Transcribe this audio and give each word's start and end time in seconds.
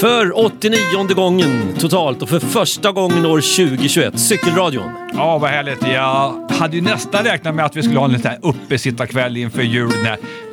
För 0.00 0.38
89 0.38 1.14
gången 1.14 1.74
totalt 1.78 2.22
och 2.22 2.28
för 2.28 2.40
första 2.40 2.92
gången 2.92 3.26
år 3.26 3.40
2021, 3.68 4.18
Cykelradion. 4.18 4.90
Ja, 5.14 5.38
vad 5.38 5.50
härligt. 5.50 5.88
Jag 5.92 6.48
hade 6.50 6.76
ju 6.76 6.82
nästan 6.82 7.24
räknat 7.24 7.54
med 7.54 7.64
att 7.64 7.76
vi 7.76 7.82
skulle 7.82 7.98
ha 7.98 8.06
en 8.06 8.12
liten 8.12 8.32
uppesittarkväll 8.42 9.36
inför 9.36 9.62
jul. 9.62 9.92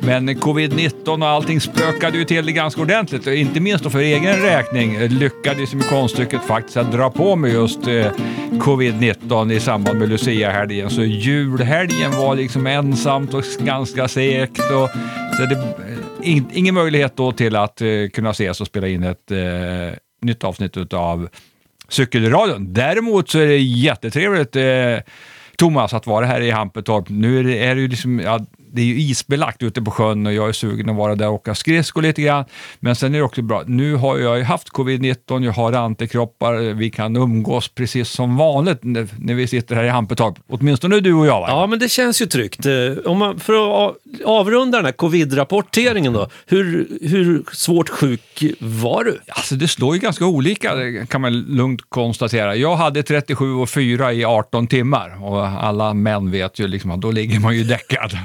Men 0.00 0.28
covid-19 0.30 1.22
och 1.22 1.28
allting 1.28 1.60
spökade 1.60 2.18
ju 2.18 2.24
till 2.24 2.46
det 2.46 2.52
ganska 2.52 2.80
ordentligt. 2.80 3.26
Och 3.26 3.34
inte 3.34 3.60
minst 3.60 3.84
då 3.84 3.90
för 3.90 3.98
egen 3.98 4.42
räkning 4.42 5.08
lyckades 5.08 5.74
med 5.74 5.88
konststycket 5.88 6.42
faktiskt 6.42 6.76
att 6.76 6.92
dra 6.92 7.10
på 7.10 7.36
mig 7.36 7.52
just 7.52 7.86
eh, 7.86 8.10
covid-19 8.50 9.52
i 9.52 9.60
samband 9.60 9.98
med 9.98 10.08
Lucia-helgen. 10.08 10.90
Så 10.90 11.02
julhelgen 11.02 12.10
var 12.10 12.36
liksom 12.36 12.66
ensamt 12.66 13.34
och 13.34 13.44
ganska 13.58 14.08
segt. 14.08 14.60
Och, 14.60 14.90
så 15.36 15.46
det, 15.48 15.74
in, 16.26 16.50
ingen 16.52 16.74
möjlighet 16.74 17.16
då 17.16 17.32
till 17.32 17.56
att 17.56 17.80
eh, 17.80 17.88
kunna 18.12 18.30
ses 18.30 18.60
och 18.60 18.66
spela 18.66 18.88
in 18.88 19.02
ett 19.02 19.30
eh, 19.30 19.98
nytt 20.22 20.44
avsnitt 20.44 20.92
av 20.92 21.28
Cykelradion. 21.88 22.72
Däremot 22.72 23.28
så 23.28 23.38
är 23.38 23.46
det 23.46 23.58
jättetrevligt 23.58 24.56
eh, 24.56 25.12
Thomas 25.56 25.94
att 25.94 26.06
vara 26.06 26.26
här 26.26 26.40
i 26.40 26.50
Hampetorp. 26.50 27.08
Nu 27.08 27.38
är 27.38 27.44
det, 27.44 27.64
är 27.64 27.74
det 27.74 27.80
ju 27.80 27.88
liksom, 27.88 28.20
ja, 28.20 28.40
det 28.76 28.82
är 28.82 28.86
ju 28.86 29.00
isbelagt 29.00 29.62
ute 29.62 29.82
på 29.82 29.90
sjön 29.90 30.26
och 30.26 30.32
jag 30.32 30.48
är 30.48 30.52
sugen 30.52 30.90
att 30.90 30.96
vara 30.96 31.14
där 31.14 31.28
och 31.28 31.34
åka 31.34 31.54
skridskor 31.54 32.02
lite 32.02 32.22
grann. 32.22 32.44
Men 32.80 32.96
sen 32.96 33.14
är 33.14 33.18
det 33.18 33.24
också 33.24 33.42
bra, 33.42 33.62
nu 33.66 33.94
har 33.94 34.18
jag 34.18 34.38
ju 34.38 34.44
haft 34.44 34.68
covid-19, 34.68 35.44
jag 35.44 35.52
har 35.52 35.72
antikroppar, 35.72 36.74
vi 36.74 36.90
kan 36.90 37.16
umgås 37.16 37.68
precis 37.68 38.08
som 38.08 38.36
vanligt 38.36 38.78
när, 38.82 39.08
när 39.18 39.34
vi 39.34 39.46
sitter 39.46 39.76
här 39.76 39.84
i 39.84 39.88
Hampetorp. 39.88 40.34
Åtminstone 40.48 41.00
du 41.00 41.14
och 41.14 41.26
jag. 41.26 41.40
Va? 41.40 41.46
Ja, 41.48 41.66
men 41.66 41.78
det 41.78 41.88
känns 41.88 42.22
ju 42.22 42.26
tryggt. 42.26 42.66
Eh, 42.66 42.72
om 43.04 43.18
man, 43.18 43.40
för 43.40 43.52
att 43.88 43.96
avrunda 44.24 44.78
den 44.78 44.84
här 44.84 44.92
covid-rapporteringen 44.92 46.12
då, 46.12 46.28
hur, 46.46 46.88
hur 47.02 47.44
svårt 47.52 47.88
sjuk 47.88 48.44
var 48.58 49.04
du? 49.04 49.20
Alltså 49.28 49.54
det 49.54 49.68
slår 49.68 49.94
ju 49.94 50.00
ganska 50.00 50.26
olika 50.26 50.70
kan 51.06 51.20
man 51.20 51.40
lugnt 51.40 51.80
konstatera. 51.88 52.56
Jag 52.56 52.76
hade 52.76 53.02
37 53.02 53.54
och 53.54 53.70
4 53.70 54.12
i 54.12 54.24
18 54.24 54.66
timmar 54.66 55.24
och 55.24 55.46
alla 55.46 55.94
män 55.94 56.30
vet 56.30 56.58
ju 56.58 56.68
liksom 56.68 56.90
att 56.90 57.00
då 57.00 57.10
ligger 57.10 57.40
man 57.40 57.56
ju 57.56 57.64
däckad. 57.64 58.18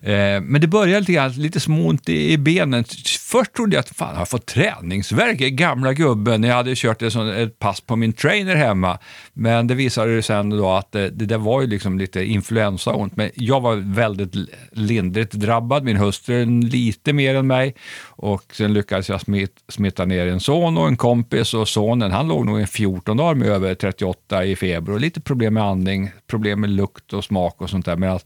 Eh, 0.00 0.40
men 0.40 0.60
det 0.60 0.66
började 0.66 1.00
lite, 1.00 1.12
grann, 1.12 1.32
lite 1.32 1.60
småont 1.60 2.08
i, 2.08 2.38
benen. 2.38 2.84
Först 3.20 3.52
trodde 3.52 3.76
jag 3.76 3.80
att 3.80 3.96
fan, 3.96 4.16
har 4.16 4.26
fått 4.26 4.46
träningsverk, 4.46 5.38
gamla 5.38 5.92
gubben. 5.92 6.42
Jag 6.42 6.54
hade 6.54 6.74
kört 6.76 7.02
ett, 7.02 7.16
ett 7.16 7.58
pass 7.58 7.80
på 7.80 7.96
min 7.96 8.12
trainer 8.12 8.56
hemma. 8.56 8.98
Men 9.32 9.66
det 9.66 9.74
visade 9.74 10.12
sig 10.12 10.22
sen 10.22 10.50
då 10.50 10.70
att 10.70 10.94
eh, 10.94 11.02
det, 11.02 11.10
det 11.10 11.26
där 11.26 11.38
var 11.38 11.60
ju 11.60 11.66
liksom 11.66 11.98
lite 11.98 12.24
influensaont. 12.24 13.16
Men 13.16 13.30
jag 13.34 13.60
var 13.60 13.76
väldigt 13.76 14.34
lindrigt 14.72 15.32
drabbad, 15.32 15.84
min 15.84 15.96
hustru 15.96 16.46
lite 16.46 17.12
mer 17.12 17.34
än 17.34 17.46
mig. 17.46 17.74
Och 18.04 18.42
sen 18.52 18.74
lyckades 18.74 19.08
jag 19.08 19.20
smitt, 19.20 19.56
smitta 19.68 20.04
ner 20.04 20.26
en 20.26 20.40
son 20.40 20.78
och 20.78 20.88
en 20.88 20.96
kompis 20.96 21.54
och 21.54 21.68
sonen 21.68 22.12
han 22.12 22.28
låg 22.28 22.46
nog 22.46 22.60
i 22.60 22.66
14 22.66 23.16
dagar 23.16 23.34
med 23.34 23.48
över 23.48 23.74
38 23.74 24.44
i 24.44 24.56
feber 24.56 24.92
och 24.92 25.00
lite 25.00 25.20
problem 25.20 25.54
med 25.54 25.62
andning, 25.62 26.10
problem 26.26 26.60
med 26.60 26.70
lukt 26.70 27.12
och 27.12 27.24
smak 27.24 27.60
och 27.60 27.70
sånt 27.70 27.86
där. 27.86 27.96
Medan 27.96 28.18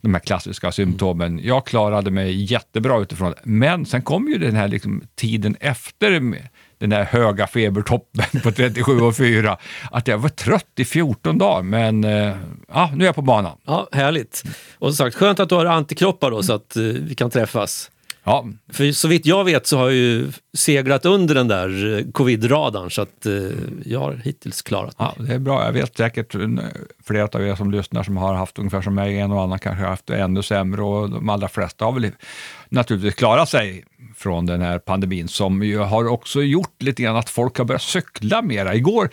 de 0.00 0.14
här 0.14 0.20
klassiska 0.20 0.72
symptomen. 0.86 1.40
Jag 1.42 1.66
klarade 1.66 2.10
mig 2.10 2.52
jättebra 2.52 3.00
utifrån 3.00 3.30
det. 3.30 3.40
Men 3.42 3.86
sen 3.86 4.02
kom 4.02 4.28
ju 4.28 4.38
den 4.38 4.56
här 4.56 4.68
liksom 4.68 5.02
tiden 5.14 5.56
efter 5.60 6.20
den 6.78 6.92
här 6.92 7.04
höga 7.04 7.46
febertoppen 7.46 8.40
på 8.42 8.52
37 8.52 9.00
och 9.00 9.16
4, 9.16 9.56
att 9.90 10.08
jag 10.08 10.18
var 10.18 10.28
trött 10.28 10.72
i 10.76 10.84
14 10.84 11.38
dagar. 11.38 11.62
Men 11.62 12.04
eh, 12.04 12.36
ja, 12.68 12.90
nu 12.94 13.04
är 13.04 13.08
jag 13.08 13.14
på 13.14 13.22
banan. 13.22 13.58
Ja, 13.64 13.88
Härligt. 13.92 14.42
Och 14.78 14.88
som 14.88 14.96
sagt, 14.96 15.16
skönt 15.16 15.40
att 15.40 15.48
du 15.48 15.54
har 15.54 15.64
antikroppar 15.64 16.30
då 16.30 16.42
så 16.42 16.52
att 16.52 16.76
eh, 16.76 16.82
vi 16.82 17.14
kan 17.14 17.30
träffas. 17.30 17.90
Ja. 18.26 18.46
För 18.72 18.92
så 18.92 19.08
vitt 19.08 19.26
jag 19.26 19.44
vet 19.44 19.66
så 19.66 19.78
har 19.78 19.84
jag 19.84 19.94
ju 19.94 20.32
seglat 20.56 21.04
under 21.04 21.34
den 21.34 21.48
där 21.48 21.98
eh, 21.98 22.04
covid-radarn 22.12 22.90
så 22.90 23.02
att 23.02 23.26
uh, 23.26 23.52
jag 23.84 24.00
har 24.00 24.12
hittills 24.24 24.62
klarat 24.62 24.98
mig. 24.98 25.08
Ja, 25.16 25.24
det 25.24 25.34
är 25.34 25.38
bra. 25.38 25.64
Jag 25.64 25.72
vet 25.72 25.96
säkert 25.96 26.34
flera 27.04 27.24
av 27.32 27.46
er 27.46 27.54
som 27.54 27.70
lyssnar 27.70 28.02
som 28.02 28.16
har 28.16 28.34
haft 28.34 28.58
ungefär 28.58 28.82
som 28.82 28.94
mig, 28.94 29.18
en 29.18 29.32
och 29.32 29.42
annan 29.42 29.58
kanske 29.58 29.82
har 29.82 29.90
haft 29.90 30.06
det 30.06 30.20
ännu 30.20 30.42
sämre 30.42 30.82
och 30.82 31.10
de 31.10 31.28
allra 31.28 31.48
flesta 31.48 31.84
har 31.84 31.92
väl 31.92 32.10
naturligtvis 32.68 33.14
klara 33.14 33.46
sig 33.46 33.84
från 34.16 34.46
den 34.46 34.60
här 34.60 34.78
pandemin 34.78 35.28
som 35.28 35.62
ju 35.62 35.78
har 35.78 36.08
också 36.08 36.42
gjort 36.42 36.82
lite 36.82 37.02
grann 37.02 37.16
att 37.16 37.30
folk 37.30 37.58
har 37.58 37.64
börjat 37.64 37.82
cykla 37.82 38.42
mera. 38.42 38.74
Igår 38.74 39.10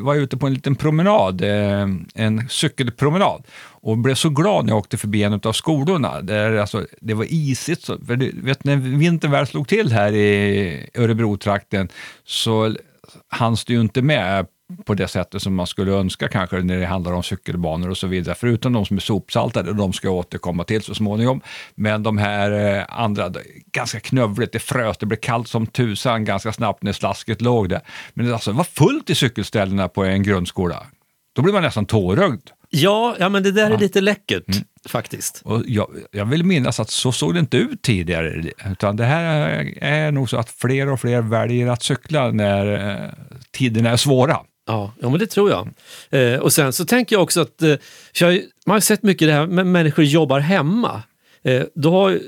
var 0.00 0.14
jag 0.14 0.22
ute 0.22 0.36
på 0.36 0.46
en 0.46 0.54
liten 0.54 0.76
promenad, 0.76 1.42
eh, 1.42 1.88
en 2.14 2.48
cykelpromenad 2.48 3.42
och 3.60 3.98
blev 3.98 4.14
så 4.14 4.28
glad 4.28 4.64
när 4.64 4.72
jag 4.72 4.78
åkte 4.78 4.96
förbi 4.96 5.22
en 5.22 5.40
av 5.44 5.52
skolorna. 5.52 6.20
Där 6.20 6.56
alltså, 6.56 6.86
det 7.00 7.14
var 7.14 7.26
isigt. 7.28 7.82
Så, 7.82 7.98
för 8.06 8.16
du 8.16 8.40
vet, 8.42 8.64
när 8.64 8.76
vintern 8.76 9.30
väl 9.30 9.46
slog 9.46 9.68
till 9.68 9.92
här 9.92 10.12
i 10.12 10.90
Örebro-trakten 10.94 11.88
så 12.24 12.76
hanns 13.28 13.64
det 13.64 13.72
ju 13.72 13.80
inte 13.80 14.02
med 14.02 14.46
på 14.84 14.94
det 14.94 15.08
sättet 15.08 15.42
som 15.42 15.54
man 15.54 15.66
skulle 15.66 15.92
önska 15.92 16.28
kanske 16.28 16.60
när 16.60 16.78
det 16.78 16.86
handlar 16.86 17.12
om 17.12 17.22
cykelbanor 17.22 17.88
och 17.88 17.96
så 17.96 18.06
vidare. 18.06 18.34
Förutom 18.34 18.72
de 18.72 18.86
som 18.86 18.96
är 18.96 19.00
sopsaltade, 19.00 19.72
de 19.72 19.92
ska 19.92 20.08
jag 20.08 20.14
återkomma 20.14 20.64
till 20.64 20.82
så 20.82 20.94
småningom. 20.94 21.40
Men 21.74 22.02
de 22.02 22.18
här 22.18 22.76
eh, 22.78 22.84
andra, 22.88 23.32
ganska 23.72 24.00
knövligt, 24.00 24.52
det 24.52 24.58
frös, 24.58 24.98
det 24.98 25.06
blev 25.06 25.18
kallt 25.18 25.48
som 25.48 25.66
tusan 25.66 26.24
ganska 26.24 26.52
snabbt 26.52 26.82
när 26.82 26.92
slasket 26.92 27.40
låg 27.40 27.68
där. 27.68 27.80
Men 28.14 28.32
alltså, 28.32 28.50
det 28.50 28.56
var 28.56 28.64
fullt 28.64 29.10
i 29.10 29.14
cykelställena 29.14 29.88
på 29.88 30.04
en 30.04 30.22
grundskola. 30.22 30.86
Då 31.32 31.42
blir 31.42 31.52
man 31.52 31.62
nästan 31.62 31.86
tårögd. 31.86 32.50
Ja, 32.70 33.16
ja 33.18 33.28
men 33.28 33.42
det 33.42 33.52
där 33.52 33.70
är 33.70 33.78
lite 33.78 34.00
läckert. 34.00 34.48
Mm. 34.48 34.64
Faktiskt. 34.88 35.42
Och 35.44 35.62
jag, 35.66 35.88
jag 36.10 36.24
vill 36.24 36.44
minnas 36.44 36.80
att 36.80 36.90
så 36.90 37.12
såg 37.12 37.34
det 37.34 37.40
inte 37.40 37.56
ut 37.56 37.82
tidigare. 37.82 38.44
Utan 38.70 38.96
det 38.96 39.04
här 39.04 39.64
är 39.80 40.12
nog 40.12 40.30
så 40.30 40.36
att 40.36 40.50
fler 40.50 40.88
och 40.88 41.00
fler 41.00 41.20
väljer 41.20 41.66
att 41.66 41.82
cykla 41.82 42.30
när 42.30 42.90
eh, 42.90 43.10
tiderna 43.50 43.90
är 43.90 43.96
svåra. 43.96 44.38
Ja, 44.70 44.92
ja 45.00 45.10
men 45.10 45.18
det 45.18 45.26
tror 45.26 45.50
jag. 45.50 45.68
Eh, 46.10 46.40
och 46.40 46.52
sen 46.52 46.72
så 46.72 46.84
tänker 46.84 47.16
jag 47.16 47.22
också 47.22 47.40
att, 47.40 47.62
eh, 47.62 47.74
jag, 48.20 48.40
man 48.66 48.74
har 48.74 48.80
sett 48.80 49.02
mycket 49.02 49.28
det 49.28 49.32
här 49.32 49.46
med 49.46 49.66
människor 49.66 50.04
jobbar 50.04 50.40
hemma. 50.40 51.02
Eh, 51.44 51.62
då 51.74 51.90
har, 51.90 52.20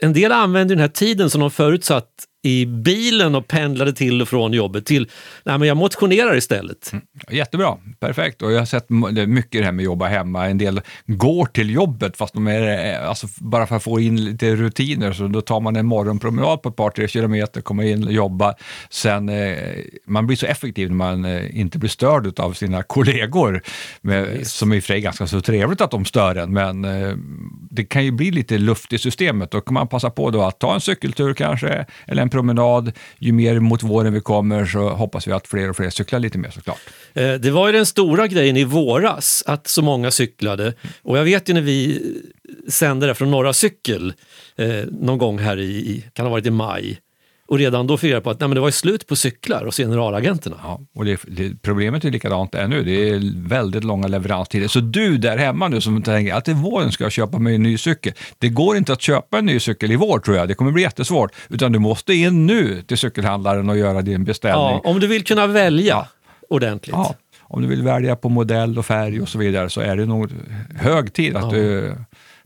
en 0.00 0.12
del 0.12 0.32
använder 0.32 0.74
den 0.74 0.82
här 0.82 0.88
tiden 0.88 1.30
som 1.30 1.40
de 1.40 1.50
förutsatt 1.50 2.08
i 2.42 2.66
bilen 2.66 3.34
och 3.34 3.48
pendlade 3.48 3.92
till 3.92 4.22
och 4.22 4.28
från 4.28 4.52
jobbet 4.52 4.86
till 4.86 5.10
nej 5.44 5.58
men 5.58 5.68
jag 5.68 5.76
motionerar 5.76 6.36
istället. 6.36 6.92
Mm, 6.92 7.04
jättebra, 7.30 7.76
perfekt. 8.00 8.42
Och 8.42 8.52
jag 8.52 8.58
har 8.58 8.66
sett 8.66 8.90
mycket 9.28 9.60
det 9.60 9.64
här 9.64 9.72
med 9.72 9.82
att 9.82 9.84
jobba 9.84 10.06
hemma. 10.06 10.46
En 10.46 10.58
del 10.58 10.80
går 11.06 11.46
till 11.46 11.70
jobbet 11.70 12.16
fast 12.16 12.34
de 12.34 12.46
är, 12.46 12.92
eh, 12.92 13.08
alltså 13.08 13.26
bara 13.36 13.66
för 13.66 13.76
att 13.76 13.82
få 13.82 14.00
in 14.00 14.24
lite 14.24 14.56
rutiner. 14.56 15.12
Så 15.12 15.26
då 15.26 15.40
tar 15.40 15.60
man 15.60 15.76
en 15.76 15.86
morgonpromenad 15.86 16.62
på 16.62 16.68
ett 16.68 16.76
par, 16.76 16.90
tre 16.90 17.08
kilometer, 17.08 17.60
kommer 17.60 17.84
in 17.84 18.04
och 18.04 18.12
jobbar. 18.12 18.54
Sen, 18.90 19.28
eh, 19.28 19.58
man 20.06 20.26
blir 20.26 20.36
så 20.36 20.46
effektiv 20.46 20.88
när 20.88 20.96
man 20.96 21.24
eh, 21.24 21.60
inte 21.60 21.78
blir 21.78 21.90
störd 21.90 22.40
av 22.40 22.52
sina 22.52 22.82
kollegor. 22.88 23.62
Med, 24.00 24.46
som 24.46 24.72
i 24.72 24.78
och 24.78 24.82
för 24.82 24.86
sig 24.86 24.96
är 24.96 25.00
ganska 25.00 25.26
så 25.26 25.40
trevligt 25.40 25.80
att 25.80 25.90
de 25.90 26.04
stör 26.04 26.34
en, 26.36 26.52
men 26.52 26.84
eh, 26.84 27.14
det 27.70 27.84
kan 27.84 28.04
ju 28.04 28.10
bli 28.10 28.30
lite 28.30 28.58
luft 28.58 28.92
i 28.92 28.98
systemet. 28.98 29.50
Då 29.50 29.60
kan 29.60 29.74
man 29.74 29.88
passa 29.88 30.10
på 30.10 30.30
då 30.30 30.42
att 30.42 30.58
ta 30.58 30.74
en 30.74 30.80
cykeltur 30.80 31.34
kanske, 31.34 31.86
eller 32.06 32.22
en 32.22 32.29
promenad. 32.30 32.92
Ju 33.18 33.32
mer 33.32 33.60
mot 33.60 33.82
våren 33.82 34.12
vi 34.12 34.20
kommer 34.20 34.66
så 34.66 34.88
hoppas 34.88 35.28
vi 35.28 35.32
att 35.32 35.46
fler 35.46 35.70
och 35.70 35.76
fler 35.76 35.90
cyklar 35.90 36.18
lite 36.20 36.38
mer 36.38 36.50
såklart. 36.50 36.80
Eh, 37.14 37.32
det 37.34 37.50
var 37.50 37.66
ju 37.66 37.72
den 37.72 37.86
stora 37.86 38.26
grejen 38.26 38.56
i 38.56 38.64
våras, 38.64 39.42
att 39.46 39.66
så 39.66 39.82
många 39.82 40.10
cyklade. 40.10 40.74
Och 41.02 41.18
jag 41.18 41.24
vet 41.24 41.48
ju 41.48 41.54
när 41.54 41.60
vi 41.60 42.02
sände 42.68 43.06
det 43.06 43.14
från 43.14 43.30
Norra 43.30 43.52
Cykel 43.52 44.12
eh, 44.56 44.84
någon 44.90 45.18
gång 45.18 45.38
här 45.38 45.60
i, 45.60 46.04
kan 46.12 46.26
ha 46.26 46.30
varit 46.30 46.46
i 46.46 46.50
maj, 46.50 46.98
och 47.50 47.58
redan 47.58 47.86
då 47.86 47.96
fick 47.96 48.12
jag 48.12 48.24
på 48.24 48.30
att 48.30 48.40
nej, 48.40 48.48
men 48.48 48.54
det 48.54 48.60
var 48.60 48.70
slut 48.70 49.06
på 49.06 49.16
cyklar 49.16 49.64
hos 49.64 49.76
generalagenterna. 49.76 50.56
Ja, 50.62 50.80
och 50.94 51.04
det, 51.04 51.20
det, 51.28 51.62
problemet 51.62 52.04
är 52.04 52.10
likadant 52.10 52.54
ännu. 52.54 52.82
Det 52.82 53.08
är 53.08 53.48
väldigt 53.48 53.84
långa 53.84 54.08
leveranstider. 54.08 54.68
Så 54.68 54.80
du 54.80 55.18
där 55.18 55.36
hemma 55.36 55.68
nu 55.68 55.80
som 55.80 56.02
tänker 56.02 56.34
att 56.34 56.48
i 56.48 56.52
våren 56.52 56.92
ska 56.92 57.04
jag 57.04 57.12
köpa 57.12 57.38
mig 57.38 57.54
en 57.54 57.62
ny 57.62 57.78
cykel. 57.78 58.12
Det 58.38 58.48
går 58.48 58.76
inte 58.76 58.92
att 58.92 59.02
köpa 59.02 59.38
en 59.38 59.46
ny 59.46 59.60
cykel 59.60 59.92
i 59.92 59.96
vår 59.96 60.18
tror 60.18 60.36
jag. 60.36 60.48
Det 60.48 60.54
kommer 60.54 60.72
bli 60.72 60.82
jättesvårt. 60.82 61.32
Utan 61.48 61.72
du 61.72 61.78
måste 61.78 62.14
in 62.14 62.46
nu 62.46 62.82
till 62.82 62.98
cykelhandlaren 62.98 63.70
och 63.70 63.78
göra 63.78 64.02
din 64.02 64.24
beställning. 64.24 64.80
Ja, 64.82 64.82
om 64.84 65.00
du 65.00 65.06
vill 65.06 65.24
kunna 65.24 65.46
välja 65.46 65.94
ja. 65.94 66.08
ordentligt. 66.48 66.96
Ja, 66.96 67.14
om 67.42 67.62
du 67.62 67.68
vill 67.68 67.82
välja 67.82 68.16
på 68.16 68.28
modell 68.28 68.78
och 68.78 68.86
färg 68.86 69.20
och 69.20 69.28
så 69.28 69.38
vidare 69.38 69.70
så 69.70 69.80
är 69.80 69.96
det 69.96 70.06
nog 70.06 70.30
hög 70.76 71.12
tid 71.12 71.36
att 71.36 71.42
ja. 71.42 71.50
du 71.50 71.94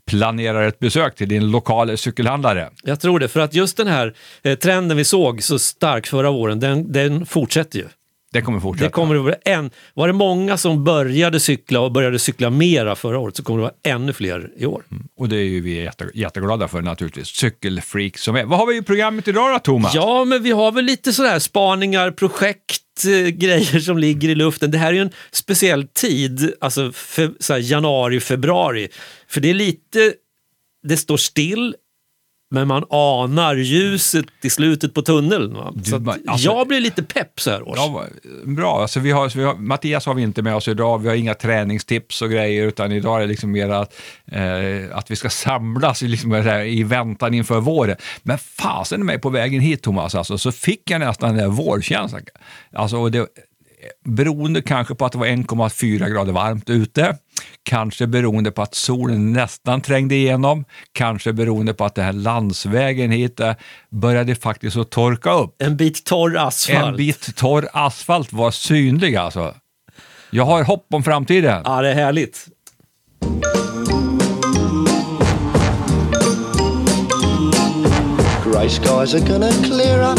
planerar 0.06 0.68
ett 0.68 0.78
besök 0.78 1.14
till 1.14 1.28
din 1.28 1.50
lokala 1.50 1.96
cykelhandlare. 1.96 2.70
Jag 2.82 3.00
tror 3.00 3.18
det, 3.18 3.28
för 3.28 3.40
att 3.40 3.54
just 3.54 3.76
den 3.76 3.86
här 3.86 4.14
eh, 4.42 4.58
trenden 4.58 4.96
vi 4.96 5.04
såg 5.04 5.42
så 5.42 5.58
stark 5.58 6.06
förra 6.06 6.30
våren, 6.30 6.60
den, 6.60 6.92
den 6.92 7.26
fortsätter 7.26 7.78
ju. 7.78 7.84
Det 8.34 8.42
kommer 8.42 8.60
fortsätta. 8.60 8.84
Det 8.84 8.92
kommer 8.92 9.16
att 9.16 9.24
vara 9.24 9.34
en, 9.44 9.70
var 9.94 10.06
det 10.06 10.12
många 10.12 10.56
som 10.56 10.84
började 10.84 11.40
cykla 11.40 11.80
och 11.80 11.92
började 11.92 12.18
cykla 12.18 12.50
mera 12.50 12.96
förra 12.96 13.18
året 13.18 13.36
så 13.36 13.42
kommer 13.42 13.58
det 13.58 13.62
vara 13.62 13.94
ännu 13.94 14.12
fler 14.12 14.50
i 14.56 14.66
år. 14.66 14.82
Mm. 14.90 15.04
Och 15.18 15.28
det 15.28 15.36
är 15.36 15.44
ju 15.44 15.60
vi 15.60 15.82
jätte, 15.82 16.10
jätteglada 16.14 16.68
för 16.68 16.82
naturligtvis. 16.82 17.28
Cykelfreak 17.28 18.18
som 18.18 18.36
är. 18.36 18.44
Vad 18.44 18.58
har 18.58 18.66
vi 18.66 18.76
i 18.76 18.82
programmet 18.82 19.28
idag 19.28 19.54
då, 19.54 19.58
Thomas? 19.58 19.94
Ja, 19.94 20.24
men 20.24 20.42
vi 20.42 20.50
har 20.50 20.72
väl 20.72 20.84
lite 20.84 21.12
sådär 21.12 21.38
spaningar, 21.38 22.10
projekt, 22.10 23.04
grejer 23.32 23.80
som 23.80 23.98
ligger 23.98 24.28
i 24.28 24.34
luften. 24.34 24.70
Det 24.70 24.78
här 24.78 24.88
är 24.88 24.92
ju 24.92 25.02
en 25.02 25.12
speciell 25.30 25.88
tid, 25.88 26.52
alltså 26.60 26.92
fe, 26.92 27.58
januari, 27.60 28.20
februari. 28.20 28.88
För 29.28 29.40
det 29.40 29.50
är 29.50 29.54
lite, 29.54 30.12
det 30.82 30.96
står 30.96 31.16
still, 31.16 31.74
men 32.54 32.68
man 32.68 32.84
anar 32.90 33.54
ljuset 33.56 34.26
i 34.42 34.50
slutet 34.50 34.94
på 34.94 35.02
tunneln. 35.02 35.56
Du, 35.74 35.98
man- 35.98 36.18
alltså- 36.26 36.44
jag 36.46 36.68
blir 36.68 36.80
lite 36.80 37.02
pepp 37.02 37.40
så 37.40 37.50
här 37.50 37.68
års. 37.68 37.76
Ja, 37.76 38.04
bra. 38.44 38.80
Alltså, 38.82 39.00
vi 39.00 39.10
har, 39.10 39.36
vi 39.36 39.44
har, 39.44 39.54
Mattias 39.54 40.06
har 40.06 40.14
vi 40.14 40.22
inte 40.22 40.42
med 40.42 40.54
oss 40.56 40.68
idag, 40.68 40.98
vi 40.98 41.08
har 41.08 41.14
inga 41.14 41.34
träningstips 41.34 42.22
och 42.22 42.30
grejer, 42.30 42.66
utan 42.66 42.92
idag 42.92 43.16
är 43.16 43.20
det 43.20 43.26
liksom 43.26 43.50
mer 43.52 43.68
att, 43.68 43.94
eh, 44.32 44.96
att 44.96 45.10
vi 45.10 45.16
ska 45.16 45.28
samlas 45.30 46.02
i, 46.02 46.08
liksom, 46.08 46.32
här, 46.32 46.64
i 46.64 46.82
väntan 46.82 47.34
inför 47.34 47.60
våren. 47.60 47.96
Men 48.22 48.38
fasen 48.38 49.06
mig 49.06 49.18
på 49.20 49.30
vägen 49.30 49.60
hit, 49.60 49.82
Thomas, 49.82 50.14
alltså, 50.14 50.38
så 50.38 50.52
fick 50.52 50.90
jag 50.90 51.00
nästan 51.00 51.28
den 51.28 51.38
där 51.38 51.48
vårkänslan. 51.48 52.22
Alltså, 52.72 52.96
och 52.96 53.10
det, 53.10 53.26
beroende 54.04 54.62
kanske 54.62 54.94
på 54.94 55.04
att 55.06 55.12
det 55.12 55.18
var 55.18 55.26
1,4 55.26 56.08
grader 56.08 56.32
varmt 56.32 56.70
ute, 56.70 57.16
kanske 57.62 58.06
beroende 58.06 58.50
på 58.50 58.62
att 58.62 58.74
solen 58.74 59.32
nästan 59.32 59.80
trängde 59.80 60.14
igenom, 60.14 60.64
kanske 60.92 61.32
beroende 61.32 61.74
på 61.74 61.84
att 61.84 61.94
den 61.94 62.04
här 62.04 62.12
landsvägen 62.12 63.10
hit 63.10 63.40
eh, 63.40 63.54
började 63.90 64.34
faktiskt 64.34 64.76
att 64.76 64.90
torka 64.90 65.32
upp. 65.32 65.62
En 65.62 65.76
bit 65.76 66.04
torr 66.04 66.36
asfalt. 66.36 66.86
En 66.86 66.96
bit 66.96 67.36
torr 67.36 67.68
asfalt 67.72 68.32
var 68.32 68.50
synlig 68.50 69.16
alltså. 69.16 69.54
Jag 70.30 70.44
har 70.44 70.64
hopp 70.64 70.86
om 70.94 71.02
framtiden. 71.02 71.62
Ja, 71.64 71.82
det 71.82 71.90
är 71.90 71.94
härligt. 71.94 72.46
Grey 78.44 78.68
skies 78.68 79.14
are 79.14 79.20
gonna 79.20 79.50
clear 79.50 80.12
up. 80.12 80.18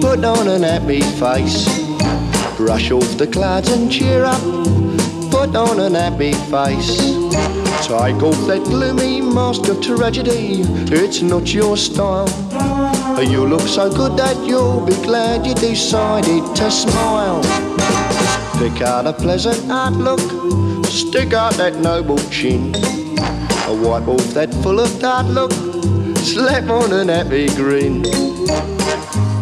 Put 0.00 0.24
on 0.24 0.48
an 0.48 0.62
happy 0.62 1.00
face. 1.02 1.68
Brush 2.56 2.92
off 2.92 3.18
the 3.18 3.26
clouds 3.26 3.72
and 3.72 3.92
cheer 3.92 4.24
up. 4.24 4.59
Put 5.40 5.56
on 5.56 5.80
an 5.80 5.94
happy 5.94 6.32
face. 6.32 6.98
Take 7.88 8.22
off 8.22 8.36
that 8.46 8.60
gloomy 8.64 9.22
mask 9.22 9.68
of 9.68 9.80
tragedy. 9.80 10.60
It's 10.92 11.22
not 11.22 11.54
your 11.54 11.78
style. 11.78 12.28
You 13.18 13.46
look 13.46 13.62
so 13.62 13.90
good 13.90 14.18
that 14.18 14.36
you'll 14.46 14.84
be 14.84 14.92
glad 14.96 15.46
you 15.46 15.54
decided 15.54 16.44
to 16.56 16.70
smile. 16.70 17.40
Pick 18.58 18.82
out 18.82 19.06
a 19.06 19.14
pleasant 19.14 19.70
outlook. 19.70 20.20
Stick 20.84 21.32
out 21.32 21.54
that 21.54 21.76
noble 21.76 22.18
chin. 22.28 22.72
Wipe 23.82 24.08
off 24.08 24.26
that 24.34 24.52
full 24.62 24.78
of 24.78 25.00
doubt 25.00 25.24
look. 25.24 25.52
Slap 26.18 26.68
on 26.68 26.92
an 26.92 27.08
happy 27.08 27.48
grin 27.56 28.04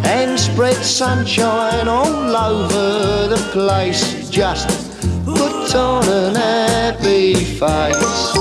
and 0.07 0.39
spread 0.39 0.77
sunshine 0.77 1.89
all 1.89 2.37
over 2.37 3.35
the 3.35 3.51
place. 3.51 4.31
Just 4.31 4.88
put 5.69 5.77
on 5.77 6.09
an 6.09 6.35
happy 6.35 7.35
face. 7.35 8.33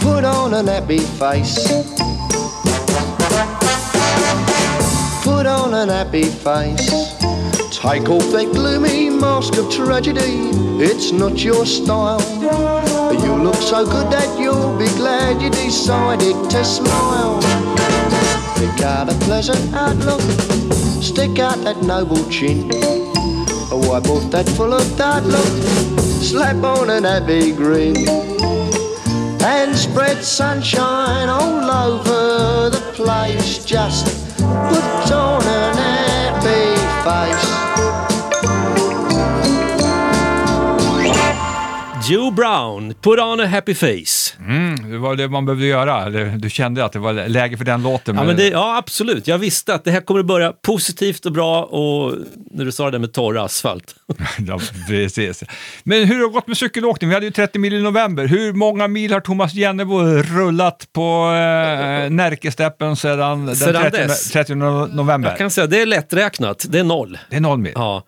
Put 0.00 0.24
on 0.24 0.54
an 0.54 0.66
happy 0.66 0.98
face. 0.98 1.84
Put 5.22 5.46
on 5.46 5.74
an 5.74 5.88
happy 5.90 6.24
face. 6.24 6.90
Take 7.70 8.08
off 8.08 8.32
that 8.32 8.50
gloomy 8.52 9.10
mask 9.10 9.58
of 9.58 9.70
tragedy. 9.70 10.50
It's 10.82 11.12
not 11.12 11.44
your 11.44 11.64
style. 11.64 12.20
You 13.12 13.34
look 13.44 13.54
so 13.54 13.84
good 13.84 14.10
that 14.10 14.40
you'll 14.40 14.76
be 14.76 14.88
glad 14.96 15.40
you 15.40 15.50
decided 15.50 16.50
to 16.50 16.64
smile. 16.64 17.69
Out 18.82 19.12
a 19.12 19.14
pleasant 19.26 19.74
outlook. 19.74 20.20
Stick 21.02 21.38
out 21.38 21.58
that 21.64 21.82
noble 21.82 22.28
chin. 22.30 22.68
Wipe 23.70 24.08
off 24.08 24.30
that 24.30 24.48
full 24.56 24.72
of 24.72 24.96
doubt 24.96 25.24
look. 25.24 25.46
Slap 26.22 26.62
on 26.64 26.90
an 26.90 27.04
happy 27.04 27.52
grin. 27.52 27.96
And 29.42 29.76
spread 29.76 30.22
sunshine 30.22 31.28
all 31.28 31.70
over 31.70 32.70
the 32.70 32.80
place. 32.94 33.64
Just 33.64 34.06
put 34.36 35.12
on 35.12 35.42
an 35.44 35.76
happy 35.76 36.76
face. 37.04 37.60
Joe 42.08 42.30
Brown, 42.30 42.94
Put 43.02 43.18
on 43.18 43.40
a 43.40 43.46
happy 43.46 43.74
face. 43.74 44.19
Det 44.90 44.98
var 44.98 45.16
det 45.16 45.28
man 45.28 45.46
behövde 45.46 45.66
göra. 45.66 46.04
Eller, 46.06 46.24
Du 46.24 46.50
kände 46.50 46.84
att 46.84 46.92
det 46.92 46.98
var 46.98 47.28
läge 47.28 47.56
för 47.56 47.64
den 47.64 47.82
låten. 47.82 48.16
Ja, 48.16 48.24
men 48.24 48.36
det, 48.36 48.48
ja, 48.48 48.76
absolut. 48.76 49.26
Jag 49.26 49.38
visste 49.38 49.74
att 49.74 49.84
det 49.84 49.90
här 49.90 50.00
kommer 50.00 50.20
att 50.20 50.26
börja 50.26 50.52
positivt 50.52 51.26
och 51.26 51.32
bra 51.32 51.62
och 51.64 52.14
när 52.50 52.64
du 52.64 52.72
sa 52.72 52.84
det 52.84 52.90
där 52.90 52.98
med 52.98 53.12
torr 53.12 53.38
asfalt. 53.44 53.94
ja, 54.38 54.60
precis. 54.88 55.44
Men 55.84 56.04
hur 56.04 56.14
har 56.14 56.26
det 56.26 56.32
gått 56.32 56.46
med 56.46 56.56
cykelåkning? 56.56 57.08
Vi 57.10 57.14
hade 57.14 57.26
ju 57.26 57.32
30 57.32 57.58
mil 57.58 57.74
i 57.74 57.82
november. 57.82 58.26
Hur 58.26 58.52
många 58.52 58.88
mil 58.88 59.12
har 59.12 59.20
Thomas 59.20 59.54
Jennebo 59.54 60.00
rullat 60.22 60.88
på 60.92 61.24
eh, 61.24 62.10
Närkesteppen 62.10 62.96
sedan 62.96 63.46
den 63.46 63.56
Sedan 63.56 63.82
30, 63.82 63.96
dess? 63.96 64.30
30 64.30 64.54
november? 64.54 65.28
Jag 65.28 65.38
kan 65.38 65.50
säga 65.50 65.66
det 65.66 65.82
är 65.82 65.86
lätträknat, 65.86 66.66
det 66.68 66.78
är 66.78 66.84
noll. 66.84 67.18
Det 67.30 67.36
är 67.36 67.40
noll 67.40 67.58
mil. 67.58 67.72
Ja. 67.74 68.02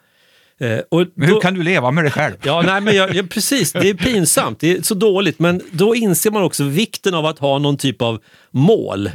Eh, 0.62 0.78
och 0.88 1.06
Men 1.14 1.28
hur 1.28 1.34
då- 1.34 1.40
kan 1.40 1.54
du 1.54 1.62
leva 1.62 1.90
med 1.90 2.04
det 2.04 2.10
själv? 2.10 2.34
Ja, 2.44 2.62
nej, 2.66 2.80
men 2.80 2.96
jag, 2.96 3.14
jag, 3.14 3.30
precis. 3.30 3.72
Det 3.72 3.90
är 3.90 3.94
pinsamt. 3.94 4.60
Det 4.60 4.72
är 4.76 4.82
så 4.82 4.94
dåligt. 4.94 5.38
Men 5.38 5.60
då 5.72 5.94
inser 5.94 6.30
man 6.30 6.42
också 6.42 6.64
vikten 6.64 7.14
av 7.14 7.26
att 7.26 7.38
ha 7.38 7.58
någon 7.58 7.76
typ 7.76 8.02
av 8.02 8.20
mål. 8.50 9.10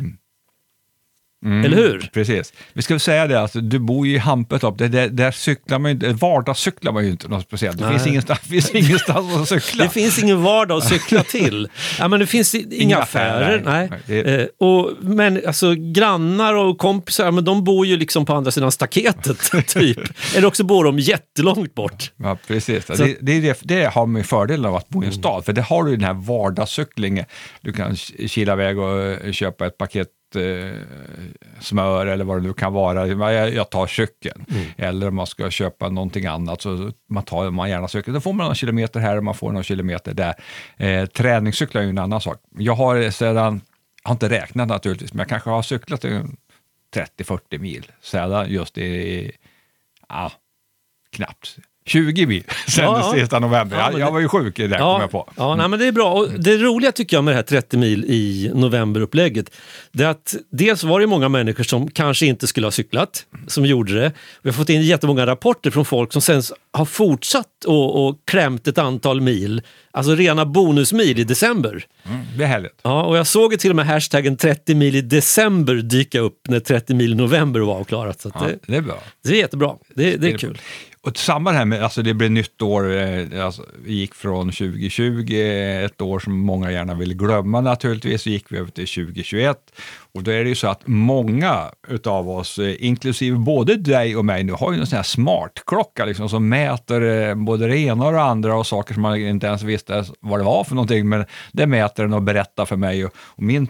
Eller 1.46 1.78
hur? 1.78 2.10
Precis. 2.14 2.54
Vi 2.74 2.82
ska 2.82 3.00
säga 3.00 3.28
det, 3.28 3.40
alltså, 3.40 3.60
du 3.62 3.80
bor 3.80 4.08
ju 4.08 4.14
i 4.16 4.18
Hampötorp, 4.18 4.78
där, 4.78 4.88
där, 4.90 5.08
där 5.10 5.32
cyklar 5.32 5.80
man 5.80 5.92
ju 5.92 5.96
inte, 5.96 6.14
vardagscyklar 6.14 6.92
man 6.94 7.06
ju 7.06 7.12
inte 7.12 7.28
något 7.28 7.44
speciellt. 7.44 7.78
Det 7.78 7.84
Nej. 7.86 7.94
finns 7.94 8.08
ingenstans, 8.08 8.40
finns 8.40 8.70
ingenstans 8.76 9.36
att 9.36 9.48
cykla. 9.62 9.84
Det 9.84 9.90
finns 9.90 10.24
ingen 10.24 10.44
vardag 10.44 10.78
att 10.78 10.90
cykla 10.90 11.24
till. 11.24 11.68
Ja, 12.00 12.08
men 12.08 12.20
det 12.20 12.28
finns 12.28 12.56
i- 12.56 12.68
inga, 12.82 12.98
affärer. 12.98 13.62
Nej. 13.66 13.90
nej. 13.90 14.00
Det 14.26 14.42
Eh, 14.42 14.48
och, 14.68 14.92
men 15.02 15.42
alltså, 15.48 15.74
grannar 15.76 16.54
och 16.54 16.78
kompisar, 16.78 17.32
men 17.32 17.44
de 17.46 17.64
bor 17.64 17.86
ju 17.86 17.98
liksom 17.98 18.26
på 18.26 18.34
andra 18.34 18.52
sidan 18.52 18.72
staketet. 18.72 19.52
typ. 19.68 20.00
Eller 20.36 20.48
också 20.48 20.64
bor 20.64 20.84
de 20.84 21.00
jättelångt 21.00 21.76
bort. 21.76 22.12
Ja, 22.18 22.38
precis. 22.48 22.86
Så- 22.86 22.94
Mm. 22.94 23.16
Det, 23.22 23.40
det, 23.40 23.48
det, 23.48 23.60
det 23.64 23.86
har 23.94 24.06
man 24.06 24.22
ju 24.22 24.24
fördelen 24.24 24.66
av 24.66 24.76
att 24.76 24.90
bo 24.90 25.04
i 25.04 25.08
en 25.08 25.14
stad, 25.14 25.46
för 25.46 25.54
det 25.54 25.62
har 25.62 25.84
du 25.84 25.92
den 25.92 26.04
här 26.04 26.14
vardagscyklingen. 26.14 27.26
Du 27.62 27.74
kan 27.74 27.96
kila 28.28 28.54
iväg 28.54 28.80
och 28.80 29.34
köpa 29.34 29.66
ett 29.68 29.78
paket 29.78 30.08
smör 31.60 32.06
eller 32.06 32.26
vad 32.26 32.38
det 32.38 32.48
nu 32.48 32.54
kan 32.54 32.74
vara. 32.74 33.08
Jag, 33.50 33.70
tar 33.70 33.88
cykeln. 33.88 34.46
Mm. 34.50 34.66
Eller 34.78 35.08
om 35.08 35.16
man 35.16 35.28
ska 35.28 35.50
köpa 35.50 35.90
någonting 35.90 36.26
annat 36.26 36.62
så 36.62 36.92
man 37.10 37.24
tar 37.24 37.52
man 37.52 37.70
gärna 37.70 37.88
cykeln. 37.88 38.14
Då 38.14 38.22
får 38.22 38.34
man 38.34 38.44
några 38.44 38.56
kilometer 38.56 39.00
här 39.00 39.18
och 39.18 39.24
man 39.24 39.36
får 39.36 39.52
några 39.52 39.64
kilometer 39.64 40.14
där. 40.14 40.34
Eh, 40.78 41.06
träningscyklar 41.06 41.82
är 41.82 41.86
ju 41.86 41.90
en 41.90 41.98
annan 41.98 42.22
sak. 42.22 42.38
Jag 42.58 42.74
har 42.74 43.10
sedan, 43.10 43.62
jag 44.04 44.10
har 44.10 44.16
inte 44.16 44.30
räknat 44.30 44.68
naturligtvis, 44.68 45.14
men 45.14 45.20
jag 45.20 45.30
kanske 45.30 45.50
har 45.50 45.62
cyklat 45.62 46.06
en 46.06 46.38
30-40 46.96 47.60
mil 47.60 47.92
sedan 48.02 48.50
just 48.50 48.78
i, 48.78 49.32
ja, 50.10 50.32
knappt 51.12 51.58
20 51.88 52.26
mil 52.26 52.44
sen 52.68 52.84
Ja, 52.84 53.00
ja. 53.16 53.20
sista 53.20 53.40
november. 53.40 53.78
Ja, 53.78 53.84
jag, 53.84 53.92
men 53.92 54.00
jag 54.02 54.10
det- 54.10 54.14
var 54.14 54.20
ju 54.20 54.28
sjuk 54.28 54.60
i 54.60 54.68
det, 54.68 54.78
kom 54.78 55.02
jag 55.02 55.12
på. 55.12 55.30
Ja, 55.38 55.56
nej, 55.56 55.68
men 55.70 55.80
det 55.80 55.88
är 55.88 55.92
bra. 55.92 56.14
Och 56.14 56.30
det 56.40 56.58
roliga 56.58 56.92
tycker 56.92 57.18
jag 57.18 57.24
med 57.24 57.32
det 57.32 57.36
här 57.36 57.44
30 57.44 57.78
mil 57.78 58.06
i 58.06 58.52
novemberupplägget, 58.54 59.52
det 59.92 60.04
är 60.04 60.08
att 60.08 60.36
dels 60.52 60.84
var 60.84 61.00
det 61.00 61.08
många 61.08 61.30
människor 61.30 61.64
som 61.64 61.92
kanske 61.92 62.26
inte 62.26 62.48
skulle 62.48 62.68
ha 62.68 62.72
cyklat, 62.72 63.26
som 63.48 63.66
gjorde 63.66 63.94
det. 63.94 64.12
Vi 64.42 64.50
har 64.50 64.54
fått 64.54 64.70
in 64.70 64.82
jättemånga 64.82 65.26
rapporter 65.26 65.72
från 65.72 65.86
folk 65.86 66.14
som 66.14 66.22
sen 66.22 66.42
har 66.74 66.86
fortsatt 66.86 67.66
och, 67.66 68.08
och 68.08 68.16
klämt 68.26 68.68
ett 68.68 68.78
antal 68.78 69.22
mil, 69.22 69.62
alltså 69.92 70.16
rena 70.16 70.46
bonusmil 70.46 71.20
i 71.20 71.24
december. 71.24 71.86
Mm, 72.06 72.20
det 72.38 72.44
är 72.44 72.48
härligt. 72.48 72.80
Ja, 72.84 73.04
och 73.04 73.18
jag 73.18 73.28
såg 73.28 73.52
ju 73.52 73.58
till 73.58 73.70
och 73.70 73.76
med 73.76 73.86
hashtaggen 73.86 74.38
30 74.38 74.76
mil 74.76 74.96
i 74.96 75.02
december 75.02 75.76
dyka 75.76 76.20
upp 76.20 76.42
när 76.48 76.60
30 76.60 76.94
mil 76.94 77.12
i 77.12 77.16
november 77.16 77.60
var 77.60 77.76
avklarat. 77.76 78.22
Så 78.22 78.32
Ja, 78.34 78.42
det, 78.48 78.58
det 78.68 78.76
är 78.78 78.82
bra. 78.82 79.00
det 79.24 79.30
är 79.30 79.36
jättebra. 79.36 79.76
Det, 79.96 80.16
det 80.18 80.32
är 80.32 80.38
kul. 80.38 80.58
Och 81.08 81.18
samma 81.18 81.52
det 81.52 81.58
här 81.58 81.66
med, 81.66 81.84
alltså 81.84 82.02
det 82.02 82.14
blev 82.14 82.32
nytt 82.32 82.62
år, 82.62 82.98
eh, 82.98 83.46
alltså, 83.46 83.66
vi 83.84 83.94
gick 83.94 84.16
från 84.16 84.52
2020, 84.52 85.34
eh, 85.34 85.84
ett 85.84 86.02
år 86.02 86.20
som 86.20 86.40
många 86.40 86.72
gärna 86.72 86.94
vill 86.94 87.14
glömma 87.14 87.62
naturligtvis, 87.62 88.22
så 88.22 88.30
gick 88.30 88.52
vi 88.52 88.58
över 88.58 88.72
till 88.72 88.88
2021. 88.88 89.58
Och 90.14 90.24
då 90.24 90.32
är 90.32 90.44
det 90.44 90.50
ju 90.50 90.56
så 90.56 90.68
att 90.68 90.82
många 90.88 91.72
utav 91.88 92.30
oss, 92.30 92.60
eh, 92.60 92.86
inklusive 92.86 93.38
både 93.38 93.76
dig 93.76 94.16
och 94.16 94.26
mig 94.26 94.44
nu, 94.44 94.54
har 94.54 94.74
ju 94.74 94.80
en 94.80 94.88
sån 94.88 94.96
här 94.96 95.04
smartklocka 95.04 96.06
liksom, 96.06 96.30
som 96.30 96.50
mäter 96.50 97.36
både 97.36 97.68
det 97.68 97.78
ena 97.78 98.06
och 98.06 98.12
det 98.12 98.22
andra 98.22 98.56
och 98.56 98.68
saker 98.68 98.94
som 98.94 99.04
man 99.04 99.18
inte 99.18 99.48
ens 99.48 99.64
visste 99.64 100.06
vad 100.20 100.40
det 100.40 100.44
var 100.44 100.64
för 100.64 100.76
någonting, 100.76 101.10
men 101.10 101.26
det 101.52 101.68
mäter 101.68 102.04
den 102.04 102.14
och 102.14 102.22
berättar 102.22 102.66
för 102.66 102.76
mig. 102.76 103.06
Och, 103.06 103.12
och 103.18 103.44
min 103.44 103.68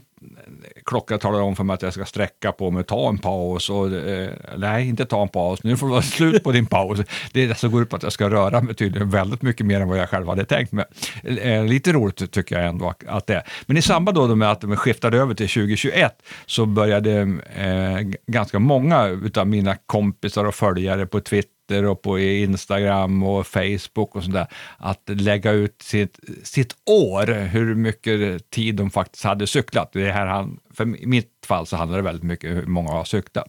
klockan 0.86 1.20
talar 1.20 1.42
om 1.42 1.56
för 1.56 1.64
mig 1.64 1.74
att 1.74 1.82
jag 1.82 1.94
ska 1.94 2.06
sträcka 2.06 2.52
på 2.52 2.72
mig, 2.72 2.84
ta 2.84 3.10
en 3.10 3.18
paus 3.18 3.70
och 3.70 3.94
eh, 3.94 4.30
nej, 4.58 4.88
inte 4.88 5.06
ta 5.06 5.22
en 5.22 5.30
paus, 5.30 5.64
nu 5.64 5.78
får 5.78 5.88
det 5.88 5.92
vara 5.92 6.02
slut 6.18 6.44
på 6.44 6.52
din 6.52 6.66
paus. 6.66 7.00
Det 7.34 7.44
är 7.44 7.48
det 7.48 7.56
som 7.56 7.72
går 7.72 7.82
ut 7.82 7.90
på 7.90 7.96
att 7.96 8.04
jag 8.04 8.12
ska 8.12 8.30
röra 8.30 8.62
mig 8.62 8.76
tydligen 8.76 9.10
väldigt 9.10 9.42
mycket 9.42 9.66
mer 9.66 9.82
än 9.82 9.88
vad 9.88 9.98
jag 9.98 10.10
själv 10.10 10.28
hade 10.28 10.46
tänkt 10.46 10.72
mig. 10.72 10.86
Eh, 11.24 11.66
lite 11.66 11.94
roligt 11.94 12.32
tycker 12.32 12.60
jag 12.60 12.68
ändå 12.68 12.94
att 13.08 13.28
det 13.28 13.36
är. 13.36 13.44
Men 13.66 13.78
i 13.78 13.82
samband 13.82 14.18
då 14.18 14.36
med 14.36 14.52
att 14.52 14.62
de 14.62 14.76
skiftade 14.76 15.18
över 15.18 15.34
till 15.34 15.50
2021 15.50 16.14
så 16.46 16.66
började 16.66 17.20
eh, 17.56 18.18
ganska 18.28 18.60
många 18.60 19.18
av 19.36 19.48
mina 19.48 19.76
kompisar 19.86 20.46
och 20.46 20.56
följare 20.56 21.06
på 21.06 21.20
Twitter 21.20 21.57
Twitter 21.68 21.86
och 21.86 22.02
på 22.02 22.20
Instagram 22.20 23.24
och 23.24 23.48
Facebook 23.48 24.16
och 24.16 24.24
sådär, 24.24 24.48
att 24.78 25.02
lägga 25.06 25.52
ut 25.52 25.82
sitt, 25.82 26.20
sitt 26.44 26.76
år, 26.86 27.48
hur 27.48 27.76
mycket 27.76 28.50
tid 28.50 28.76
de 28.76 28.90
faktiskt 28.90 29.24
hade 29.24 29.48
cyklat. 29.48 29.90
Det 29.94 30.12
här 30.12 30.26
han, 30.26 30.60
för 30.74 31.02
i 31.02 31.06
mitt 31.06 31.46
fall 31.48 31.66
så 31.66 31.76
handlar 31.76 31.98
det 31.98 32.04
väldigt 32.04 32.24
mycket 32.24 32.50
om 32.50 32.56
hur 32.56 32.66
många 32.66 32.92
har 32.92 33.04
cyklat. 33.04 33.48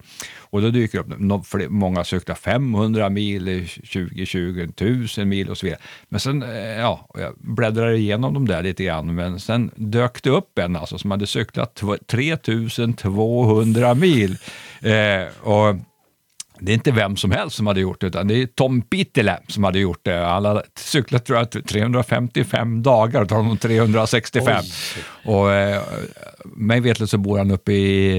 Och 0.50 0.62
då 0.62 0.70
dyker 0.70 1.02
det 1.02 1.34
upp, 1.34 1.46
fler- 1.46 1.68
många 1.68 2.04
cyklar 2.04 2.34
500 2.34 3.08
mil, 3.08 3.48
20-20, 3.48 4.68
1000 4.68 5.28
mil 5.28 5.50
och 5.50 5.58
så 5.58 5.66
vidare. 5.66 5.80
Men 6.08 6.20
sen, 6.20 6.42
eh, 6.42 6.78
ja, 6.80 7.08
jag 7.14 7.34
bläddrar 7.38 7.92
igenom 7.92 8.34
dem 8.34 8.48
där 8.48 8.62
lite 8.62 8.84
grann, 8.84 9.14
men 9.14 9.40
sen 9.40 9.70
dök 9.76 10.22
det 10.22 10.30
upp 10.30 10.58
en 10.58 10.76
alltså, 10.76 10.98
som 10.98 11.10
hade 11.10 11.26
cyklat 11.26 11.82
3200 12.06 13.94
mil. 13.94 14.37
Eh, 14.80 15.48
och 15.48 15.76
det 16.61 16.73
är 16.73 16.75
inte 16.75 16.91
vem 16.91 17.17
som 17.17 17.31
helst 17.31 17.57
som 17.57 17.67
hade 17.67 17.81
gjort 17.81 18.00
det, 18.00 18.07
utan 18.07 18.29
det 18.29 18.43
är 18.43 18.47
Tom 18.47 18.83
Pitele 18.83 19.38
som 19.49 19.65
hade 19.65 19.79
gjort 19.79 20.00
det. 20.03 20.17
Han 20.17 20.45
hade 20.45 20.62
cyklat 20.79 21.25
tror 21.27 21.38
jag 21.38 21.67
355 21.67 22.83
dagar, 22.83 23.23
och 23.23 23.29
tar 23.29 23.37
honom 23.37 23.57
365. 23.59 24.65
Och 25.25 25.53
eh, 25.53 25.83
mig 26.45 26.81
vetligt 26.81 27.11
så 27.11 27.19
bor 27.19 27.38
han 27.38 27.50
uppe 27.50 27.73
i 27.73 28.19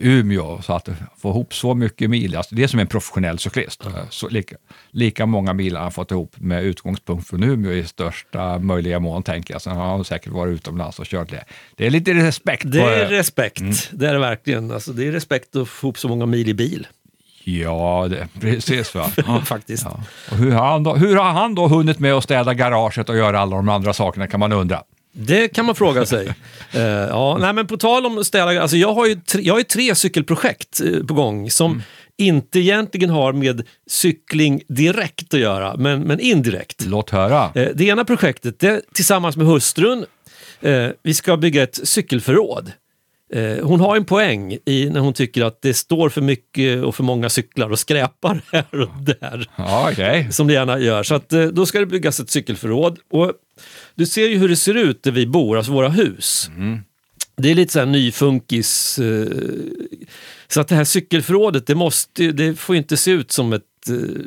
eh, 0.00 0.08
Umeå, 0.08 0.62
så 0.62 0.72
att 0.72 0.88
få 1.18 1.30
ihop 1.30 1.54
så 1.54 1.74
mycket 1.74 2.10
mil, 2.10 2.36
alltså 2.36 2.54
det 2.54 2.62
är 2.62 2.66
som 2.66 2.80
en 2.80 2.86
professionell 2.86 3.38
cyklist. 3.38 3.86
Eh, 3.86 3.92
Så 4.10 4.28
lika, 4.28 4.56
lika 4.90 5.26
många 5.26 5.52
mil 5.52 5.76
har 5.76 5.82
han 5.82 5.92
fått 5.92 6.10
ihop 6.10 6.34
med 6.36 6.64
utgångspunkt 6.64 7.28
från 7.28 7.42
Umeå 7.42 7.72
i 7.72 7.84
största 7.84 8.58
möjliga 8.58 8.98
mån, 9.00 9.22
tänker 9.22 9.54
jag. 9.54 9.62
Sen 9.62 9.76
har 9.76 9.86
han 9.86 10.04
säkert 10.04 10.32
varit 10.32 10.54
utomlands 10.54 10.98
och 10.98 11.06
kört 11.06 11.30
det. 11.30 11.44
Det 11.76 11.86
är 11.86 11.90
lite 11.90 12.14
respekt 12.14 12.64
Det 12.66 12.80
är 12.80 13.06
respekt, 13.06 13.90
det 13.92 14.08
är 14.08 14.12
det 14.12 14.18
verkligen. 14.20 14.70
Alltså, 14.70 14.92
det 14.92 15.06
är 15.08 15.12
respekt 15.12 15.56
att 15.56 15.68
få 15.68 15.86
ihop 15.86 15.98
så 15.98 16.08
många 16.08 16.26
mil 16.26 16.48
i 16.48 16.54
bil. 16.54 16.86
Ja, 17.48 18.06
det, 18.10 18.28
precis. 18.40 18.94
Va? 18.94 19.10
Faktiskt. 19.44 19.84
Ja. 19.84 20.00
Och 20.30 20.36
hur, 20.36 20.52
har 20.52 20.66
han 20.66 20.82
då, 20.82 20.94
hur 20.94 21.16
har 21.16 21.30
han 21.32 21.54
då 21.54 21.66
hunnit 21.66 21.98
med 21.98 22.14
att 22.14 22.24
städa 22.24 22.54
garaget 22.54 23.08
och 23.08 23.16
göra 23.16 23.40
alla 23.40 23.56
de 23.56 23.68
andra 23.68 23.92
sakerna 23.92 24.26
kan 24.26 24.40
man 24.40 24.52
undra. 24.52 24.82
Det 25.12 25.48
kan 25.48 25.66
man 25.66 25.74
fråga 25.74 26.06
sig. 26.06 26.34
Eh, 26.72 26.82
ja, 26.82 27.38
nej, 27.40 27.52
men 27.52 27.66
på 27.66 27.76
tal 27.76 28.06
om 28.06 28.24
ställa, 28.24 28.62
alltså 28.62 28.76
jag 28.76 28.94
har 28.94 29.06
ju 29.06 29.14
tre, 29.14 29.42
jag 29.42 29.54
har 29.54 29.62
tre 29.62 29.94
cykelprojekt 29.94 30.80
eh, 30.80 31.06
på 31.06 31.14
gång 31.14 31.50
som 31.50 31.82
inte 32.18 32.58
egentligen 32.58 33.10
har 33.10 33.32
med 33.32 33.62
cykling 33.90 34.62
direkt 34.68 35.34
att 35.34 35.40
göra, 35.40 35.76
men, 35.76 36.02
men 36.02 36.20
indirekt. 36.20 36.86
Låt 36.86 37.10
höra. 37.10 37.50
Eh, 37.54 37.68
det 37.74 37.84
ena 37.84 38.04
projektet, 38.04 38.58
det 38.58 38.80
tillsammans 38.94 39.36
med 39.36 39.46
hustrun, 39.46 40.04
eh, 40.60 40.88
vi 41.02 41.14
ska 41.14 41.36
bygga 41.36 41.62
ett 41.62 41.88
cykelförråd. 41.88 42.72
Eh, 43.32 43.64
hon 43.66 43.80
har 43.80 43.96
en 43.96 44.04
poäng 44.04 44.58
i 44.66 44.90
när 44.90 45.00
hon 45.00 45.12
tycker 45.12 45.44
att 45.44 45.62
det 45.62 45.74
står 45.74 46.08
för 46.08 46.20
mycket 46.20 46.82
och 46.84 46.94
för 46.94 47.02
många 47.04 47.28
cyklar 47.28 47.70
och 47.70 47.78
skräpar 47.78 48.40
här 48.52 48.80
och 48.80 49.02
där 49.02 49.50
Ja, 49.56 49.88
okej. 49.92 50.28
som 50.32 50.46
det 50.46 50.52
gärna 50.52 50.78
gör. 50.78 51.02
Så 51.02 51.14
att, 51.14 51.32
eh, 51.32 51.44
då 51.44 51.66
ska 51.66 51.78
det 51.80 51.86
byggas 51.86 52.20
ett 52.20 52.30
cykelförråd. 52.30 52.98
Och 53.10 53.32
du 53.94 54.06
ser 54.06 54.28
ju 54.28 54.38
hur 54.38 54.48
det 54.48 54.56
ser 54.56 54.74
ut 54.74 55.02
där 55.02 55.10
vi 55.10 55.26
bor, 55.26 55.56
alltså 55.56 55.72
våra 55.72 55.88
hus. 55.88 56.50
Det 57.36 57.50
är 57.50 57.54
lite 57.54 57.72
så 57.72 57.78
här 57.78 57.86
nyfunkis. 57.86 58.98
Eh, 58.98 59.26
så 60.48 60.60
att 60.60 60.68
det 60.68 60.74
här 60.74 60.84
cykelförrådet, 60.84 61.66
det, 61.66 61.74
måste, 61.74 62.32
det 62.32 62.54
får 62.54 62.76
inte 62.76 62.96
se 62.96 63.10
ut 63.10 63.32
som 63.32 63.52
ett 63.52 63.62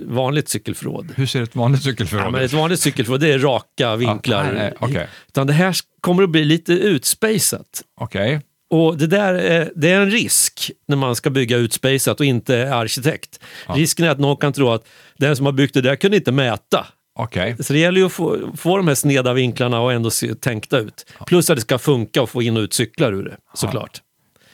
vanligt 0.06 0.50
cykelförråd. 0.50 1.12
Hur 1.16 1.26
ser 1.26 1.42
ett 1.44 1.56
vanligt 1.56 1.84
cykelförråd 1.84 2.34
Ja, 2.36 2.40
ut? 2.40 2.46
ett 2.46 2.54
vanligt 2.54 2.80
cykelförråd, 2.80 3.20
det 3.22 3.32
är 3.34 3.40
raka 3.40 3.96
vinklar. 3.96 4.44
nej, 4.44 4.54
nej, 4.56 4.74
okej. 4.80 5.08
Utan 5.28 5.48
det 5.48 5.54
här 5.54 5.76
kommer 6.02 6.24
att 6.24 6.30
bli 6.30 6.46
lite 6.46 6.74
utspejsat. 6.74 7.82
Okej. 8.02 8.42
Och 8.70 8.98
det 8.98 9.08
där 9.08 9.34
är, 9.34 9.72
det 9.76 9.92
är 9.92 10.02
en 10.02 10.12
risk 10.12 10.72
när 10.88 10.96
man 10.96 11.16
ska 11.16 11.30
bygga 11.30 11.58
utspejsat 11.58 12.20
och 12.20 12.26
inte 12.26 12.56
är 12.56 12.72
arkitekt. 12.72 13.40
Risken 13.68 14.06
är 14.06 14.10
att 14.10 14.20
någon 14.20 14.38
kan 14.38 14.54
tro 14.54 14.70
att 14.70 14.88
den 15.18 15.36
som 15.36 15.46
har 15.46 15.54
byggt 15.54 15.74
det 15.74 15.82
där 15.82 15.96
kunde 15.96 16.18
inte 16.18 16.32
mäta. 16.32 16.88
Okej. 17.20 17.56
Så 17.60 17.74
det 17.74 17.80
gäller 17.80 18.00
ju 18.00 18.06
att 18.06 18.12
få, 18.12 18.38
få 18.58 18.78
de 18.78 18.88
här 18.88 18.96
sneda 18.96 19.34
vinklarna 19.34 19.82
och 19.82 19.94
ändå 19.94 20.10
se 20.10 20.36
tänkta 20.36 20.78
ut. 20.78 21.06
Plus 21.26 21.50
att 21.50 21.58
det 21.58 21.62
ska 21.62 21.78
funka 21.78 22.22
och 22.22 22.30
få 22.30 22.42
in 22.42 22.58
och 22.58 22.62
ut 22.62 22.74
cyklar 22.74 23.14
ur 23.14 23.24
det, 23.24 23.38
såklart. 23.54 24.02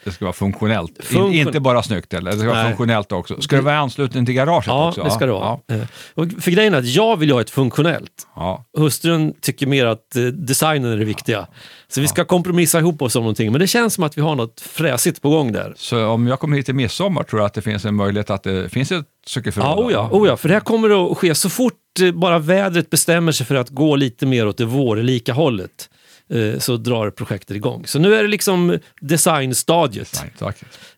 Det 0.06 0.12
ska 0.12 0.26
vara 0.26 0.34
funktionellt. 0.34 0.90
In, 1.00 1.06
Funktion- 1.06 1.34
inte 1.34 1.60
bara 1.60 1.84
snyggt, 1.84 2.14
eller? 2.14 2.32
Det 2.32 2.38
ska 2.38 2.48
vara 2.48 2.58
Nej. 2.58 2.68
funktionellt 2.68 3.12
också. 3.12 3.42
Ska 3.42 3.56
det 3.56 3.62
vara 3.62 3.76
i 3.76 3.78
anslutning 3.78 4.26
till 4.26 4.36
garaget 4.36 4.68
Ja, 4.68 4.88
också? 4.90 5.04
det 5.04 5.12
ska 5.12 5.26
det 5.26 5.32
vara. 5.32 5.60
Ja. 5.68 5.76
Eh, 5.76 5.82
Och 6.14 6.28
för 6.40 6.52
grejen 6.52 6.74
är 6.74 6.78
att 6.78 6.86
jag 6.86 7.18
vill 7.18 7.32
ha 7.32 7.42
ett 7.42 7.50
funktionellt. 7.50 8.28
Ja. 8.36 8.66
Hustrun 8.78 9.34
tycker 9.42 9.68
mer 9.68 9.86
att 9.86 10.16
eh, 10.16 10.24
designen 10.24 10.92
är 10.92 10.98
det 10.98 11.06
viktiga. 11.06 11.48
Så 11.88 12.02
vi 12.02 12.08
ska 12.08 12.26
kompromissa 12.26 12.80
ihop 12.80 13.02
oss 13.02 13.16
om 13.16 13.24
någonting. 13.24 13.52
Men 13.52 13.62
det 13.62 13.68
känns 13.68 13.94
som 13.94 14.04
att 14.04 14.18
vi 14.18 14.22
har 14.22 14.36
något 14.36 14.62
fräsigt 14.62 15.22
på 15.22 15.30
gång 15.30 15.52
där. 15.52 15.74
Så 15.78 16.08
om 16.08 16.28
jag 16.28 16.40
kommer 16.40 16.58
hit 16.58 16.70
i 16.70 16.74
midsommar 16.74 17.24
tror 17.24 17.42
jag 17.42 17.46
att 17.46 17.54
det 17.54 17.62
finns 17.62 17.86
en 17.86 17.96
möjlighet 17.96 18.30
att 18.30 18.44
det 18.44 18.70
finns 18.70 18.92
ett 18.92 19.06
cykelförråd? 19.28 19.68
Ja, 19.78 19.86
oh 19.86 19.92
ja, 19.92 20.10
oh 20.12 20.28
ja, 20.28 20.38
för 20.38 20.48
det 20.48 20.54
här 20.54 20.62
kommer 20.62 21.12
att 21.12 21.18
ske 21.18 21.36
så 21.36 21.50
fort 21.50 21.74
eh, 22.02 22.12
bara 22.12 22.40
vädret 22.40 22.90
bestämmer 22.90 23.32
sig 23.32 23.46
för 23.46 23.56
att 23.56 23.70
gå 23.70 23.96
lite 23.96 24.26
mer 24.26 24.48
åt 24.48 24.58
det 24.58 24.66
vårlika 24.66 25.34
hållet. 25.34 25.90
Eh, 26.30 26.60
Så 26.60 26.78
drar 26.78 27.10
projektet 27.10 27.56
igång. 27.58 27.84
Så 27.88 28.00
nu 28.00 28.16
är 28.16 28.22
det 28.24 28.30
liksom 28.30 28.80
designstadiet. 29.02 30.24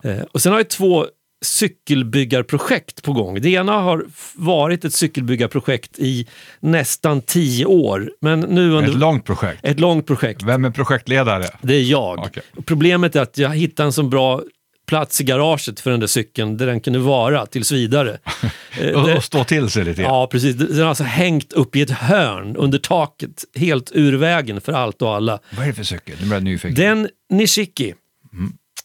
Eh, 0.04 0.18
Och 0.32 0.42
sen 0.42 0.52
har 0.52 0.60
jag 0.60 0.70
två 0.70 1.06
cykelbyggarprojekt 1.46 3.04
på 3.04 3.14
gång. 3.14 3.42
Det 3.42 3.50
ena 3.50 3.72
har 3.72 4.06
varit 4.36 4.86
ett 4.86 4.94
cykelbyggarprojekt 4.94 6.00
i 6.00 6.28
nästan 6.60 7.22
tio 7.22 7.66
år. 7.66 8.12
Men 8.22 8.40
nu 8.40 8.72
under 8.72 8.90
Ett 8.92 8.98
långt 8.98 9.26
projekt. 9.26 9.60
ett 9.66 9.80
långt 9.80 10.08
projekt. 10.08 10.44
Vem 10.44 10.66
är 10.66 10.70
projektledare? 10.72 11.46
Det 11.62 11.76
är 11.76 11.82
jag. 11.84 12.20
Okej. 12.20 12.44
Problemet 12.66 13.16
är 13.16 13.22
att 13.22 13.38
jag 13.38 13.50
hittade 13.56 13.88
en 13.88 13.94
så 13.94 14.04
bra 14.04 14.42
plats 14.88 15.22
i 15.22 15.24
garaget 15.24 15.80
för 15.80 15.92
den 15.92 16.00
där 16.00 16.08
cykeln 16.08 16.58
där 16.58 16.66
den 16.68 16.80
kunde 16.82 17.00
vara 17.00 17.46
tills 17.46 17.72
vidare. 17.72 18.18
Eh, 18.82 19.16
Och, 19.18 19.24
stå 19.24 19.44
till 19.44 19.70
sig 19.70 19.86
lite 19.86 20.02
grann. 20.02 20.14
Ja, 20.14 20.28
precis. 20.28 20.56
Den 20.56 20.80
har 20.80 20.86
alltså 20.86 21.04
hängt 21.04 21.54
upp 21.54 21.76
i 21.76 21.82
ett 21.82 21.90
hörn 21.92 22.56
under 22.56 22.78
taket, 22.78 23.44
helt 23.56 23.92
ur 23.94 24.14
vägen 24.18 24.62
för 24.62 24.74
allt 24.74 25.02
och 25.02 25.16
alla. 25.16 25.40
Vad 25.50 25.64
är 25.64 25.68
det 25.68 25.74
för 25.74 25.84
cykel? 25.84 26.16
Nu 26.22 26.28
blir 26.28 26.40
nyfiken. 26.40 26.76
Den 26.76 27.10
Nishiki, 27.30 27.94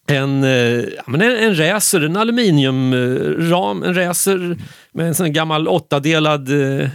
en, 0.06 0.44
eh, 0.44 0.50
ja, 0.96 1.02
men 1.06 1.22
en, 1.22 1.36
en 1.36 1.58
racer, 1.58 2.00
en 2.00 2.16
aluminiumram, 2.16 3.82
en 3.82 3.94
racer 3.94 4.56
med 4.92 5.06
en 5.06 5.14
sån 5.14 5.32
gammal 5.32 5.68
åttadelad 5.68 6.48
eh, 6.80 6.88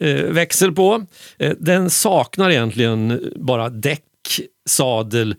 eh, 0.00 0.14
växel 0.24 0.72
på. 0.72 1.06
Eh, 1.38 1.52
den 1.58 1.90
saknar 1.90 2.50
egentligen 2.50 3.30
bara 3.36 3.68
däck, 3.70 4.02
sadel 4.68 5.34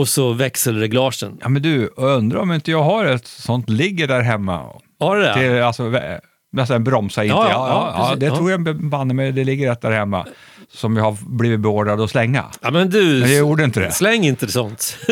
och 0.00 0.08
så 0.08 0.32
växelreglagen. 0.32 1.38
Ja, 1.40 1.48
men 1.48 1.62
du, 1.62 1.86
undrar 1.96 2.40
om 2.40 2.52
inte 2.52 2.70
jag 2.70 2.82
har 2.82 3.04
ett 3.04 3.26
sånt 3.26 3.70
ligger 3.70 4.08
där 4.08 4.20
hemma. 4.20 4.66
Har 5.00 5.16
du 5.16 5.22
det? 5.22 5.34
Till, 5.34 5.62
alltså, 5.62 5.92
nästan 6.52 6.84
bromsa 6.84 7.24
inte. 7.24 7.34
Ja, 7.36 7.50
Ja, 7.50 7.68
ja, 7.68 7.94
ja, 7.96 8.10
ja, 8.10 8.16
det 8.16 8.36
tror 8.36 8.50
jag 8.50 8.84
banne 8.90 9.14
mig, 9.14 9.32
det 9.32 9.44
ligger 9.44 9.72
ett 9.72 9.80
där 9.80 9.90
hemma. 9.90 10.26
Som 10.72 10.96
jag 10.96 11.04
har 11.04 11.16
blivit 11.38 11.60
beordrad 11.60 12.00
att 12.00 12.10
slänga. 12.10 12.44
Ja, 12.62 12.70
men 12.70 12.90
du, 12.90 13.04
Men 13.20 13.30
jag 13.30 13.38
gjorde 13.38 13.64
inte 13.64 13.80
det. 13.80 13.92
Släng 13.92 14.24
inte 14.24 14.48
sånt. 14.48 14.96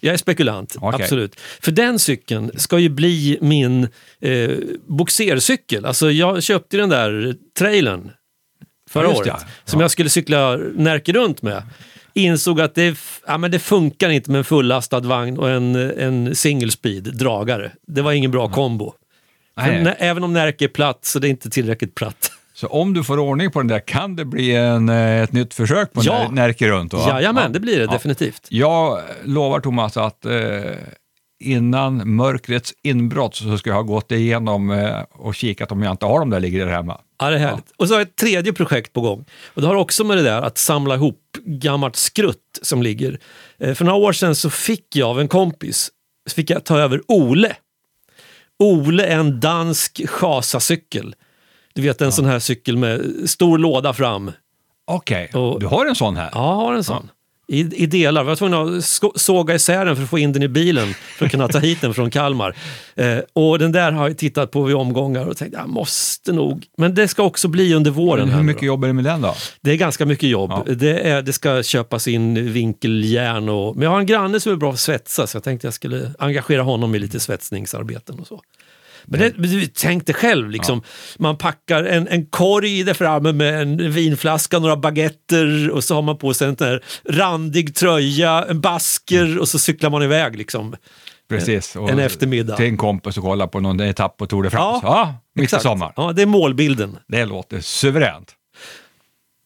jag 0.00 0.14
är 0.14 0.16
spekulant, 0.16 0.76
Okej. 0.80 1.02
absolut. 1.02 1.40
För 1.60 1.72
den 1.72 1.98
cykeln 1.98 2.50
ska 2.56 2.78
ju 2.78 2.88
bli 2.88 3.38
min 3.40 3.88
eh, 4.20 4.50
boxercykel. 4.86 5.84
Alltså 5.84 6.10
jag 6.10 6.42
köpte 6.42 6.76
den 6.76 6.88
där 6.88 7.34
trailern 7.58 8.10
förra 8.90 9.08
året. 9.08 9.44
Som 9.64 9.80
jag 9.80 9.90
skulle 9.90 10.08
cykla 10.08 10.56
Närke 10.56 11.12
runt 11.12 11.42
med. 11.42 11.62
Insåg 12.14 12.60
att 12.60 12.74
det, 12.74 12.98
ja, 13.26 13.38
men 13.38 13.50
det 13.50 13.58
funkar 13.58 14.08
inte 14.10 14.30
med 14.30 14.38
en 14.38 14.44
fullastad 14.44 15.00
vagn 15.00 15.38
och 15.38 15.50
en, 15.50 15.74
en 15.76 16.34
single 16.34 16.70
speed 16.70 17.02
dragare. 17.16 17.72
Det 17.86 18.02
var 18.02 18.12
ingen 18.12 18.30
bra 18.30 18.48
kombo. 18.48 18.92
För 19.60 19.66
Nej. 19.66 19.82
nä- 19.82 19.92
även 19.98 20.24
om 20.24 20.32
Närke 20.32 20.64
är 20.64 20.68
platt 20.68 20.98
så 21.04 21.18
det 21.18 21.28
är 21.28 21.30
inte 21.30 21.50
tillräckligt 21.50 21.94
platt. 21.94 22.30
Så 22.54 22.66
om 22.66 22.94
du 22.94 23.04
får 23.04 23.18
ordning 23.18 23.50
på 23.50 23.58
den 23.60 23.68
där 23.68 23.78
kan 23.80 24.16
det 24.16 24.24
bli 24.24 24.54
en, 24.54 24.88
eh, 24.88 25.22
ett 25.22 25.32
nytt 25.32 25.54
försök 25.54 25.92
på 25.92 26.00
ja. 26.04 26.30
Närke 26.30 26.68
runt? 26.68 26.92
va? 26.92 27.08
Jajamän, 27.08 27.42
Ja. 27.42 27.48
det 27.48 27.60
blir 27.60 27.78
det 27.78 27.84
Ja. 27.84 27.92
definitivt. 27.92 28.46
Jag 28.48 29.00
lovar 29.24 29.60
Thomas 29.60 29.96
att 29.96 30.24
eh, 30.26 30.32
innan 31.40 32.14
mörkrets 32.16 32.72
inbrott 32.82 33.34
så 33.34 33.58
ska 33.58 33.70
jag 33.70 33.74
ha 33.76 33.82
gått 33.82 34.12
igenom 34.12 34.70
eh, 34.70 35.00
och 35.12 35.34
kikat 35.34 35.72
om 35.72 35.82
jag 35.82 35.90
inte 35.90 36.06
har 36.06 36.18
dem 36.20 36.30
där 36.30 36.40
ligger 36.40 36.66
där 36.66 36.72
hemma. 36.72 37.00
Ja, 37.18 37.30
det 37.30 37.36
är 37.36 37.40
härligt. 37.40 37.70
Och 37.76 37.88
så 37.88 37.94
har 37.94 38.00
jag 38.00 38.08
ett 38.08 38.16
tredje 38.16 38.52
projekt 38.52 38.92
på 38.92 39.00
gång. 39.00 39.24
Och 39.54 39.62
det 39.62 39.68
har 39.68 39.74
också 39.74 40.04
med 40.04 40.16
det 40.16 40.22
där 40.22 40.42
att 40.42 40.58
samla 40.58 40.94
ihop 40.94 41.20
gammalt 41.44 41.96
skrutt 41.96 42.58
som 42.62 42.82
ligger. 42.82 43.20
Eh, 43.58 43.74
För 43.74 43.84
några 43.84 43.98
år 43.98 44.12
sedan 44.12 44.34
så 44.34 44.50
fick 44.50 44.96
jag 44.96 45.08
av 45.08 45.20
en 45.20 45.28
kompis, 45.28 45.90
så 46.30 46.34
fick 46.34 46.50
jag 46.50 46.64
ta 46.64 46.78
över 46.78 47.02
Ole. 47.08 47.56
Ole 48.58 49.04
är 49.06 49.18
en 49.18 49.40
dansk 49.40 50.08
chasacykel. 50.08 51.14
Du 51.74 51.82
vet 51.82 52.00
en 52.00 52.12
sån 52.12 52.24
här 52.24 52.38
cykel 52.38 52.76
med 52.76 53.02
stor 53.30 53.58
låda 53.58 53.92
fram. 53.92 54.32
Okej, 54.86 55.30
Och- 55.34 55.60
du 55.60 55.66
har 55.66 55.86
en 55.86 55.94
sån 55.94 56.16
här? 56.16 56.30
Ja, 56.32 56.50
jag 56.50 56.56
har 56.56 56.74
en 56.74 56.84
sån. 56.84 57.10
I, 57.46 57.82
I 57.82 57.86
delar. 57.86 58.20
Jag 58.20 58.26
var 58.26 58.36
tvungen 58.36 58.78
att 58.78 59.20
såga 59.20 59.54
isär 59.54 59.84
den 59.84 59.96
för 59.96 60.02
att 60.02 60.10
få 60.10 60.18
in 60.18 60.32
den 60.32 60.42
i 60.42 60.48
bilen 60.48 60.94
för 60.94 61.24
att 61.24 61.30
kunna 61.30 61.48
ta 61.48 61.58
hit 61.58 61.80
den 61.80 61.94
från 61.94 62.10
Kalmar. 62.10 62.56
Eh, 62.94 63.18
och 63.32 63.58
den 63.58 63.72
där 63.72 63.92
har 63.92 64.08
jag 64.08 64.18
tittat 64.18 64.50
på 64.50 64.62
vid 64.62 64.76
omgångar 64.76 65.26
och 65.26 65.36
tänkt 65.36 65.54
jag 65.54 65.68
måste 65.68 66.32
nog. 66.32 66.66
Men 66.76 66.94
det 66.94 67.08
ska 67.08 67.22
också 67.22 67.48
bli 67.48 67.74
under 67.74 67.90
våren. 67.90 68.28
Men 68.28 68.36
hur 68.36 68.44
mycket 68.44 68.60
då. 68.60 68.66
jobbar 68.66 68.88
du 68.88 68.94
med 68.94 69.04
den 69.04 69.20
då? 69.20 69.34
Det 69.60 69.70
är 69.70 69.76
ganska 69.76 70.06
mycket 70.06 70.28
jobb. 70.28 70.50
Ja. 70.66 70.74
Det, 70.74 71.08
är, 71.10 71.22
det 71.22 71.32
ska 71.32 71.62
köpas 71.62 72.08
in 72.08 72.52
vinkeljärn 72.52 73.48
och... 73.48 73.76
Men 73.76 73.82
jag 73.82 73.90
har 73.90 73.98
en 73.98 74.06
granne 74.06 74.40
som 74.40 74.52
är 74.52 74.56
bra 74.56 74.70
på 74.70 74.74
att 74.74 74.80
svetsa 74.80 75.26
så 75.26 75.36
jag 75.36 75.44
tänkte 75.44 75.66
jag 75.66 75.74
skulle 75.74 76.10
engagera 76.18 76.62
honom 76.62 76.94
i 76.94 76.98
lite 76.98 77.20
svetsningsarbeten 77.20 78.18
och 78.18 78.26
så. 78.26 78.40
Men 79.06 79.20
det, 79.20 79.32
men 79.36 79.68
tänk 79.74 80.06
dig 80.06 80.14
själv, 80.14 80.50
liksom. 80.50 80.82
man 81.18 81.38
packar 81.38 81.84
en, 81.84 82.08
en 82.08 82.26
korg 82.26 82.82
där 82.82 82.94
framme 82.94 83.32
med 83.32 83.62
en 83.62 83.92
vinflaska, 83.92 84.58
några 84.58 84.76
baguetter 84.76 85.70
och 85.70 85.84
så 85.84 85.94
har 85.94 86.02
man 86.02 86.18
på 86.18 86.34
sig 86.34 86.48
en 86.48 86.56
här 86.60 86.84
randig 87.10 87.74
tröja, 87.74 88.44
en 88.48 88.60
basker 88.60 89.38
och 89.38 89.48
så 89.48 89.58
cyklar 89.58 89.90
man 89.90 90.02
iväg. 90.02 90.36
Liksom. 90.36 90.74
Precis. 91.28 91.76
Och 91.76 91.90
En 91.90 91.98
eftermiddag. 91.98 92.56
Till 92.56 92.66
en 92.66 92.76
kompis 92.76 93.16
och 93.16 93.22
kolla 93.24 93.46
på 93.46 93.60
någon 93.60 93.80
etapp 93.80 94.16
på 94.16 94.26
Tour 94.26 94.42
de 94.42 94.50
France. 94.50 94.86
Ja, 94.86 94.92
Ja, 94.98 95.14
mitt 95.34 95.42
i 95.42 95.44
Exakt. 95.44 95.62
sommar. 95.62 95.92
Ja, 95.96 96.12
det 96.12 96.22
är 96.22 96.26
målbilden. 96.26 96.98
Det 97.08 97.24
låter 97.24 97.60
suveränt. 97.60 98.32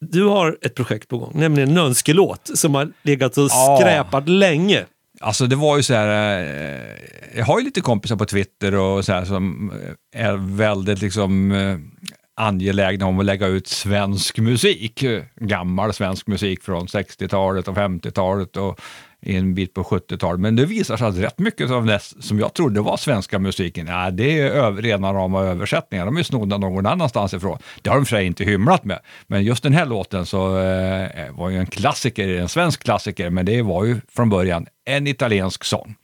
Du 0.00 0.24
har 0.24 0.58
ett 0.62 0.74
projekt 0.74 1.08
på 1.08 1.18
gång, 1.18 1.32
nämligen 1.34 1.70
en 1.70 1.78
önskelåt 1.78 2.50
som 2.54 2.74
har 2.74 2.88
legat 3.02 3.38
och 3.38 3.48
Ja. 3.50 3.78
skräpat 3.80 4.28
länge. 4.28 4.84
Alltså 5.20 5.46
det 5.46 5.56
var 5.56 5.76
ju 5.76 5.82
så 5.82 5.94
här, 5.94 6.40
eh, 6.40 7.38
jag 7.38 7.44
har 7.44 7.58
ju 7.58 7.64
lite 7.64 7.80
kompisar 7.80 8.16
på 8.16 8.24
Twitter 8.24 8.74
och 8.74 9.04
så 9.04 9.12
här 9.12 9.24
som 9.24 9.72
eh, 10.12 10.24
är 10.26 10.56
väldigt 10.56 11.00
liksom 11.00 11.52
eh, 11.52 11.78
angelägna 12.36 13.06
om 13.06 13.18
att 13.18 13.24
lägga 13.24 13.46
ut 13.46 13.66
svensk 13.66 14.38
musik. 14.38 15.04
Gammal 15.36 15.92
svensk 15.92 16.26
musik 16.26 16.62
från 16.62 16.86
60-talet 16.86 17.68
och 17.68 17.76
50-talet 17.76 18.56
och 18.56 18.80
en 19.22 19.54
bit 19.54 19.74
på 19.74 19.82
70-talet. 19.82 20.40
Men 20.40 20.56
det 20.56 20.66
visar 20.66 20.96
sig 20.96 21.06
att 21.06 21.16
rätt 21.16 21.38
mycket 21.38 21.70
av 21.70 21.86
det 21.86 22.00
som 22.20 22.38
jag 22.38 22.54
trodde 22.54 22.80
var 22.80 22.96
svenska 22.96 23.38
musiken, 23.38 23.86
ja, 23.86 24.10
det 24.10 24.40
är 24.40 24.72
rena 24.72 25.12
rama 25.12 25.40
översättningar. 25.42 26.04
De 26.04 26.16
är 26.16 26.22
snodda 26.22 26.58
någon 26.58 26.86
annanstans 26.86 27.34
ifrån. 27.34 27.58
Det 27.82 27.90
har 27.90 27.96
de 27.96 28.06
för 28.06 28.16
sig 28.16 28.26
inte 28.26 28.44
hymlat 28.44 28.84
med. 28.84 28.98
Men 29.26 29.44
just 29.44 29.62
den 29.62 29.72
här 29.72 29.86
låten 29.86 30.26
så 30.26 30.58
eh, 30.58 31.04
eh, 31.04 31.32
var 31.32 31.50
ju 31.50 31.58
en 31.58 31.66
klassiker, 31.66 32.28
en 32.28 32.48
svensk 32.48 32.82
klassiker, 32.82 33.30
men 33.30 33.46
det 33.46 33.62
var 33.62 33.84
ju 33.84 34.00
från 34.14 34.30
början 34.30 34.66
en 34.84 35.06
italiensk 35.06 35.64
sång. 35.64 35.94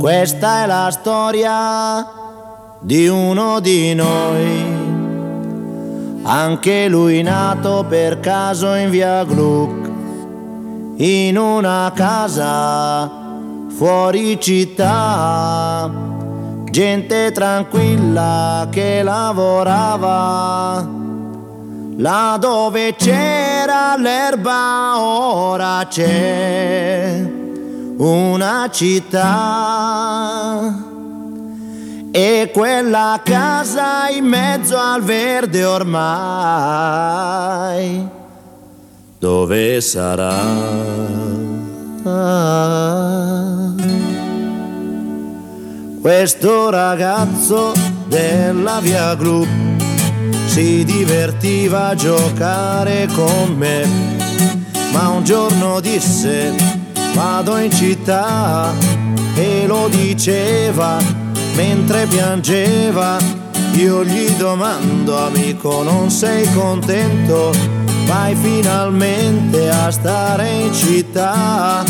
Questa 0.00 0.64
è 0.64 0.66
la 0.66 0.90
storia 0.90 2.06
di 2.82 3.06
uno 3.06 3.60
di 3.60 3.94
noi, 3.94 4.79
anche 6.22 6.88
lui 6.88 7.22
nato 7.22 7.84
per 7.88 8.20
caso 8.20 8.74
in 8.74 8.90
via 8.90 9.24
Gluck, 9.24 9.90
in 10.96 11.38
una 11.38 11.90
casa 11.94 13.10
fuori 13.76 14.38
città, 14.40 15.90
gente 16.70 17.32
tranquilla 17.32 18.68
che 18.70 19.02
lavorava, 19.02 20.86
là 21.96 22.36
dove 22.38 22.94
c'era 22.96 23.96
l'erba 23.96 25.00
ora 25.00 25.86
c'è 25.88 27.38
una 27.96 28.68
città 28.70 30.10
e 32.12 32.50
quella 32.52 33.20
casa 33.24 34.08
in 34.08 34.24
mezzo 34.24 34.76
al 34.76 35.02
verde 35.02 35.64
ormai 35.64 36.08
dove 39.18 39.80
sarà? 39.82 40.38
Questo 46.00 46.70
ragazzo 46.70 47.72
della 48.06 48.80
via 48.80 49.14
Gru 49.14 49.46
si 50.46 50.84
divertiva 50.84 51.88
a 51.88 51.94
giocare 51.94 53.06
con 53.14 53.54
me, 53.56 53.86
ma 54.92 55.08
un 55.08 55.22
giorno 55.22 55.80
disse 55.80 56.54
vado 57.14 57.58
in 57.58 57.70
città 57.70 58.72
e 59.34 59.66
lo 59.66 59.88
diceva 59.88 61.19
mentre 61.54 62.06
piangeva. 62.06 63.18
Io 63.74 64.04
gli 64.04 64.28
domando 64.30 65.16
amico 65.26 65.82
non 65.82 66.10
sei 66.10 66.50
contento? 66.52 67.52
Vai 68.06 68.34
finalmente 68.34 69.68
a 69.68 69.90
stare 69.90 70.48
in 70.48 70.74
città, 70.74 71.84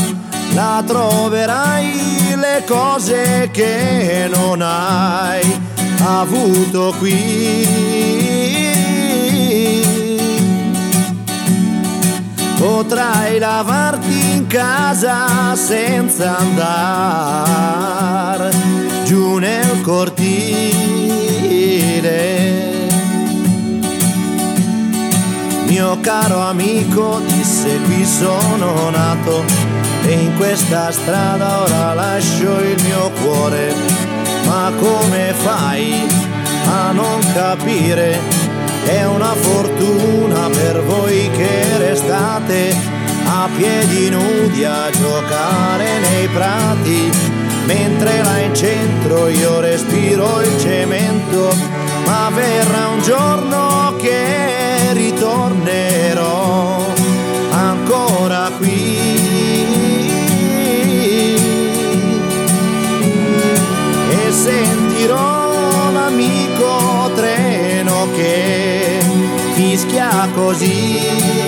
la 0.52 0.82
troverai 0.86 2.36
le 2.36 2.62
cose 2.66 3.48
che 3.50 4.28
non 4.30 4.60
hai 4.60 5.58
avuto 6.04 6.94
qui. 6.98 8.28
Potrai 12.58 13.38
lavarti 13.38 14.32
in 14.34 14.46
casa 14.46 15.54
senza 15.54 16.36
andare 16.36 17.30
nel 19.40 19.80
cortile. 19.80 20.38
Mio 25.66 25.98
caro 26.00 26.40
amico 26.40 27.20
disse 27.26 27.80
qui 27.86 28.04
sono 28.04 28.90
nato 28.90 29.42
e 30.04 30.12
in 30.12 30.36
questa 30.36 30.92
strada 30.92 31.62
ora 31.62 31.94
lascio 31.94 32.60
il 32.60 32.82
mio 32.82 33.10
cuore. 33.22 33.74
Ma 34.44 34.70
come 34.78 35.32
fai 35.32 36.06
a 36.66 36.92
non 36.92 37.20
capire? 37.32 38.18
È 38.84 39.04
una 39.06 39.32
fortuna 39.34 40.48
per 40.48 40.82
voi 40.82 41.30
che 41.36 41.78
restate 41.78 42.74
a 43.24 43.48
piedi 43.56 44.10
nudi 44.10 44.64
a 44.64 44.90
giocare 44.90 45.98
nei 46.00 46.26
prati, 46.28 47.10
mentre 47.66 48.22
là 48.22 48.38
in 48.38 48.54
centro 48.54 49.28
io 49.28 49.60
respiro 49.60 50.40
il 50.40 50.58
cemento, 50.58 51.54
ma 52.06 52.30
verrà 52.34 52.88
un 52.88 53.02
giorno 53.02 53.94
che 53.98 54.92
ritornerò 54.92 56.84
ancora 57.50 58.50
qui. 58.58 58.98
E 64.10 64.32
sentirò 64.32 65.90
l'amico 65.92 67.10
treno 67.14 68.08
che 68.14 68.98
fischia 69.54 70.28
così. 70.34 71.39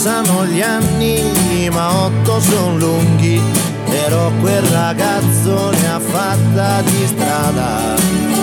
Passano 0.00 0.46
gli 0.46 0.60
anni, 0.60 1.68
ma 1.72 2.04
otto 2.04 2.38
son 2.38 2.78
lunghi, 2.78 3.42
però 3.90 4.30
quel 4.40 4.62
ragazzo 4.62 5.70
ne 5.70 5.88
ha 5.88 5.98
fatta 5.98 6.82
di 6.82 7.04
strada, 7.04 7.96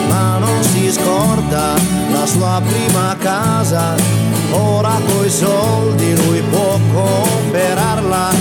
ma 0.10 0.38
non 0.38 0.62
si 0.64 0.92
scorda 0.92 1.76
la 2.12 2.26
sua 2.26 2.62
prima 2.62 3.16
casa, 3.20 3.96
ora 4.52 5.00
coi 5.08 5.30
soldi 5.30 6.14
lui 6.26 6.42
può 6.42 6.78
comprarla, 6.94 8.32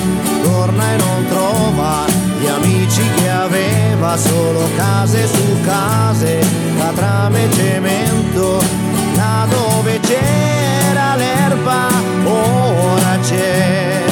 torna 0.42 0.92
e 0.92 0.96
non 0.96 1.27
trova 1.29 2.05
gli 2.40 2.48
amici 2.48 3.09
che 3.14 3.31
aveva, 3.31 4.16
solo 4.16 4.68
case 4.74 5.29
su 5.29 5.61
case, 5.62 6.44
catrame 6.77 7.44
e 7.44 7.53
cemento, 7.53 8.84
dove 9.49 10.01
c'era 10.01 11.16
l'erba, 11.16 11.88
ora 12.25 13.18
c'è 13.20 14.03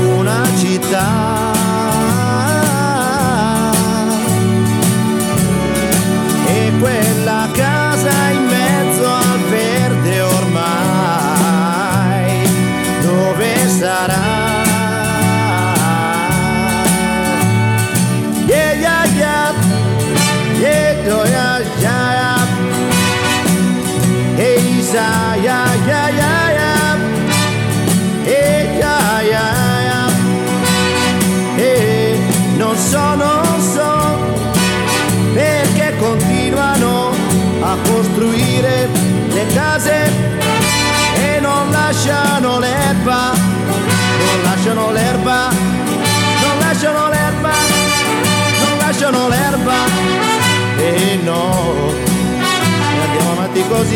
una 0.00 0.42
città. 0.56 1.06
E 6.46 6.72
quella 6.80 7.48
casa 7.52 8.30
in 8.30 8.44
mezzo 8.46 9.06
al 9.06 9.40
verde 9.48 10.20
ormai, 10.20 11.68
dove 13.02 13.68
sarà? 13.68 14.37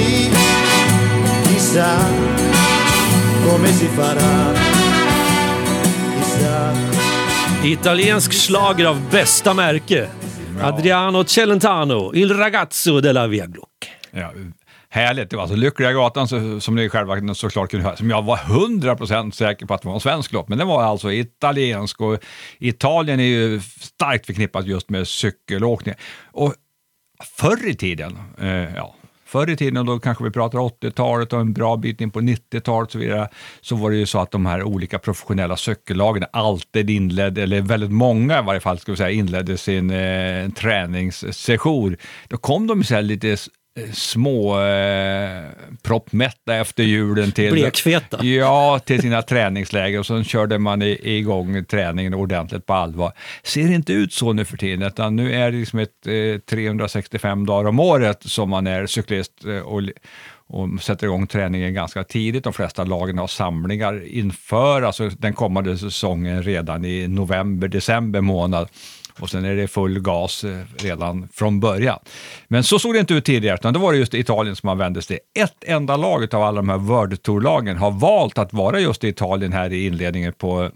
Così, 0.02 0.30
chissà 1.42 1.96
come 3.44 3.72
si 3.72 3.86
farà. 3.86 4.52
Chissà. 6.18 6.72
Italiensk 7.62 8.32
slager 8.32 8.86
av 8.86 9.10
bästa 9.10 9.54
märke. 9.54 10.08
Adriano 10.60 11.24
Celentano, 11.24 12.12
Il 12.12 12.34
ragazzo 12.34 13.00
della 13.00 13.26
Via 13.26 13.46
Gluck. 13.46 13.90
Ja, 14.10 14.32
härligt. 14.88 15.30
Det 15.30 15.36
var 15.36 15.42
alltså 15.42 15.56
Lyckliga 15.56 15.92
gatan 15.92 16.28
så, 16.28 16.60
som 16.60 16.74
ni 16.74 16.88
själva 16.88 17.34
såklart 17.34 17.70
kunde 17.70 17.86
höra, 17.86 17.96
som 17.96 18.10
jag 18.10 18.22
var 18.22 18.36
100% 18.36 19.30
säker 19.30 19.66
på 19.66 19.74
att 19.74 19.82
det 19.82 19.88
var 19.88 19.94
en 19.94 20.00
svensk 20.00 20.32
låt, 20.32 20.48
men 20.48 20.58
den 20.58 20.66
var 20.66 20.82
alltså 20.82 21.12
italiensk 21.12 22.00
och 22.00 22.18
Italien 22.58 23.20
är 23.20 23.24
ju 23.24 23.60
starkt 23.60 24.26
förknippat 24.26 24.66
just 24.66 24.90
med 24.90 25.08
cykelåkning. 25.08 25.94
Och 26.32 26.54
förr 27.36 27.68
i 27.68 27.74
tiden, 27.74 28.18
eh, 28.40 28.74
ja, 28.76 28.94
Förr 29.32 29.50
i 29.50 29.56
tiden, 29.56 29.86
då 29.86 29.98
kanske 29.98 30.24
vi 30.24 30.30
pratar 30.30 30.58
80-talet 30.58 31.32
och 31.32 31.40
en 31.40 31.52
bra 31.52 31.76
bit 31.76 32.00
in 32.00 32.10
på 32.10 32.20
90-talet 32.20 32.90
så 32.90 32.98
vidare, 32.98 33.28
så 33.60 33.76
var 33.76 33.90
det 33.90 33.96
ju 33.96 34.06
så 34.06 34.18
att 34.18 34.30
de 34.30 34.46
här 34.46 34.62
olika 34.62 34.98
professionella 34.98 35.56
cykellagen 35.56 36.24
alltid 36.32 36.90
inledde, 36.90 37.42
eller 37.42 37.60
väldigt 37.60 37.90
många 37.90 38.38
i 38.38 38.42
varje 38.42 38.60
fall, 38.60 38.78
ska 38.78 38.92
vi 38.92 38.96
säga, 38.96 39.10
inledde 39.10 39.58
sin 39.58 39.90
eh, 39.90 40.48
träningssession. 40.48 41.96
Då 42.28 42.36
kom 42.36 42.66
de 42.66 42.84
så 42.84 42.94
här 42.94 43.02
lite 43.02 43.36
små 43.92 44.60
eh, 44.60 45.42
proppmätta 45.82 46.54
efter 46.54 46.82
julen 46.82 47.32
till, 47.32 47.52
Blekfeta. 47.52 48.24
ja, 48.24 48.78
till 48.78 49.00
sina 49.00 49.22
träningsläger 49.22 49.98
och 49.98 50.06
så 50.06 50.22
körde 50.22 50.58
man 50.58 50.82
i, 50.82 50.98
igång 51.02 51.64
träningen 51.64 52.14
ordentligt 52.14 52.66
på 52.66 52.74
allvar. 52.74 53.12
Ser 53.42 53.72
inte 53.72 53.92
ut 53.92 54.12
så 54.12 54.32
nu 54.32 54.44
för 54.44 54.56
tiden, 54.56 54.82
utan 54.82 55.16
nu 55.16 55.32
är 55.34 55.50
det 55.50 55.58
liksom 55.58 55.78
ett 55.78 56.06
eh, 56.06 56.38
365 56.38 57.46
dagar 57.46 57.68
om 57.68 57.80
året 57.80 58.22
som 58.22 58.50
man 58.50 58.66
är 58.66 58.86
cyklist 58.86 59.44
eh, 59.44 59.58
och, 59.58 59.82
och 60.46 60.82
sätter 60.82 61.06
igång 61.06 61.26
träningen 61.26 61.74
ganska 61.74 62.04
tidigt. 62.04 62.44
De 62.44 62.52
flesta 62.52 62.84
lagen 62.84 63.18
har 63.18 63.26
samlingar 63.26 64.06
inför 64.06 64.82
alltså 64.82 65.08
den 65.08 65.32
kommande 65.32 65.78
säsongen 65.78 66.42
redan 66.42 66.84
i 66.84 67.08
november, 67.08 67.68
december 67.68 68.20
månad 68.20 68.68
och 69.20 69.30
sen 69.30 69.44
är 69.44 69.54
det 69.54 69.68
full 69.68 70.00
gas 70.00 70.44
eh, 70.44 70.60
redan 70.76 71.28
från 71.32 71.60
början. 71.60 71.98
Men 72.48 72.64
så 72.64 72.78
såg 72.78 72.94
det 72.94 73.00
inte 73.00 73.14
ut 73.14 73.24
tidigare, 73.24 73.54
utan 73.54 73.74
då 73.74 73.80
var 73.80 73.92
det 73.92 73.98
just 73.98 74.14
Italien 74.14 74.56
som 74.56 74.66
man 74.66 74.78
vände 74.78 75.02
sig 75.02 75.16
till. 75.16 75.42
Ett 75.42 75.64
enda 75.64 75.96
lag 75.96 76.34
av 76.34 76.42
alla 76.42 76.56
de 76.56 76.68
här 76.68 76.78
World 76.78 77.22
Tour-lagen 77.22 77.76
har 77.76 77.90
valt 77.90 78.38
att 78.38 78.52
vara 78.52 78.80
just 78.80 79.04
i 79.04 79.08
Italien 79.08 79.52
här 79.52 79.72
i 79.72 79.86
inledningen 79.86 80.32
på 80.32 80.70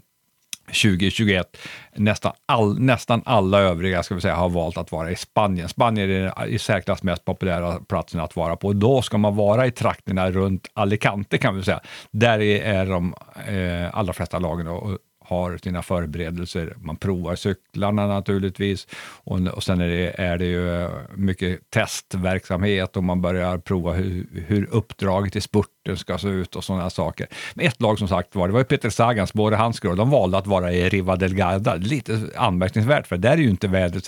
2021. 0.67 1.57
Nästan, 1.95 2.31
all, 2.45 2.79
nästan 2.79 3.21
alla 3.25 3.59
övriga 3.59 4.03
ska 4.03 4.15
vi 4.15 4.21
säga, 4.21 4.35
har 4.35 4.49
valt 4.49 4.77
att 4.77 4.91
vara 4.91 5.11
i 5.11 5.15
Spanien. 5.15 5.69
Spanien 5.69 6.09
är 6.11 6.33
den 6.37 6.49
i 6.49 6.59
särklass 6.59 7.03
mest 7.03 7.25
populära 7.25 7.79
platsen 7.79 8.19
att 8.19 8.35
vara 8.35 8.55
på. 8.55 8.73
Då 8.73 9.01
ska 9.01 9.17
man 9.17 9.35
vara 9.35 9.67
i 9.67 9.71
trakterna 9.71 10.31
runt 10.31 10.67
Alicante 10.73 11.37
kan 11.37 11.55
vi 11.55 11.63
säga. 11.63 11.81
Där 12.11 12.41
är 12.41 12.85
de 12.85 13.13
eh, 13.47 13.97
allra 13.97 14.13
flesta 14.13 14.39
lagen 14.39 14.67
och, 14.67 14.97
har 15.27 15.57
sina 15.57 15.81
förberedelser. 15.81 16.73
Man 16.77 16.97
provar 16.97 17.35
cyklarna 17.35 18.07
naturligtvis 18.07 18.87
och, 19.23 19.39
och 19.47 19.63
sen 19.63 19.81
är 19.81 19.87
det, 19.87 20.21
är 20.21 20.37
det 20.37 20.45
ju 20.45 20.89
mycket 21.15 21.69
testverksamhet 21.69 22.97
och 22.97 23.03
man 23.03 23.21
börjar 23.21 23.57
prova 23.57 23.93
hur, 23.93 24.43
hur 24.47 24.67
uppdraget 24.71 25.35
i 25.35 25.41
spurten 25.87 25.97
ska 25.97 26.17
se 26.17 26.27
ut 26.27 26.55
och 26.55 26.63
sådana 26.63 26.89
saker. 26.89 27.27
Men 27.55 27.67
ett 27.67 27.81
lag 27.81 27.99
som 27.99 28.07
sagt 28.07 28.35
var, 28.35 28.47
det 28.47 28.53
var 28.53 28.59
ju 28.59 28.65
Peter 28.65 28.89
Sagans, 28.89 29.31
hans 29.35 29.77
skull, 29.77 29.97
de 29.97 30.09
valde 30.09 30.37
att 30.37 30.47
vara 30.47 30.71
i 30.71 30.89
Riva 30.89 31.15
del 31.15 31.33
Garda. 31.33 31.75
Lite 31.75 32.19
anmärkningsvärt, 32.35 33.07
för 33.07 33.17
där 33.17 33.31
är 33.31 33.37
ju 33.37 33.49
inte 33.49 33.67
vädret 33.67 34.07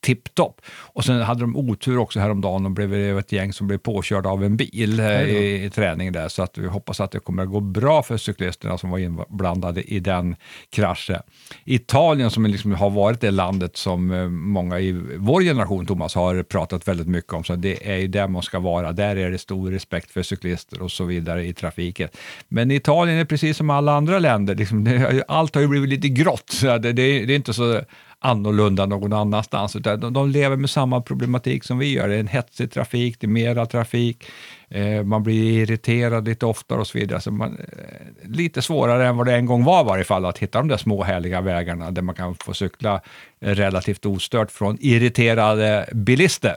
tipptopp. 0.00 0.60
Och 0.94 1.04
sen 1.04 1.22
hade 1.22 1.40
de 1.40 1.56
otur 1.56 1.98
också 1.98 2.20
häromdagen, 2.20 2.62
de 2.62 2.74
blev 2.74 3.18
ett 3.18 3.32
gäng 3.32 3.52
som 3.52 3.66
blev 3.66 3.78
påkörda 3.78 4.28
av 4.28 4.44
en 4.44 4.56
bil 4.56 5.00
eh, 5.00 5.22
i, 5.22 5.64
i 5.64 5.70
träning 5.70 6.12
där, 6.12 6.28
så 6.28 6.42
att 6.42 6.58
vi 6.58 6.66
hoppas 6.66 7.00
att 7.00 7.10
det 7.10 7.20
kommer 7.20 7.42
att 7.42 7.48
gå 7.48 7.60
bra 7.60 8.02
för 8.02 8.16
cyklisterna 8.16 8.78
som 8.78 8.90
var 8.90 8.98
inblandade 8.98 9.82
i 9.82 10.00
den 10.00 10.36
kraschen. 10.70 11.22
Italien 11.64 12.30
som 12.30 12.46
liksom 12.46 12.74
har 12.74 12.90
varit 12.90 13.20
det 13.20 13.30
landet 13.30 13.76
som 13.76 14.10
eh, 14.10 14.28
många 14.28 14.78
i 14.78 14.92
vår 15.16 15.42
generation, 15.42 15.86
Thomas, 15.86 16.14
har 16.14 16.42
pratat 16.42 16.88
väldigt 16.88 17.08
mycket 17.08 17.32
om, 17.32 17.44
så 17.44 17.56
det 17.56 17.90
är 17.90 17.96
ju 17.96 18.08
där 18.08 18.28
man 18.28 18.42
ska 18.42 18.58
vara. 18.58 18.92
Där 18.92 19.16
är 19.16 19.30
det 19.30 19.38
stor 19.38 19.70
respekt 19.70 20.10
för 20.10 20.22
cyklister 20.22 20.82
och 20.82 20.90
så 20.90 21.04
vidare 21.04 21.17
i 21.18 21.52
trafiken. 21.52 22.08
Men 22.48 22.70
Italien 22.70 23.18
är 23.18 23.24
precis 23.24 23.56
som 23.56 23.70
alla 23.70 23.92
andra 23.92 24.18
länder, 24.18 24.54
liksom, 24.54 24.84
det, 24.84 25.24
allt 25.28 25.54
har 25.54 25.62
ju 25.62 25.68
blivit 25.68 25.90
lite 25.90 26.08
grått. 26.08 26.60
Det, 26.62 26.78
det, 26.78 26.92
det 26.92 27.32
är 27.32 27.36
inte 27.36 27.54
så 27.54 27.80
annorlunda 28.20 28.86
någon 28.86 29.12
annanstans, 29.12 29.76
utan 29.76 30.00
de, 30.00 30.12
de 30.12 30.30
lever 30.30 30.56
med 30.56 30.70
samma 30.70 31.00
problematik 31.00 31.64
som 31.64 31.78
vi 31.78 31.92
gör. 31.92 32.08
Det 32.08 32.14
är 32.14 32.20
en 32.20 32.28
hetsig 32.28 32.72
trafik, 32.72 33.20
det 33.20 33.26
är 33.26 33.28
mera 33.28 33.66
trafik, 33.66 34.24
eh, 34.68 35.02
man 35.02 35.22
blir 35.22 35.62
irriterad 35.62 36.28
lite 36.28 36.46
oftare 36.46 36.80
och 36.80 36.86
så 36.86 36.98
vidare. 36.98 37.20
Så 37.20 37.30
man, 37.30 37.58
eh, 37.58 38.28
lite 38.30 38.62
svårare 38.62 39.06
än 39.06 39.16
vad 39.16 39.26
det 39.26 39.34
en 39.34 39.46
gång 39.46 39.64
var 39.64 39.80
i 39.80 39.88
varje 39.88 40.04
fall, 40.04 40.24
att 40.24 40.38
hitta 40.38 40.58
de 40.58 40.68
där 40.68 40.76
små 40.76 41.02
härliga 41.02 41.40
vägarna 41.40 41.90
där 41.90 42.02
man 42.02 42.14
kan 42.14 42.34
få 42.34 42.54
cykla 42.54 43.00
relativt 43.40 44.06
ostört 44.06 44.50
från 44.50 44.78
irriterade 44.80 45.88
bilister. 45.92 46.56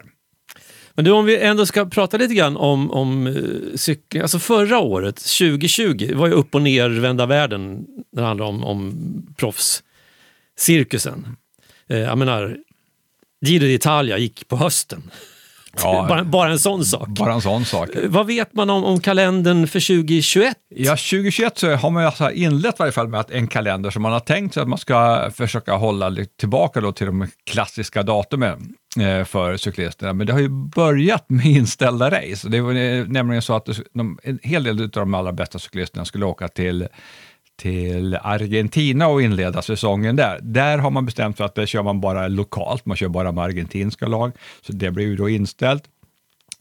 Men 0.95 1.05
du, 1.05 1.11
om 1.11 1.25
vi 1.25 1.37
ändå 1.37 1.65
ska 1.65 1.85
prata 1.85 2.17
lite 2.17 2.33
grann 2.33 2.57
om, 2.57 2.91
om 2.91 3.27
eh, 3.27 3.75
cykling. 3.75 4.21
Alltså 4.21 4.39
förra 4.39 4.79
året, 4.79 5.15
2020, 5.15 6.15
var 6.15 6.27
ju 6.27 6.33
upp 6.33 6.55
och 6.55 6.61
nervända 6.61 7.25
världen 7.25 7.85
när 8.11 8.21
det 8.21 8.27
handlar 8.27 8.45
om, 8.45 8.63
om 8.63 8.93
proffscirkusen. 9.37 11.37
Eh, 11.87 11.99
jag 11.99 12.17
menar, 12.17 12.57
Giro 13.45 13.63
d'Italia 13.63 14.17
gick 14.17 14.47
på 14.47 14.55
hösten. 14.55 15.11
Ja, 15.77 16.05
bara, 16.09 16.23
bara 16.23 16.51
en 16.51 16.59
sån 16.59 16.85
sak. 16.85 17.07
Bara 17.07 17.33
en 17.33 17.41
sån 17.41 17.65
sak. 17.65 17.89
Vad 18.03 18.27
vet 18.27 18.53
man 18.53 18.69
om, 18.69 18.83
om 18.83 18.99
kalendern 18.99 19.67
för 19.67 19.79
2021? 19.79 20.57
Ja, 20.75 20.91
2021 20.91 21.57
så 21.57 21.75
har 21.75 21.89
man 21.89 22.05
alltså 22.05 22.31
inlett 22.31 22.79
varje 22.79 22.91
fall 22.91 23.07
med 23.07 23.19
att 23.19 23.31
en 23.31 23.47
kalender 23.47 23.89
som 23.89 24.01
man 24.01 24.11
har 24.11 24.19
tänkt 24.19 24.53
sig 24.53 24.61
att 24.61 24.69
man 24.69 24.77
ska 24.77 25.29
försöka 25.35 25.73
hålla 25.73 26.15
tillbaka 26.39 26.81
då 26.81 26.91
till 26.91 27.05
de 27.05 27.27
klassiska 27.51 28.03
datumen 28.03 28.73
eh, 28.99 29.23
för 29.23 29.57
cyklisterna. 29.57 30.13
Men 30.13 30.27
det 30.27 30.33
har 30.33 30.39
ju 30.39 30.49
börjat 30.49 31.25
med 31.29 31.45
inställda 31.57 32.09
race. 32.11 32.49
Det 32.49 32.61
var 32.61 32.73
eh, 32.73 33.05
nämligen 33.07 33.41
så 33.41 33.55
att 33.55 33.69
de, 33.93 34.19
en 34.23 34.39
hel 34.43 34.63
del 34.63 34.81
av 34.81 34.89
de 34.89 35.13
allra 35.13 35.31
bästa 35.31 35.59
cyklisterna 35.59 36.05
skulle 36.05 36.25
åka 36.25 36.47
till 36.47 36.87
till 37.61 38.17
Argentina 38.21 39.07
och 39.07 39.21
inleda 39.21 39.61
säsongen 39.61 40.15
där. 40.15 40.39
Där 40.41 40.77
har 40.77 40.91
man 40.91 41.05
bestämt 41.05 41.37
för 41.37 41.43
att 41.43 41.55
det 41.55 41.67
kör 41.67 41.83
man 41.83 42.01
bara 42.01 42.27
lokalt, 42.27 42.85
man 42.85 42.97
kör 42.97 43.07
bara 43.07 43.31
med 43.31 43.43
argentinska 43.43 44.07
lag, 44.07 44.31
så 44.61 44.73
det 44.73 44.91
blir 44.91 45.05
ju 45.05 45.15
då 45.15 45.29
inställt. 45.29 45.83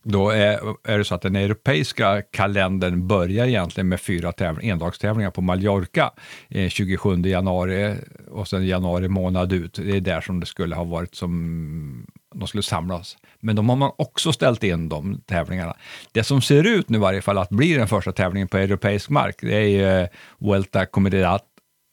Då 0.03 0.31
är, 0.31 0.61
är 0.85 0.99
det 0.99 1.05
så 1.05 1.15
att 1.15 1.23
den 1.23 1.37
europeiska 1.37 2.23
kalendern 2.23 3.07
börjar 3.07 3.47
egentligen 3.47 3.89
med 3.89 4.01
fyra 4.01 4.33
tävling, 4.33 4.71
endagstävlingar 4.71 5.31
på 5.31 5.43
Mallorca 5.43 6.11
eh, 6.49 6.69
27 6.69 7.17
januari 7.17 7.97
och 8.31 8.49
sen 8.49 8.67
januari 8.67 9.09
månad 9.09 9.53
ut. 9.53 9.75
Det 9.75 9.97
är 9.97 10.01
där 10.01 10.21
som 10.21 10.41
det 10.41 10.47
skulle 10.47 10.75
ha 10.77 10.85
varit 10.85 11.15
som 11.15 12.07
de 12.35 12.49
skulle 12.49 12.63
samlas. 12.63 13.17
Men 13.41 13.57
de 13.57 13.69
har 13.69 13.77
man 13.77 13.93
också 13.97 14.33
ställt 14.33 14.65
in 14.65 14.89
de 14.89 15.21
tävlingarna. 15.27 15.77
Det 16.13 16.25
som 16.25 16.43
ser 16.43 16.67
ut 16.67 16.89
nu 16.89 16.99
i 16.99 17.01
varje 17.01 17.23
fall 17.23 17.39
att 17.39 17.49
bli 17.49 17.75
den 17.75 17.89
första 17.89 18.13
tävlingen 18.13 18.49
på 18.49 18.59
europeisk 18.59 19.11
mark, 19.11 19.37
det 19.41 19.57
är 19.57 19.69
ju 19.69 19.85
eh, 19.85 20.09
Vuelta 20.39 20.87
Comunidad 20.87 21.41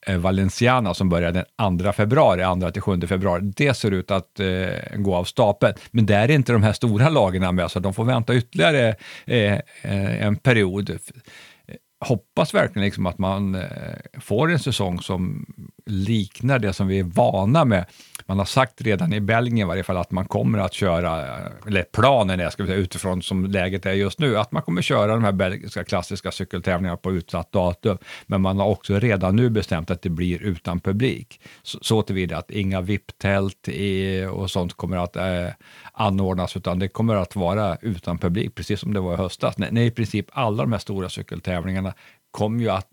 eh, 0.08 0.18
Valenciana 0.18 0.94
som 0.94 1.10
börjar 1.10 1.32
den 1.32 1.80
2 1.80 1.92
februari, 1.92 2.42
2-7 2.42 3.08
februari. 3.08 3.42
Det 3.42 3.74
ser 3.74 3.92
ut 3.92 4.12
att 4.12 4.40
eh, 4.40 4.98
gå 4.98 5.16
av 5.16 5.24
stapeln. 5.24 5.74
Men 5.92 6.06
där 6.06 6.24
är 6.24 6.32
inte 6.32 6.54
de 6.54 6.64
här 6.64 6.74
stora 6.74 7.10
lagen 7.10 7.56
med, 7.56 7.72
så 7.72 7.80
de 7.80 7.94
får 7.94 8.06
vänta 8.06 8.36
ytterligare 8.36 8.96
eh, 9.26 9.54
eh 9.54 10.26
en 10.26 10.36
period 10.36 11.00
hoppas 12.00 12.54
verkligen 12.54 12.86
liksom 12.86 13.06
att 13.06 13.18
man 13.18 13.56
eh, 13.56 14.20
får 14.20 14.52
en 14.52 14.60
säsong 14.60 15.02
som 15.02 15.46
liknar 15.86 16.60
det 16.60 16.74
som 16.74 16.88
vi 16.88 17.00
är 17.00 17.04
vana 17.04 17.66
med. 17.66 17.86
Man 18.28 18.38
har 18.38 18.46
sagt 18.46 18.82
redan 18.82 19.14
i 19.14 19.20
Belgien 19.20 19.58
i 19.58 19.64
varje 19.64 19.84
fall 19.84 19.98
att 19.98 20.12
man 20.12 20.26
kommer 20.26 20.60
att 20.60 20.74
köra, 20.74 21.38
eller 21.68 21.84
planen 21.84 22.40
är 22.40 22.50
ska 22.50 22.64
vi 22.64 22.70
säga, 22.70 22.80
utifrån 22.80 23.22
som 23.22 23.46
läget 23.46 23.86
är 23.86 23.94
just 23.94 24.20
nu, 24.20 24.38
att 24.38 24.52
man 24.52 24.62
kommer 24.62 24.82
köra 24.82 25.08
de 25.08 25.24
här 25.24 25.32
belgiska 25.32 25.84
klassiska 25.84 26.32
cykeltävlingarna 26.32 26.98
på 26.98 27.12
utsatt 27.12 27.52
datum. 27.52 27.98
Men 28.26 28.42
man 28.42 28.60
har 28.60 28.68
också 28.68 29.00
redan 29.00 29.36
nu 29.36 29.50
bestämt 29.50 29.92
att 29.92 30.02
det 30.02 30.10
blir 30.10 30.42
utan 30.42 30.80
publik. 30.80 31.42
Så, 31.64 31.80
så 31.82 32.02
tillvida 32.02 32.38
att 32.38 32.52
inga 32.52 32.82
VIP-tält 32.82 33.70
och 34.32 34.52
sånt 34.52 34.74
kommer 34.74 34.98
att 34.98 35.16
eh, 35.16 35.48
anordnas, 35.92 36.58
utan 36.58 36.80
det 36.80 36.88
kommer 36.88 37.16
att 37.16 37.36
vara 37.36 37.78
utan 37.82 38.18
publik, 38.18 38.56
precis 38.56 38.80
som 38.80 38.94
det 38.94 39.00
var 39.00 39.14
i 39.14 39.18
höstas. 39.18 39.58
När, 39.58 39.72
när 39.72 39.82
i 39.82 39.92
princip 39.92 40.26
alla 40.32 40.64
de 40.64 40.72
här 40.72 40.80
stora 40.80 41.10
cykeltävlingarna 41.10 41.94
kom 42.32 42.60
ju 42.60 42.70
att 42.70 42.88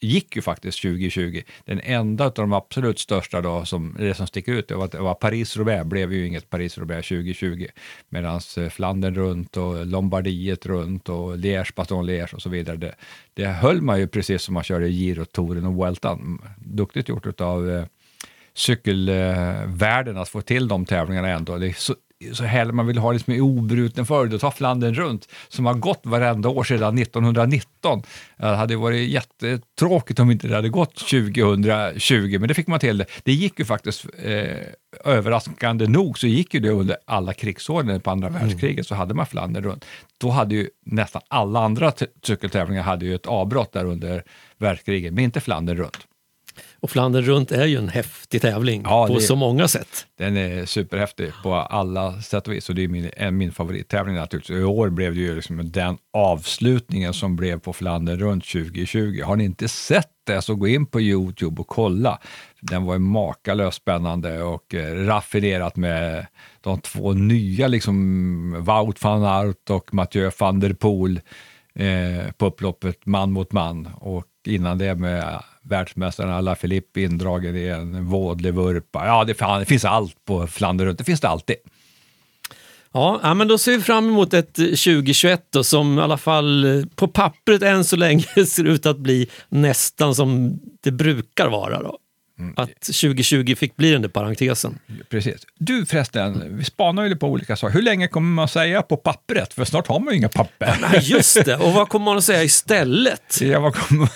gick 0.00 0.36
ju 0.36 0.42
faktiskt 0.42 0.82
2020. 0.82 1.42
Den 1.64 1.80
enda 1.80 2.24
av 2.24 2.32
de 2.32 2.52
absolut 2.52 2.98
största 2.98 3.40
då, 3.40 3.64
som, 3.64 3.96
det 3.98 4.14
som 4.14 4.26
sticker 4.26 4.52
ut, 4.52 4.68
det 4.68 4.74
var, 4.74 4.88
det 4.88 4.98
var 4.98 5.14
Paris-Roubaix, 5.14 5.84
blev 5.84 6.12
ju 6.12 6.26
inget 6.26 6.50
Paris-Roubaix 6.50 7.08
2020. 7.08 7.66
Medan 8.08 8.40
eh, 8.56 8.68
Flandern 8.68 9.14
runt 9.14 9.56
och 9.56 9.86
Lombardiet 9.86 10.66
runt 10.66 11.08
och 11.08 11.36
Liège, 11.36 11.72
Baston 11.76 12.06
Liège 12.06 12.34
och 12.34 12.42
så 12.42 12.48
vidare. 12.48 12.76
Det, 12.76 12.94
det 13.34 13.46
höll 13.46 13.82
man 13.82 13.98
ju 13.98 14.06
precis 14.06 14.42
som 14.42 14.54
man 14.54 14.64
körde 14.64 14.88
Giro, 14.88 15.24
Touren 15.24 15.66
och 15.66 15.74
Vueltan. 15.74 16.20
Mm, 16.20 16.40
duktigt 16.58 17.08
gjort 17.08 17.40
av 17.40 17.70
eh, 17.70 17.84
cykelvärlden 18.54 20.16
att 20.16 20.28
få 20.28 20.40
till 20.40 20.68
de 20.68 20.84
tävlingarna 20.86 21.28
ändå. 21.28 21.58
Det 21.58 21.66
är 21.66 21.76
så 22.32 22.44
häller 22.44 22.72
man 22.72 22.86
vill 22.86 22.98
ha 22.98 23.12
liksom 23.12 23.32
i 23.32 23.40
obruten 23.40 24.06
följd 24.06 24.34
och 24.34 24.40
ta 24.40 24.50
Flandern 24.50 24.94
runt, 24.94 25.28
som 25.48 25.66
har 25.66 25.74
gått 25.74 26.00
varenda 26.02 26.48
år 26.48 26.64
sedan 26.64 26.98
1919. 26.98 28.02
Det 28.36 28.46
hade 28.46 28.76
varit 28.76 29.08
jättetråkigt 29.08 30.20
om 30.20 30.30
inte 30.30 30.48
det 30.48 30.54
hade 30.54 30.68
gått 30.68 30.94
2020, 30.96 32.38
men 32.38 32.48
det 32.48 32.54
fick 32.54 32.66
man 32.66 32.80
till. 32.80 32.98
Det, 32.98 33.06
det 33.24 33.32
gick 33.32 33.58
ju 33.58 33.64
faktiskt 33.64 34.06
eh, 34.24 34.56
överraskande 35.04 35.86
nog 35.86 36.18
så 36.18 36.26
gick 36.26 36.54
ju 36.54 36.60
det 36.60 36.70
under 36.70 36.96
alla 37.04 37.32
krigsåren 37.32 38.00
på 38.00 38.10
andra 38.10 38.28
Mm. 38.28 38.40
världskriget 38.40 38.86
så 38.86 38.94
hade 38.94 39.14
man 39.14 39.26
Flandern 39.26 39.64
runt. 39.64 39.84
Då 40.18 40.30
hade 40.30 40.54
ju 40.54 40.68
nästan 40.86 41.22
alla 41.28 41.60
andra 41.60 41.92
cykeltävlingar 42.22 42.82
hade 42.82 43.04
ju 43.04 43.14
ett 43.14 43.26
avbrott 43.26 43.72
där 43.72 43.84
under 43.84 44.22
världskriget, 44.58 45.12
men 45.12 45.24
inte 45.24 45.40
Flandern 45.40 45.76
runt. 45.76 46.06
Och 46.80 46.90
Flandern 46.90 47.22
runt 47.24 47.52
är 47.52 47.66
ju 47.66 47.76
en 47.76 47.88
häftig 47.88 48.42
tävling 48.42 48.82
Ja, 48.84 49.06
på 49.06 49.14
det- 49.14 49.20
så 49.20 49.36
många 49.36 49.68
sätt. 49.68 50.06
Den 50.18 50.36
är 50.36 50.66
superhäftig 50.66 51.32
på 51.42 51.54
alla 51.54 52.22
sätt 52.22 52.48
och 52.48 52.54
vis 52.54 52.68
och 52.68 52.74
det 52.74 52.84
är 52.84 52.88
min, 52.88 53.10
en 53.16 53.36
min 53.36 53.52
favorittävling 53.52 54.14
naturligtvis. 54.14 54.58
I 54.58 54.62
år 54.64 54.90
blev 54.90 55.14
det 55.14 55.20
ju 55.20 55.34
liksom 55.36 55.70
den 55.72 55.96
avslutningen 56.12 57.14
som 57.14 57.36
blev 57.36 57.58
på 57.60 57.72
Flandern 57.72 58.18
runt 58.18 58.44
2020. 58.44 59.22
Har 59.24 59.36
ni 59.36 59.44
inte 59.44 59.68
sett 59.68 60.08
det 60.26 60.42
så 60.42 60.54
gå 60.54 60.68
in 60.68 60.86
på 60.86 61.00
Youtube 61.00 61.60
och 61.60 61.68
kolla. 61.68 62.18
Den 62.60 62.84
var 62.84 62.94
ju 62.94 62.98
makalöst 62.98 63.76
spännande 63.76 64.42
och 64.42 64.74
eh, 64.74 65.06
raffinerat 65.06 65.76
med 65.76 66.26
de 66.60 66.80
två 66.80 67.12
nya, 67.12 67.68
liksom 67.68 68.64
Wout 68.64 69.02
van 69.04 69.24
Aert 69.24 69.70
och 69.70 69.94
Mathieu 69.94 70.30
van 70.38 70.60
der 70.60 70.72
Poel 70.72 71.20
eh, 71.74 72.32
på 72.38 72.46
upploppet 72.46 73.06
man 73.06 73.32
mot 73.32 73.52
man 73.52 73.88
och 74.00 74.24
innan 74.46 74.78
det 74.78 74.94
med 74.94 75.42
världsmästaren 75.70 76.30
Alaphilippe 76.30 77.00
indragen 77.00 77.56
i 77.56 77.66
en 77.66 78.06
vådlig 78.06 78.54
vurpa. 78.54 79.06
Ja, 79.06 79.24
det, 79.24 79.34
fan, 79.34 79.60
det 79.60 79.66
finns 79.66 79.84
allt 79.84 80.24
på 80.24 80.46
Flandern 80.46 80.86
runt. 80.86 80.98
Det 80.98 81.04
finns 81.04 81.20
det 81.20 81.28
alltid. 81.28 81.56
Ja, 82.92 83.20
ja, 83.22 83.34
men 83.34 83.48
då 83.48 83.58
ser 83.58 83.72
vi 83.72 83.82
fram 83.82 84.08
emot 84.08 84.34
ett 84.34 84.58
eh, 84.58 84.64
2021 84.64 85.46
då, 85.50 85.64
som 85.64 85.98
i 85.98 86.02
alla 86.02 86.18
fall 86.18 86.64
eh, 86.64 86.84
på 86.94 87.08
pappret 87.08 87.62
än 87.62 87.84
så 87.84 87.96
länge 87.96 88.24
ser 88.46 88.64
ut 88.64 88.86
att 88.86 88.98
bli 88.98 89.28
nästan 89.48 90.14
som 90.14 90.60
det 90.80 90.90
brukar 90.90 91.48
vara. 91.48 91.82
Då. 91.82 91.98
Mm. 92.38 92.54
Att 92.56 92.80
2020 92.80 93.54
fick 93.54 93.76
bli 93.76 93.92
den 93.92 94.02
där 94.02 94.08
parentesen. 94.08 94.78
Precis. 95.08 95.46
Du 95.58 95.86
förresten, 95.86 96.56
vi 96.56 96.64
spanar 96.64 97.04
ju 97.04 97.16
på 97.16 97.28
olika 97.28 97.56
saker. 97.56 97.74
Hur 97.74 97.82
länge 97.82 98.08
kommer 98.08 98.28
man 98.28 98.48
säga 98.48 98.82
på 98.82 98.96
pappret? 98.96 99.54
För 99.54 99.64
snart 99.64 99.86
har 99.86 100.00
man 100.00 100.12
ju 100.12 100.18
inga 100.18 100.28
papper. 100.28 100.78
Nej, 100.80 101.00
just 101.02 101.44
det. 101.44 101.56
Och 101.56 101.72
vad 101.72 101.88
kommer 101.88 102.04
man 102.04 102.16
att 102.16 102.24
säga 102.24 102.42
istället? 102.44 103.40
Ja, 103.40 103.60
vad 103.60 103.74
kommer... 103.74 104.08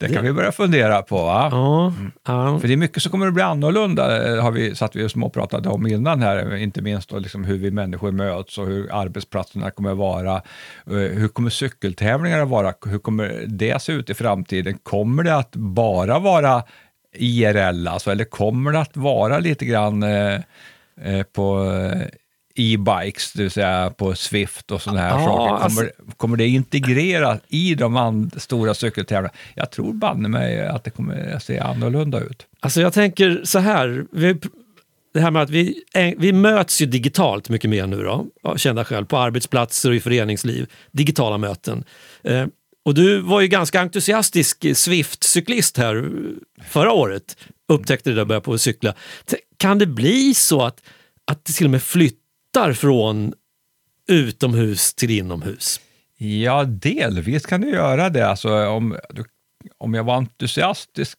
Det 0.00 0.14
kan 0.14 0.24
vi 0.24 0.32
börja 0.32 0.52
fundera 0.52 1.02
på. 1.02 1.16
Va? 1.24 1.48
Ja, 1.52 1.92
ja. 2.26 2.58
För 2.60 2.68
det 2.68 2.74
är 2.74 2.76
mycket 2.76 3.02
som 3.02 3.10
kommer 3.12 3.26
att 3.26 3.34
bli 3.34 3.42
annorlunda, 3.42 4.34
eh, 4.36 4.42
har 4.42 4.50
vi, 4.50 4.74
satt 4.74 4.96
vi 4.96 5.04
och 5.06 5.10
småpratade 5.10 5.68
om 5.68 5.86
innan 5.86 6.22
här, 6.22 6.56
inte 6.56 6.82
minst 6.82 7.08
då 7.10 7.18
liksom 7.18 7.44
hur 7.44 7.58
vi 7.58 7.70
människor 7.70 8.12
möts 8.12 8.58
och 8.58 8.66
hur 8.66 8.94
arbetsplatserna 8.94 9.70
kommer 9.70 9.90
att 9.90 9.96
vara. 9.98 10.34
Eh, 10.86 10.92
Hur 10.92 11.28
kommer 11.28 11.50
cykeltävlingar 11.50 12.40
att 12.40 12.48
vara? 12.48 12.74
Hur 12.86 12.98
kommer 12.98 13.44
det 13.48 13.82
se 13.82 13.92
ut 13.92 14.10
i 14.10 14.14
framtiden? 14.14 14.78
Kommer 14.82 15.22
det 15.22 15.36
att 15.36 15.56
bara 15.56 16.18
vara 16.18 16.62
IRL, 17.14 17.88
alltså, 17.88 18.10
eller 18.10 18.24
kommer 18.24 18.72
det 18.72 18.80
att 18.80 18.96
vara 18.96 19.38
lite 19.38 19.64
grann 19.64 20.02
eh, 20.02 20.34
eh, 21.04 21.22
på 21.32 21.72
e-bikes, 22.60 23.32
det 23.32 23.42
vill 23.42 23.50
säga 23.50 23.90
på 23.90 24.14
Swift 24.14 24.70
och 24.70 24.82
sådana 24.82 25.00
här 25.00 25.08
Ja, 25.10 25.24
saker? 25.24 25.46
Kommer, 25.46 25.60
alltså- 25.64 26.12
kommer 26.16 26.36
det 26.36 26.46
integreras 26.48 27.40
i 27.48 27.74
de 27.74 28.30
stora 28.36 28.74
cykeltävlingarna? 28.74 29.34
Jag 29.54 29.70
tror 29.70 29.92
banne 29.92 30.28
mig 30.28 30.66
att 30.66 30.84
det 30.84 30.90
kommer 30.90 31.32
att 31.36 31.42
se 31.42 31.58
annorlunda 31.58 32.20
ut. 32.20 32.46
Alltså 32.60 32.80
jag 32.80 32.92
tänker 32.92 33.40
så 33.44 33.58
här. 33.58 34.04
Vi, 34.12 34.36
det 35.14 35.20
här 35.20 35.30
med 35.30 35.42
att 35.42 35.50
vi, 35.50 35.82
vi 36.18 36.32
möts 36.32 36.82
ju 36.82 36.86
digitalt 36.86 37.48
mycket 37.48 37.70
mer 37.70 37.86
nu 37.86 38.02
då, 38.02 38.26
kända 38.56 38.84
själv, 38.84 39.06
på 39.06 39.18
arbetsplatser 39.18 39.88
och 39.90 39.96
i 39.96 40.00
föreningsliv. 40.00 40.66
Digitala 40.92 41.38
möten. 41.38 41.84
Eh, 42.24 42.46
och 42.84 42.94
du 42.94 43.20
var 43.20 43.40
ju 43.40 43.48
ganska 43.48 43.80
entusiastisk 43.80 44.64
Swift-cyklist 44.74 45.78
här 45.78 46.08
förra 46.68 46.92
året. 46.92 47.36
Upptäckte 47.68 48.10
det 48.10 48.14
där 48.14 48.20
och 48.20 48.26
började 48.26 48.44
på 48.44 48.52
att 48.52 48.60
cykla. 48.60 48.94
Kan 49.56 49.78
det 49.78 49.86
bli 49.86 50.34
så 50.34 50.62
att, 50.62 50.82
att 51.24 51.44
det 51.44 51.52
till 51.52 51.66
och 51.66 51.70
med 51.70 51.82
flyttar 52.50 52.72
från 52.72 53.32
utomhus 54.08 54.94
till 54.94 55.10
inomhus? 55.10 55.80
Ja, 56.18 56.64
delvis 56.64 57.46
kan 57.46 57.60
du 57.60 57.70
göra 57.70 58.10
det. 58.10 58.28
Alltså, 58.28 58.66
om, 58.66 58.98
om 59.78 59.94
jag 59.94 60.04
var 60.04 60.16
entusiastisk 60.16 61.18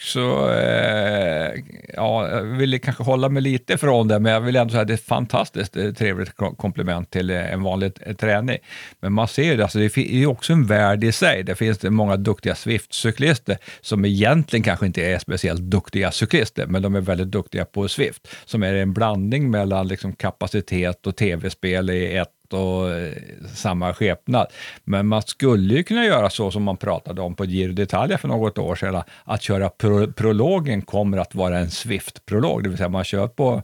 så 0.00 0.50
eh, 0.50 1.52
ja, 1.94 2.28
jag 2.28 2.42
ville 2.42 2.78
kanske 2.78 3.02
hålla 3.02 3.28
mig 3.28 3.42
lite 3.42 3.78
från 3.78 4.08
det, 4.08 4.18
men 4.18 4.32
jag 4.32 4.40
vill 4.40 4.56
ändå 4.56 4.70
säga 4.70 4.82
att 4.82 4.88
det 4.88 4.92
är 4.92 4.98
ett 4.98 5.04
fantastiskt 5.04 5.76
eh, 5.76 5.92
trevligt 5.92 6.36
komplement 6.56 7.10
till 7.10 7.30
eh, 7.30 7.52
en 7.52 7.62
vanlig 7.62 8.18
träning. 8.18 8.58
Men 9.00 9.12
man 9.12 9.28
ser 9.28 9.42
ju 9.42 9.56
det, 9.56 9.62
alltså 9.62 9.78
det 9.78 9.96
är 9.96 9.98
ju 9.98 10.26
också 10.26 10.52
en 10.52 10.66
värld 10.66 11.04
i 11.04 11.12
sig. 11.12 11.42
Det 11.42 11.54
finns 11.54 11.78
det 11.78 11.90
många 11.90 12.16
duktiga 12.16 12.54
Swift-cyklister 12.54 13.56
som 13.80 14.04
egentligen 14.04 14.62
kanske 14.62 14.86
inte 14.86 15.02
är 15.02 15.18
speciellt 15.18 15.60
duktiga 15.60 16.10
cyklister, 16.10 16.66
men 16.66 16.82
de 16.82 16.94
är 16.94 17.00
väldigt 17.00 17.30
duktiga 17.30 17.64
på 17.64 17.88
Swift, 17.88 18.28
som 18.44 18.62
är 18.62 18.74
en 18.74 18.92
blandning 18.92 19.50
mellan 19.50 19.88
liksom 19.88 20.12
kapacitet 20.12 21.06
och 21.06 21.16
tv-spel 21.16 21.90
i 21.90 22.16
ett 22.16 22.28
och 22.52 22.90
eh, 22.90 23.12
samma 23.54 23.94
skepnad. 23.94 24.46
Men 24.84 25.06
man 25.06 25.22
skulle 25.22 25.74
ju 25.74 25.82
kunna 25.82 26.04
göra 26.04 26.30
så 26.30 26.50
som 26.50 26.62
man 26.62 26.76
pratade 26.76 27.22
om 27.22 27.34
på 27.34 27.44
Giro 27.44 27.72
d'Italia 27.72 28.16
för 28.16 28.28
något 28.28 28.58
år 28.58 28.76
sedan, 28.76 29.02
att 29.24 29.42
köra 29.42 29.68
pro 29.68 30.12
prologen 30.12 30.82
kommer 30.82 31.18
att 31.18 31.34
vara 31.34 31.58
en 31.58 31.70
Swift-prolog, 31.70 32.62
det 32.62 32.68
vill 32.68 32.78
säga 32.78 32.88
man 32.88 33.04
kör 33.04 33.28
på 33.28 33.62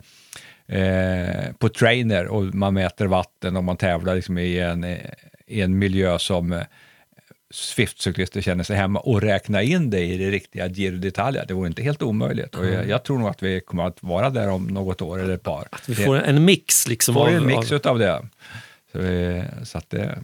eh, 0.66 1.52
på 1.58 1.68
trainer 1.68 2.26
och 2.26 2.54
man 2.54 2.74
mäter 2.74 3.06
vatten 3.06 3.56
och 3.56 3.64
man 3.64 3.76
tävlar 3.76 4.14
liksom 4.14 4.38
i, 4.38 4.58
en, 4.58 4.84
i 5.46 5.60
en 5.60 5.78
miljö 5.78 6.18
som 6.18 6.52
eh, 6.52 6.62
Swift-cyklister 7.54 8.40
känner 8.40 8.64
sig 8.64 8.76
hemma 8.76 9.00
och 9.00 9.22
räkna 9.22 9.62
in 9.62 9.90
det 9.90 10.00
i 10.00 10.16
det 10.18 10.30
riktiga 10.30 10.66
Giro 10.66 10.96
d'Italia. 10.96 11.44
Det 11.48 11.54
vore 11.54 11.66
inte 11.66 11.82
helt 11.82 12.02
omöjligt 12.02 12.54
och 12.54 12.66
jag, 12.66 12.88
jag 12.88 13.04
tror 13.04 13.18
nog 13.18 13.28
att 13.28 13.42
vi 13.42 13.60
kommer 13.60 13.84
att 13.84 14.02
vara 14.02 14.30
där 14.30 14.50
om 14.50 14.66
något 14.66 15.02
år 15.02 15.20
eller 15.20 15.34
ett 15.34 15.42
par. 15.42 15.68
Vi 15.86 15.94
får 15.94 16.16
en 16.16 16.44
mix 16.44 16.88
liksom 16.88 17.14
får 17.14 17.28
en 17.28 17.46
mix 17.46 17.72
av 17.72 17.76
utav 17.76 17.98
det. 17.98 18.22
Så, 18.92 18.98
vi- 18.98 19.44
så 19.64 19.79
att 19.79 19.90
det, 19.90 20.18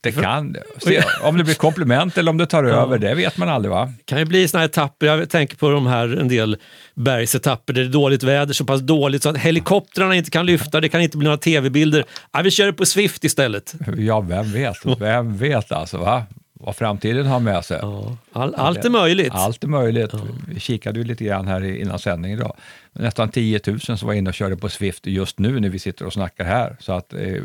det 0.00 0.12
kan, 0.12 0.56
se, 0.78 1.02
om 1.22 1.38
det 1.38 1.44
blir 1.44 1.54
komplement 1.54 2.18
eller 2.18 2.30
om 2.30 2.36
det 2.38 2.46
tar 2.46 2.64
över, 2.64 2.98
det 2.98 3.14
vet 3.14 3.36
man 3.36 3.48
aldrig 3.48 3.70
va? 3.70 3.92
kan 4.04 4.18
ju 4.18 4.24
bli 4.24 4.48
såna 4.48 4.60
här 4.60 4.68
etapper, 4.68 5.06
jag 5.06 5.30
tänker 5.30 5.56
på 5.56 5.70
de 5.70 5.86
här 5.86 6.16
en 6.20 6.28
del 6.28 6.56
bergsetapper 6.94 7.72
där 7.72 7.80
det 7.82 7.88
är 7.88 7.92
dåligt 7.92 8.22
väder, 8.22 8.52
så 8.54 8.64
pass 8.64 8.80
dåligt 8.80 9.22
så 9.22 9.28
att 9.28 9.36
helikoptrarna 9.38 10.14
inte 10.14 10.30
kan 10.30 10.46
lyfta, 10.46 10.80
det 10.80 10.88
kan 10.88 11.00
inte 11.00 11.16
bli 11.18 11.24
några 11.24 11.38
tv-bilder. 11.38 12.04
Ja, 12.32 12.40
vi 12.42 12.50
kör 12.50 12.66
det 12.66 12.72
på 12.72 12.86
Swift 12.86 13.24
istället. 13.24 13.74
Ja, 13.96 14.20
vem 14.20 14.52
vet? 14.52 14.76
Vem 14.98 15.36
vet 15.36 15.72
alltså 15.72 15.98
va? 15.98 16.26
Vad 16.60 16.76
framtiden 16.76 17.26
har 17.26 17.40
med 17.40 17.64
sig. 17.64 17.78
Ja, 17.82 18.16
all, 18.32 18.54
allt 18.54 18.84
är 18.84 18.90
möjligt. 18.90 19.32
Allt 19.34 19.64
är 19.64 19.68
möjligt. 19.68 20.10
Vi 20.48 20.60
kikade 20.60 20.98
ju 20.98 21.04
lite 21.04 21.24
grann 21.24 21.48
här 21.48 21.64
i- 21.64 21.80
innan 21.80 21.98
sändning 21.98 22.32
idag. 22.32 22.56
Nästan 22.92 23.28
10 23.28 23.60
000 23.66 23.80
som 23.80 23.96
var 24.06 24.12
inne 24.14 24.30
och 24.30 24.34
körde 24.34 24.56
på 24.56 24.68
Swift 24.68 25.06
just 25.06 25.38
nu 25.38 25.60
när 25.60 25.68
vi 25.68 25.78
sitter 25.78 26.06
och 26.06 26.12
snackar 26.12 26.44
här. 26.44 26.76
Så 26.80 26.92
att 26.92 27.12
eh, 27.14 27.42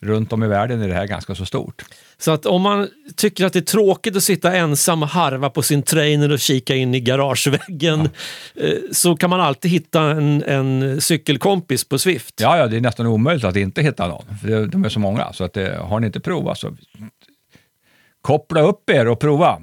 runt 0.00 0.32
om 0.32 0.44
i 0.44 0.46
världen 0.46 0.82
är 0.82 0.88
det 0.88 0.94
här 0.94 1.06
ganska 1.06 1.34
så 1.34 1.46
stort. 1.46 1.84
Så 2.18 2.30
att 2.30 2.46
om 2.46 2.62
man 2.62 2.88
tycker 3.16 3.44
att 3.46 3.52
det 3.52 3.58
är 3.58 3.60
tråkigt 3.60 4.16
att 4.16 4.22
sitta 4.22 4.56
ensam 4.56 5.02
och 5.02 5.08
harva 5.08 5.50
på 5.50 5.62
sin 5.62 5.82
trainer 5.82 6.32
och 6.32 6.38
kika 6.38 6.74
in 6.74 6.94
i 6.94 7.00
garageväggen 7.00 8.00
eh, 8.54 8.72
så 8.92 9.16
kan 9.16 9.30
man 9.30 9.40
alltid 9.40 9.70
hitta 9.70 10.02
en, 10.02 10.42
en 10.42 11.00
cykelkompis 11.00 11.84
på 11.88 11.98
Swift. 11.98 12.40
Ja, 12.40 12.58
ja, 12.58 12.66
det 12.66 12.76
är 12.76 12.80
nästan 12.80 13.06
omöjligt 13.06 13.44
att 13.44 13.56
inte 13.56 13.82
hitta 13.82 14.08
någon. 14.08 14.24
För 14.42 14.66
de 14.66 14.84
är 14.84 14.88
så 14.88 15.00
många. 15.00 15.32
Så 15.32 15.44
att 15.44 15.52
det, 15.52 15.76
har 15.82 16.00
ni 16.00 16.06
inte 16.06 16.20
provat 16.20 16.58
så 16.58 16.76
koppla 18.28 18.60
upp 18.60 18.90
er 18.90 19.08
och 19.08 19.20
prova. 19.20 19.58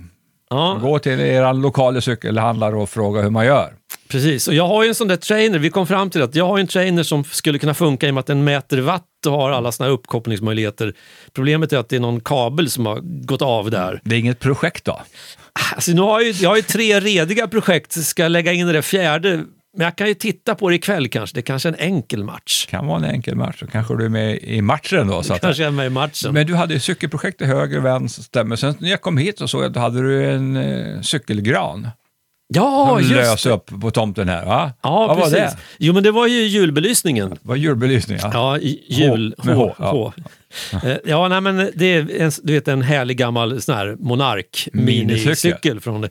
Ja, 0.49 0.79
Gå 0.81 0.99
till 0.99 1.19
er 1.19 1.53
lokala 1.53 2.01
cykelhandlare 2.01 2.75
och 2.75 2.89
fråga 2.89 3.21
hur 3.21 3.29
man 3.29 3.45
gör. 3.45 3.73
precis. 4.07 4.47
Och 4.47 4.53
jag 4.53 4.67
har 4.67 4.83
ju 4.83 4.89
en 4.89 4.95
sån 4.95 5.07
där 5.07 5.15
trainer, 5.17 5.59
vi 5.59 5.69
kom 5.69 5.87
fram 5.87 6.09
till 6.09 6.21
att 6.21 6.35
jag 6.35 6.47
har 6.47 6.59
en 6.59 6.67
trainer 6.67 7.03
som 7.03 7.23
skulle 7.23 7.59
kunna 7.59 7.73
funka 7.73 8.07
i 8.07 8.09
och 8.09 8.13
med 8.13 8.19
att 8.19 8.27
den 8.27 8.43
mäter 8.43 8.81
watt 8.81 9.03
och 9.27 9.31
har 9.33 9.49
alla 9.51 9.71
såna 9.71 9.87
här 9.89 9.93
uppkopplingsmöjligheter. 9.93 10.93
Problemet 11.33 11.73
är 11.73 11.77
att 11.77 11.89
det 11.89 11.95
är 11.95 11.99
någon 11.99 12.19
kabel 12.19 12.69
som 12.69 12.85
har 12.85 12.99
gått 13.25 13.41
av 13.41 13.71
där. 13.71 14.01
Det 14.03 14.15
är 14.15 14.19
inget 14.19 14.39
projekt 14.39 14.85
då? 14.85 15.01
Alltså, 15.75 15.91
nu 15.91 16.01
har 16.01 16.21
jag, 16.21 16.31
ju, 16.31 16.43
jag 16.43 16.49
har 16.49 16.55
ju 16.57 16.61
tre 16.61 16.99
rediga 16.99 17.47
projekt, 17.47 17.91
ska 18.05 18.23
jag 18.23 18.31
lägga 18.31 18.53
in 18.53 18.67
det 18.67 18.73
där 18.73 18.81
fjärde? 18.81 19.43
Men 19.77 19.85
jag 19.85 19.95
kan 19.95 20.07
ju 20.07 20.13
titta 20.13 20.55
på 20.55 20.69
det 20.69 20.75
ikväll 20.75 21.07
kanske, 21.07 21.35
det 21.35 21.39
är 21.39 21.41
kanske 21.41 21.69
är 21.69 21.73
en 21.73 21.79
enkel 21.79 22.23
match. 22.23 22.65
kan 22.65 22.87
vara 22.87 22.97
en 22.97 23.05
enkel 23.05 23.35
match. 23.35 23.59
Så 23.59 23.67
kanske 23.67 23.95
du 23.97 24.05
är 24.05 24.09
med 24.09 24.37
i 24.43 24.61
matchen 24.61 25.07
då. 25.07 25.23
Så 25.23 25.33
att, 25.33 25.41
Kanske 25.41 25.65
är 25.65 25.71
med 25.71 25.85
i 25.87 25.89
matchen. 25.89 26.33
men 26.33 26.47
du 26.47 26.55
hade 26.55 26.73
ju 26.73 26.79
cykelprojekt 26.79 27.37
till 27.37 27.47
höger 27.47 27.77
och 27.77 27.85
vänster. 27.85 28.43
Men 28.43 28.57
sen 28.57 28.75
när 28.79 28.89
jag 28.89 29.01
kom 29.01 29.17
hit 29.17 29.37
så 29.37 29.47
såg 29.47 29.63
att 29.63 29.73
du 29.73 29.79
hade 29.79 30.01
du 30.01 30.29
en 30.31 30.55
eh, 30.57 31.01
cykelgran. 31.01 31.87
ja, 32.47 32.87
som 32.89 32.99
just 32.99 33.11
lös 33.15 33.43
det. 33.43 33.49
upp 33.49 33.81
på 33.81 33.91
tomten 33.91 34.29
här. 34.29 34.45
Va? 34.45 34.73
Ja, 34.83 35.07
Vad 35.07 35.17
precis. 35.17 35.33
var 35.33 35.39
det? 35.39 35.57
Jo, 35.79 35.93
men 35.93 36.03
det 36.03 36.11
var 36.11 36.27
ju 36.27 36.41
julbelysningen. 36.41 37.37
Vad 37.41 37.57
julbelysning? 37.57 38.17
Ja. 38.21 38.29
Ja, 38.33 38.57
i- 38.59 38.83
jul. 38.89 39.35
H, 39.37 39.43
med 39.45 39.55
H. 39.55 39.75
H, 39.77 40.13
H. 40.71 40.87
Eh, 40.89 40.97
Ja, 41.05 41.27
nej, 41.27 41.41
men 41.41 41.71
det 41.75 41.85
är 41.85 42.21
en, 42.21 42.31
du 42.43 42.53
vet, 42.53 42.67
en 42.67 42.81
härlig 42.81 43.17
gammal 43.17 43.61
sån 43.61 43.75
här 43.75 43.95
monark 43.99 44.67
Minicykel. 44.73 45.25
minicykel 45.25 45.79
från 45.79 46.07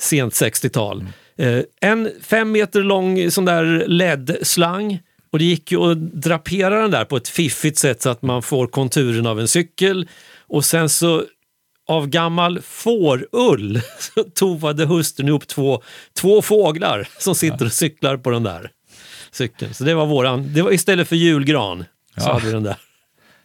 sent 0.00 0.32
60-tal. 0.34 1.06
Eh, 1.36 1.60
En 1.80 2.10
fem 2.22 2.52
meter 2.52 2.80
lång 2.82 3.30
sån 3.30 3.44
där 3.44 3.84
LED-slang 3.88 4.98
Och 5.30 5.38
det 5.38 5.44
gick 5.44 5.72
ju 5.72 5.78
att 5.90 5.98
drapera 6.22 6.80
den 6.82 6.90
där 6.90 7.04
på 7.04 7.16
ett 7.16 7.28
fiffigt 7.28 7.78
sätt 7.78 8.02
så 8.02 8.10
att 8.10 8.22
man 8.22 8.42
får 8.42 8.66
konturen 8.66 9.26
av 9.26 9.40
en 9.40 9.48
cykel. 9.48 10.08
Och 10.48 10.64
sen 10.64 10.88
så 10.88 11.24
av 11.88 12.06
gammal 12.08 12.60
fårull 12.62 13.80
så 13.98 14.24
tovade 14.24 14.84
hustrun 14.86 15.28
ihop 15.28 15.46
två, 15.46 15.82
två 16.20 16.42
fåglar 16.42 17.08
som 17.18 17.34
sitter 17.34 17.64
och 17.64 17.72
cyklar 17.72 18.16
på 18.16 18.30
den 18.30 18.42
där 18.42 18.70
cykeln. 19.30 19.74
Så 19.74 19.84
det 19.84 19.94
var 19.94 20.06
våran, 20.06 20.54
det 20.54 20.62
var 20.62 20.72
istället 20.72 21.08
för 21.08 21.16
julgran 21.16 21.84
så 22.16 22.28
Ja. 22.28 22.32
hade 22.32 22.46
vi 22.46 22.52
den 22.52 22.62
där. 22.62 22.76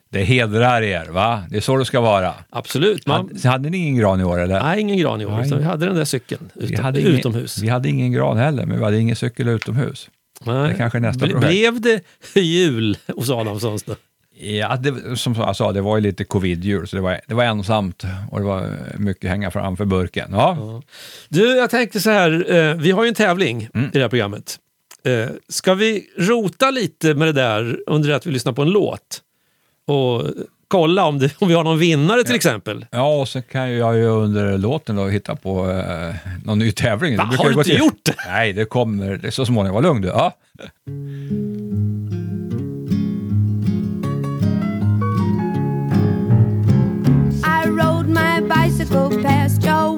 Det 0.09 0.23
hedrar 0.23 0.81
er, 0.81 1.05
va? 1.05 1.43
Det 1.49 1.57
är 1.57 1.61
så 1.61 1.77
det 1.77 1.85
ska 1.85 2.01
vara. 2.01 2.33
Absolut. 2.49 3.05
Man, 3.07 3.27
Hade, 3.27 3.49
hade 3.49 3.69
ni 3.69 3.77
ingen 3.77 3.95
gran 3.97 4.21
i 4.21 4.23
år, 4.23 4.39
eller? 4.39 4.59
nej, 4.63 4.79
ingen 4.81 4.97
gran 4.97 5.21
i 5.21 5.25
år, 5.25 5.41
utan 5.45 5.57
vi 5.57 5.63
hade 5.63 5.85
den 5.85 5.95
där 5.95 6.05
cykeln 6.05 6.49
vi 6.55 6.65
utom, 6.73 6.85
hade 6.85 6.99
ingen, 7.01 7.11
utomhus. 7.15 7.57
Vi 7.57 7.67
hade 7.69 7.89
ingen 7.89 8.11
gran 8.11 8.37
heller, 8.37 8.65
men 8.65 8.77
vi 8.77 8.83
hade 8.83 8.97
ingen 8.99 9.15
cykel 9.15 9.47
utomhus. 9.47 10.09
Nej. 10.45 10.69
det 10.69 10.73
kanske 10.75 10.99
nästa 10.99 11.25
Ble- 11.25 11.31
projekt. 11.31 11.47
Blev 11.49 11.81
det 12.33 12.41
jul 12.41 12.97
hos 13.15 13.29
Adamssons 13.29 13.83
då? 13.83 13.95
Ja, 14.39 14.75
det, 14.75 15.17
som 15.17 15.33
jag 15.33 15.55
sa, 15.55 15.71
det 15.71 15.81
var 15.81 15.97
ju 15.97 16.01
lite 16.03 16.23
covid-jul, 16.23 16.87
så 16.87 16.95
det 16.95 17.01
var, 17.01 17.19
det 17.27 17.33
var 17.33 17.43
ensamt 17.43 18.03
och 18.31 18.39
det 18.39 18.45
var 18.45 18.69
mycket 18.97 19.29
hänga 19.29 19.51
framför 19.51 19.85
burken. 19.85 20.27
Ja, 20.31 20.81
Du, 21.29 21.47
jag 21.57 21.69
tänkte 21.69 21.99
så 21.99 22.09
här, 22.09 22.51
eh, 22.55 22.75
vi 22.75 22.91
har 22.91 23.03
ju 23.03 23.07
en 23.09 23.15
tävling 23.15 23.69
Mm. 23.73 23.87
i 23.87 23.89
det 23.93 23.99
här 24.01 24.09
programmet. 24.09 24.57
Eh, 25.05 25.29
ska 25.49 25.73
vi 25.73 26.05
rota 26.17 26.71
lite 26.71 27.13
med 27.13 27.27
det 27.27 27.31
där 27.31 27.79
under 27.87 28.09
det 28.09 28.15
att 28.15 28.25
vi 28.25 28.31
lyssnar 28.31 28.53
på 28.53 28.61
en 28.61 28.69
låt? 28.69 29.21
Och 29.87 30.23
kolla 30.67 31.05
om, 31.05 31.19
det, 31.19 31.31
om 31.39 31.47
vi 31.47 31.53
har 31.53 31.63
någon 31.63 31.79
vinnare 31.79 32.23
till 32.23 32.35
exempel. 32.35 32.85
ja 32.91 33.15
och 33.21 33.27
så 33.27 33.41
kan 33.41 33.71
jag 33.73 33.95
ju 33.97 34.05
under 34.05 34.57
låten 34.57 34.95
då 34.95 35.07
hitta 35.07 35.35
på 35.35 35.69
eh, 35.71 36.15
någon 36.45 36.59
ny 36.59 36.71
tävling. 36.71 37.17
Va, 37.17 37.23
har 37.23 37.45
du 37.45 37.51
inte 37.51 37.63
till- 37.63 37.77
gjort 37.79 37.99
det? 38.03 38.15
Nej, 38.27 38.53
det 38.53 38.65
kommer 38.65 39.17
det 39.17 39.27
är 39.27 39.31
så 39.31 39.45
småningom. 39.45 39.75
Var 39.75 39.81
lugn 39.81 40.01
du. 40.01 40.07
Ja. 40.07 40.33
I 47.43 47.65
rode 47.67 48.07
my 48.09 48.41
bicycle 48.41 49.09
past 49.23 49.63
your 49.65 49.93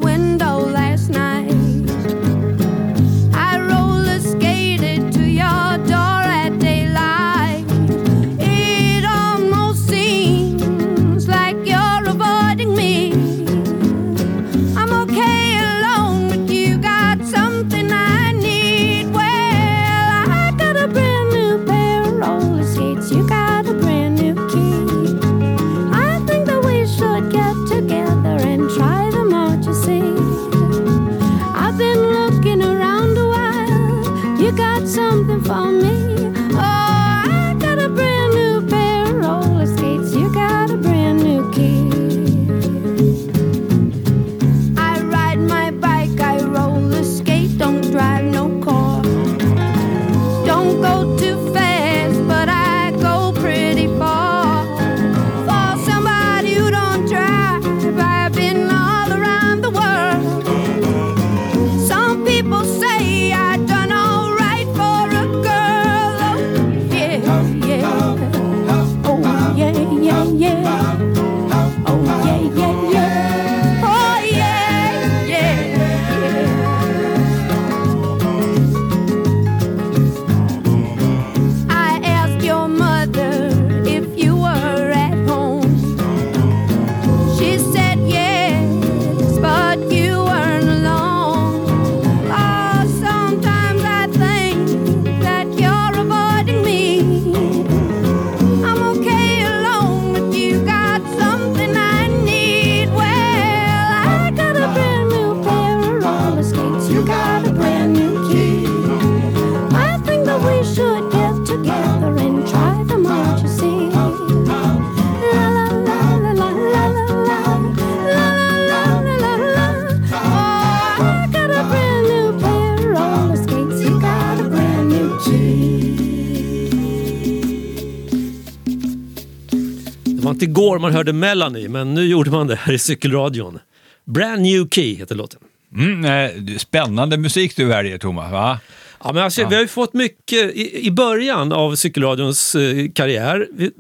man 130.90 130.96
hörde 130.96 131.14
Melanie, 131.14 131.70
men 131.70 131.94
nu 131.94 132.06
gjorde 132.06 132.32
man 132.32 132.48
det 132.48 132.56
här 132.56 132.74
i 132.74 132.80
cykelradion. 132.80 133.60
Brand 134.06 134.42
new 134.42 134.70
key 134.70 134.96
heter 134.96 135.16
låten. 135.16 135.40
Mm, 135.76 136.06
eh, 136.06 136.58
spännande 136.58 137.18
musik 137.18 137.56
du 137.56 137.66
väljer, 137.66 137.98
Thomas. 137.98 138.32
Va? 138.32 138.60
Ja, 139.04 139.14
men 139.14 139.24
alltså, 139.24 139.48
Vi 139.48 139.56
har 139.56 139.62
ju 139.62 139.68
fått 139.68 139.94
mycket 139.94 140.56
i, 140.56 140.88
i 140.88 140.92
början 140.92 141.52
av 141.52 141.76
cykelradions 141.76 142.56
eh, 142.56 142.92
karriär, 142.94 143.48
vi, 143.54 143.72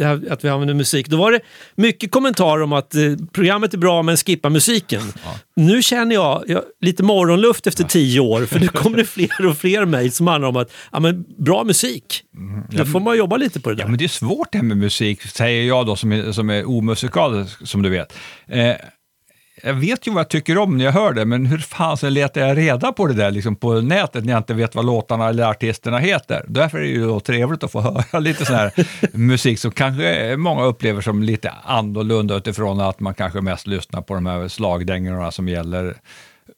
här, 0.00 0.22
att 0.30 0.44
vi 0.44 0.48
använder 0.48 0.74
musik. 0.74 1.08
Då 1.08 1.16
var 1.16 1.32
det 1.32 1.40
mycket 1.74 2.10
kommentarer 2.10 2.62
om 2.62 2.72
att 2.72 2.94
eh, 2.94 3.02
programmet 3.32 3.74
är 3.74 3.78
bra 3.78 4.02
men 4.02 4.16
skippa 4.16 4.48
musiken. 4.48 5.02
Nu 5.56 5.82
känner 5.82 6.14
jag, 6.14 6.44
jag 6.46 6.62
lite 6.80 7.02
morgonluft 7.02 7.66
efter 7.66 7.84
tio 7.84 8.20
år 8.20 8.46
för 8.46 8.60
nu 8.60 8.68
kommer 8.74 8.96
det 8.96 9.04
fler 9.04 9.46
och 9.46 9.56
fler 9.56 9.84
mejl 9.84 10.12
som 10.12 10.26
handlar 10.26 10.48
om 10.48 10.56
att 10.56 10.72
ja, 10.92 11.00
men, 11.00 11.24
bra 11.38 11.64
musik. 11.64 12.22
Då 12.70 12.84
får 12.84 13.00
man 13.00 13.18
jobba 13.18 13.36
lite 13.36 13.60
på 13.60 13.70
det 13.70 13.76
där. 13.76 13.84
Ja, 13.84 13.88
men 13.88 13.98
det 13.98 14.04
är 14.04 14.08
svårt 14.08 14.52
det 14.52 14.58
här 14.58 14.64
med 14.64 14.76
musik, 14.76 15.22
säger 15.22 15.68
jag 15.68 15.86
då 15.86 15.96
som 15.96 16.12
är, 16.12 16.32
som 16.32 16.50
är 16.50 16.68
omusikalisk, 16.68 17.66
som 17.66 17.82
du 17.82 17.90
vet. 17.90 18.12
Eh, 18.48 18.74
jag 19.62 19.74
vet 19.74 20.06
ju 20.06 20.10
vad 20.10 20.20
jag 20.20 20.30
tycker 20.30 20.58
om 20.58 20.76
när 20.76 20.84
jag 20.84 20.92
hör 20.92 21.12
det, 21.12 21.24
men 21.24 21.46
hur 21.46 21.58
fan 21.58 21.96
så 21.96 22.08
letar 22.08 22.40
jag 22.40 22.56
reda 22.56 22.92
på 22.92 23.06
det 23.06 23.14
där 23.14 23.30
liksom 23.30 23.56
på 23.56 23.80
nätet 23.80 24.24
när 24.24 24.32
jag 24.32 24.40
inte 24.40 24.54
vet 24.54 24.74
vad 24.74 24.84
låtarna 24.84 25.28
eller 25.28 25.44
artisterna 25.44 25.98
heter? 25.98 26.44
Därför 26.48 26.78
är 26.78 26.82
det 26.82 26.88
ju 26.88 27.06
då 27.06 27.20
trevligt 27.20 27.64
att 27.64 27.72
få 27.72 27.80
höra 28.10 28.18
lite 28.20 28.44
sån 28.44 28.56
här 28.56 28.72
musik 29.12 29.58
som 29.58 29.70
kanske 29.70 30.36
många 30.36 30.64
upplever 30.64 31.00
som 31.00 31.22
lite 31.22 31.50
annorlunda 31.64 32.36
utifrån 32.36 32.80
att 32.80 33.00
man 33.00 33.14
kanske 33.14 33.40
mest 33.40 33.66
lyssnar 33.66 34.02
på 34.02 34.14
de 34.14 34.26
här 34.26 34.48
slagdängorna 34.48 35.30
som 35.30 35.48
gäller 35.48 35.96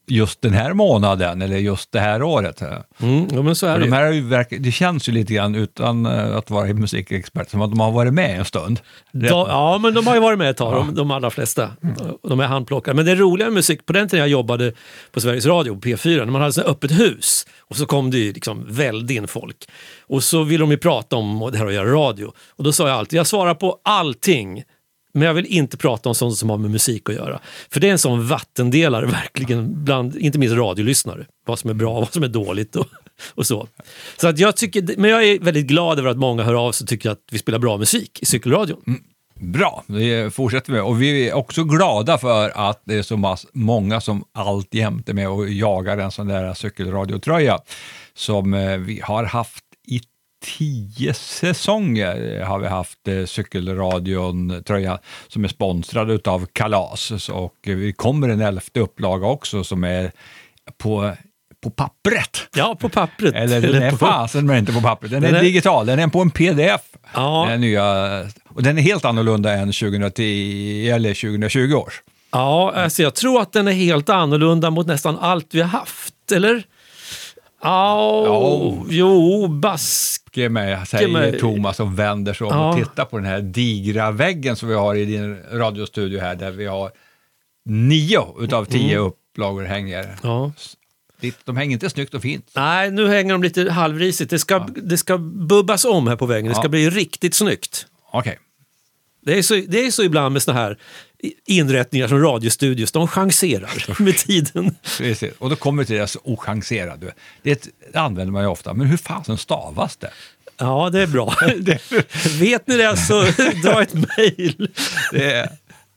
just 0.06 0.42
den 0.42 0.52
här 0.52 0.72
månaden 0.72 1.42
eller 1.42 1.56
just 1.56 1.92
det 1.92 2.00
här 2.00 2.22
året. 2.22 2.62
Mm, 2.62 3.26
ja, 3.32 3.42
men 3.42 3.56
så 3.56 3.66
är 3.66 3.72
För 3.72 3.80
det 3.80 3.86
de 3.86 3.92
här 3.92 4.02
är 4.04 4.12
ju 4.12 4.20
verk- 4.28 4.56
det 4.60 4.72
känns 4.72 5.08
ju 5.08 5.12
lite 5.12 5.34
grann, 5.34 5.54
utan 5.54 6.06
eh, 6.06 6.36
att 6.36 6.50
vara 6.50 6.66
musikexpert, 6.74 7.50
som 7.50 7.62
att 7.62 7.70
de 7.70 7.80
har 7.80 7.92
varit 7.92 8.14
med 8.14 8.38
en 8.38 8.44
stund. 8.44 8.80
De, 9.12 9.26
ja, 9.26 9.78
men 9.82 9.94
de 9.94 10.06
har 10.06 10.14
ju 10.14 10.20
varit 10.20 10.38
med 10.38 10.50
ett 10.50 10.56
tag, 10.56 10.74
de, 10.74 10.94
de 10.94 11.10
allra 11.10 11.30
flesta. 11.30 11.70
De 12.28 12.40
är 12.40 12.46
handplockade. 12.46 12.96
Men 12.96 13.06
det 13.06 13.14
roliga 13.14 13.46
med 13.46 13.54
musik, 13.54 13.86
på 13.86 13.92
den 13.92 14.08
tiden 14.08 14.20
jag 14.20 14.28
jobbade 14.28 14.72
på 15.12 15.20
Sveriges 15.20 15.46
Radio, 15.46 15.74
på 15.74 15.80
P4, 15.88 16.16
när 16.18 16.26
man 16.26 16.40
hade 16.40 16.52
så 16.52 16.62
öppet 16.62 16.90
hus 17.00 17.46
och 17.60 17.76
så 17.76 17.86
kom 17.86 18.10
det 18.10 18.18
ju 18.18 18.32
liksom 18.32 18.66
väldigt 18.68 19.16
in 19.16 19.28
folk. 19.28 19.56
Och 20.06 20.22
så 20.24 20.42
ville 20.42 20.62
de 20.62 20.70
ju 20.70 20.78
prata 20.78 21.16
om 21.16 21.48
det 21.52 21.58
här 21.58 21.66
att 21.66 21.74
göra 21.74 21.92
radio. 21.92 22.32
Och 22.56 22.64
då 22.64 22.72
sa 22.72 22.88
jag 22.88 22.96
alltid, 22.98 23.18
jag 23.18 23.26
svarar 23.26 23.54
på 23.54 23.78
allting. 23.84 24.62
Men 25.12 25.22
jag 25.22 25.34
vill 25.34 25.46
inte 25.46 25.76
prata 25.76 26.08
om 26.08 26.14
sånt 26.14 26.36
som 26.36 26.50
har 26.50 26.58
med 26.58 26.70
musik 26.70 27.08
att 27.08 27.14
göra. 27.14 27.40
För 27.70 27.80
det 27.80 27.88
är 27.88 27.92
en 27.92 27.98
sån 27.98 28.28
vattendelare 28.28 29.06
verkligen, 29.34 29.84
bland 29.84 30.16
inte 30.16 30.38
minst 30.38 30.56
radiolyssnare. 30.56 31.26
Vad 31.46 31.58
som 31.58 31.70
är 31.70 31.74
bra 31.74 31.94
och 31.94 32.00
vad 32.00 32.12
som 32.12 32.22
är 32.22 32.28
dåligt 32.28 32.76
och, 32.76 32.86
och 33.34 33.46
så. 33.46 33.68
så 34.16 34.28
att 34.28 34.38
jag 34.38 34.56
tycker, 34.56 34.94
men 34.96 35.10
jag 35.10 35.24
är 35.24 35.38
väldigt 35.38 35.66
glad 35.66 35.98
över 35.98 36.10
att 36.10 36.18
många 36.18 36.42
hör 36.42 36.54
av 36.54 36.72
sig 36.72 36.84
och 36.84 36.88
tycker 36.88 37.10
att 37.10 37.20
vi 37.30 37.38
spelar 37.38 37.58
bra 37.58 37.76
musik 37.76 38.18
i 38.22 38.26
cykelradion. 38.26 38.82
Mm. 38.86 39.00
Bra, 39.40 39.84
det 39.86 40.34
fortsätter 40.34 40.72
vi 40.72 40.78
med. 40.78 40.86
Och 40.86 41.02
vi 41.02 41.28
är 41.28 41.34
också 41.34 41.64
glada 41.64 42.18
för 42.18 42.68
att 42.68 42.82
det 42.84 42.94
är 42.94 43.02
så 43.02 43.16
mass, 43.16 43.46
många 43.52 44.00
som 44.00 44.24
alltjämt 44.34 45.08
är 45.08 45.14
med 45.14 45.28
och 45.28 45.48
jagar 45.48 45.98
en 45.98 46.10
sån 46.10 46.26
där 46.26 46.54
cykelradiotröja 46.54 47.58
som 48.14 48.54
eh, 48.54 48.76
vi 48.76 49.00
har 49.00 49.24
haft 49.24 49.64
tio 50.44 51.14
säsonger 51.14 52.40
har 52.44 52.58
vi 52.58 52.66
haft 52.66 53.08
eh, 53.08 53.24
Cykelradion-tröja 53.26 54.98
som 55.28 55.44
är 55.44 55.48
sponsrad 55.48 56.28
av 56.28 56.46
Kalas. 56.52 57.28
Och 57.28 57.54
vi 57.62 57.92
kommer 57.92 58.28
en 58.28 58.40
elfte 58.40 58.80
upplaga 58.80 59.26
också 59.26 59.64
som 59.64 59.84
är 59.84 60.12
på, 60.82 61.12
på 61.62 61.70
pappret. 61.70 62.48
Ja, 62.56 62.76
på 62.80 62.88
pappret. 62.88 63.34
Eller 63.34 63.60
den 63.60 63.82
är 63.82 63.90
fasen 63.90 64.46
men 64.46 64.58
inte 64.58 64.72
på 64.72 64.80
pappret. 64.80 65.10
Den, 65.10 65.22
Den 65.22 65.34
är 65.34 65.38
är- 65.38 65.42
digital, 65.42 65.86
den 65.86 65.98
är 65.98 66.08
på 66.08 66.20
en 66.20 66.30
pdf. 66.30 66.80
Ja. 67.14 67.46
Den 67.50 67.60
nya, 67.60 67.84
och 68.48 68.62
den 68.62 68.78
är 68.78 68.82
helt 68.82 69.04
annorlunda 69.04 69.52
än 69.52 69.72
2010 69.72 70.90
eller 70.94 71.14
2020 71.14 71.74
års. 71.74 72.02
Ja, 72.30 72.72
alltså 72.76 73.02
jag 73.02 73.14
tror 73.14 73.40
att 73.42 73.52
den 73.52 73.68
är 73.68 73.72
helt 73.72 74.08
annorlunda 74.08 74.70
mot 74.70 74.86
nästan 74.86 75.18
allt 75.18 75.46
vi 75.54 75.60
har 75.60 75.68
haft, 75.68 76.32
eller? 76.32 76.62
Ja, 77.62 78.22
Ja. 78.26 78.84
jo, 78.88 79.48
bask. 79.48 80.22
Ge 80.32 80.48
mig, 80.48 80.86
säger 80.86 81.08
mig. 81.08 81.38
Thomas 81.38 81.80
och 81.80 81.98
vänder 81.98 82.32
sig 82.34 82.46
om 82.46 82.52
Ja. 82.56 82.68
och 82.70 82.76
tittar 82.76 83.04
på 83.04 83.16
den 83.16 83.26
här 83.26 83.40
digra 83.40 84.10
väggen 84.10 84.56
som 84.56 84.68
vi 84.68 84.74
har 84.74 84.94
i 84.94 85.04
din 85.04 85.36
radiostudio 85.52 86.20
här 86.20 86.34
där 86.34 86.50
vi 86.50 86.66
har 86.66 86.90
nio 87.64 88.26
utav 88.40 88.64
tio 88.64 88.92
Mm. 88.98 89.06
upplagor 89.06 89.62
hänger. 89.64 90.16
Ja. 90.22 90.52
Ditt- 91.20 91.38
De 91.44 91.56
hänger 91.56 91.72
inte 91.72 91.90
snyggt 91.90 92.14
och 92.14 92.22
fint. 92.22 92.50
Nej, 92.56 92.90
nu 92.90 93.08
hänger 93.08 93.32
de 93.32 93.42
lite 93.42 93.70
halvrisigt. 93.70 94.30
Det 94.30 94.38
ska, 94.38 94.58
det 94.76 94.96
ska 94.98 95.18
bubbas 95.18 95.84
om 95.84 96.06
här 96.08 96.16
på 96.16 96.26
väggen. 96.26 96.48
Det 96.48 96.54
ska 96.54 96.64
Ja. 96.64 96.68
bli 96.68 96.90
riktigt 96.90 97.34
snyggt. 97.34 97.86
Okej. 98.12 98.38
Det 99.28 99.38
är, 99.38 99.42
så, 99.42 99.54
det 99.68 99.86
är 99.86 99.90
så 99.90 100.02
ibland 100.02 100.32
med 100.32 100.42
såna 100.42 100.58
här 100.58 100.78
inrättningar 101.46 102.08
som 102.08 102.22
radiostudios. 102.22 102.92
De 102.92 103.08
chanserar 103.08 104.00
med 104.02 104.16
tiden. 104.16 104.74
Precis. 104.98 105.32
Och 105.38 105.50
då 105.50 105.56
kommer 105.56 105.82
vi 105.82 105.86
till 105.86 105.96
det 105.96 106.06
så 106.06 106.20
ochanserade. 106.24 107.14
Det, 107.42 107.68
det 107.92 107.98
använder 107.98 108.32
man 108.32 108.42
ju 108.42 108.48
ofta, 108.48 108.74
men 108.74 108.86
hur 108.86 108.96
fasen 108.96 109.38
stavas 109.38 109.96
det? 109.96 110.10
Ja, 110.56 110.90
det 110.92 111.02
är 111.02 111.06
bra. 111.06 111.34
Vet 112.40 112.66
ni 112.66 112.76
det 112.76 112.96
så 112.96 113.22
dra 113.62 113.82
ett 113.82 113.94
mejl. 113.94 114.68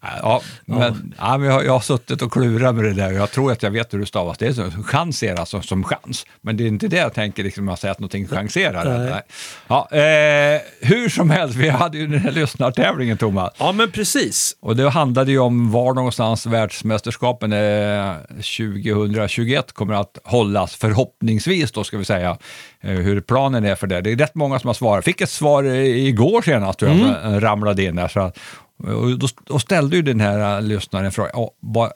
Ja, 0.01 0.41
men, 0.65 1.13
ja. 1.17 1.37
men 1.37 1.49
jag, 1.49 1.65
jag 1.65 1.73
har 1.73 1.79
suttit 1.79 2.21
och 2.21 2.31
klurat 2.31 2.75
med 2.75 2.83
det 2.83 2.93
där 2.93 3.07
och 3.07 3.17
jag 3.17 3.31
tror 3.31 3.51
att 3.51 3.63
jag 3.63 3.71
vet 3.71 3.93
hur 3.93 3.99
det 3.99 4.05
stavas. 4.05 4.37
Det 4.37 4.47
är 4.47 4.53
så, 4.53 4.71
chanser 4.83 5.35
alltså 5.35 5.61
som 5.61 5.83
chans. 5.83 6.25
Men 6.41 6.57
det 6.57 6.63
är 6.63 6.67
inte 6.67 6.87
det 6.87 6.97
jag 6.97 7.13
tänker 7.13 7.43
liksom, 7.43 7.65
när 7.65 7.71
jag 7.71 7.79
säger 7.79 7.91
att 7.91 7.99
någonting 7.99 8.27
chanserar. 8.27 8.97
Nej. 8.97 9.09
Nej. 9.09 9.21
Ja, 9.67 9.87
eh, 9.91 10.61
hur 10.81 11.09
som 11.09 11.29
helst, 11.29 11.55
vi 11.55 11.69
hade 11.69 11.97
ju 11.97 12.07
den 12.07 12.19
här 12.19 12.31
lyssnartävlingen 12.31 13.17
Thomas. 13.17 13.53
Ja, 13.57 13.71
men 13.71 13.91
precis. 13.91 14.55
Och 14.59 14.75
det 14.75 14.89
handlade 14.89 15.31
ju 15.31 15.39
om 15.39 15.71
var 15.71 15.93
någonstans 15.93 16.45
världsmästerskapen 16.45 17.53
eh, 17.53 18.15
2021 18.27 19.71
kommer 19.71 19.93
att 19.93 20.17
hållas, 20.23 20.75
förhoppningsvis 20.75 21.71
då 21.71 21.83
ska 21.83 21.97
vi 21.97 22.05
säga, 22.05 22.37
eh, 22.81 22.91
hur 22.91 23.21
planen 23.21 23.65
är 23.65 23.75
för 23.75 23.87
det. 23.87 24.01
Det 24.01 24.11
är 24.11 24.15
rätt 24.15 24.35
många 24.35 24.59
som 24.59 24.67
har 24.67 24.73
svarat. 24.73 25.05
Fick 25.05 25.21
ett 25.21 25.29
svar 25.29 25.63
eh, 25.63 26.07
igår 26.07 26.41
senast, 26.41 26.79
tror 26.79 26.91
jag, 26.91 26.99
som, 26.99 27.33
eh, 27.33 27.39
ramlade 27.39 27.83
in 27.83 27.95
där. 27.95 28.07
Så 28.07 28.19
att, 28.19 28.37
och 28.85 29.19
då, 29.19 29.27
då 29.45 29.59
ställde 29.59 29.95
ju 29.95 30.01
den 30.01 30.19
här 30.19 30.55
eh, 30.57 30.61
lyssnaren 30.61 31.05
en 31.05 31.11
fråga, 31.11 31.29
"Ja, 31.33 31.51
vad- 31.59 31.91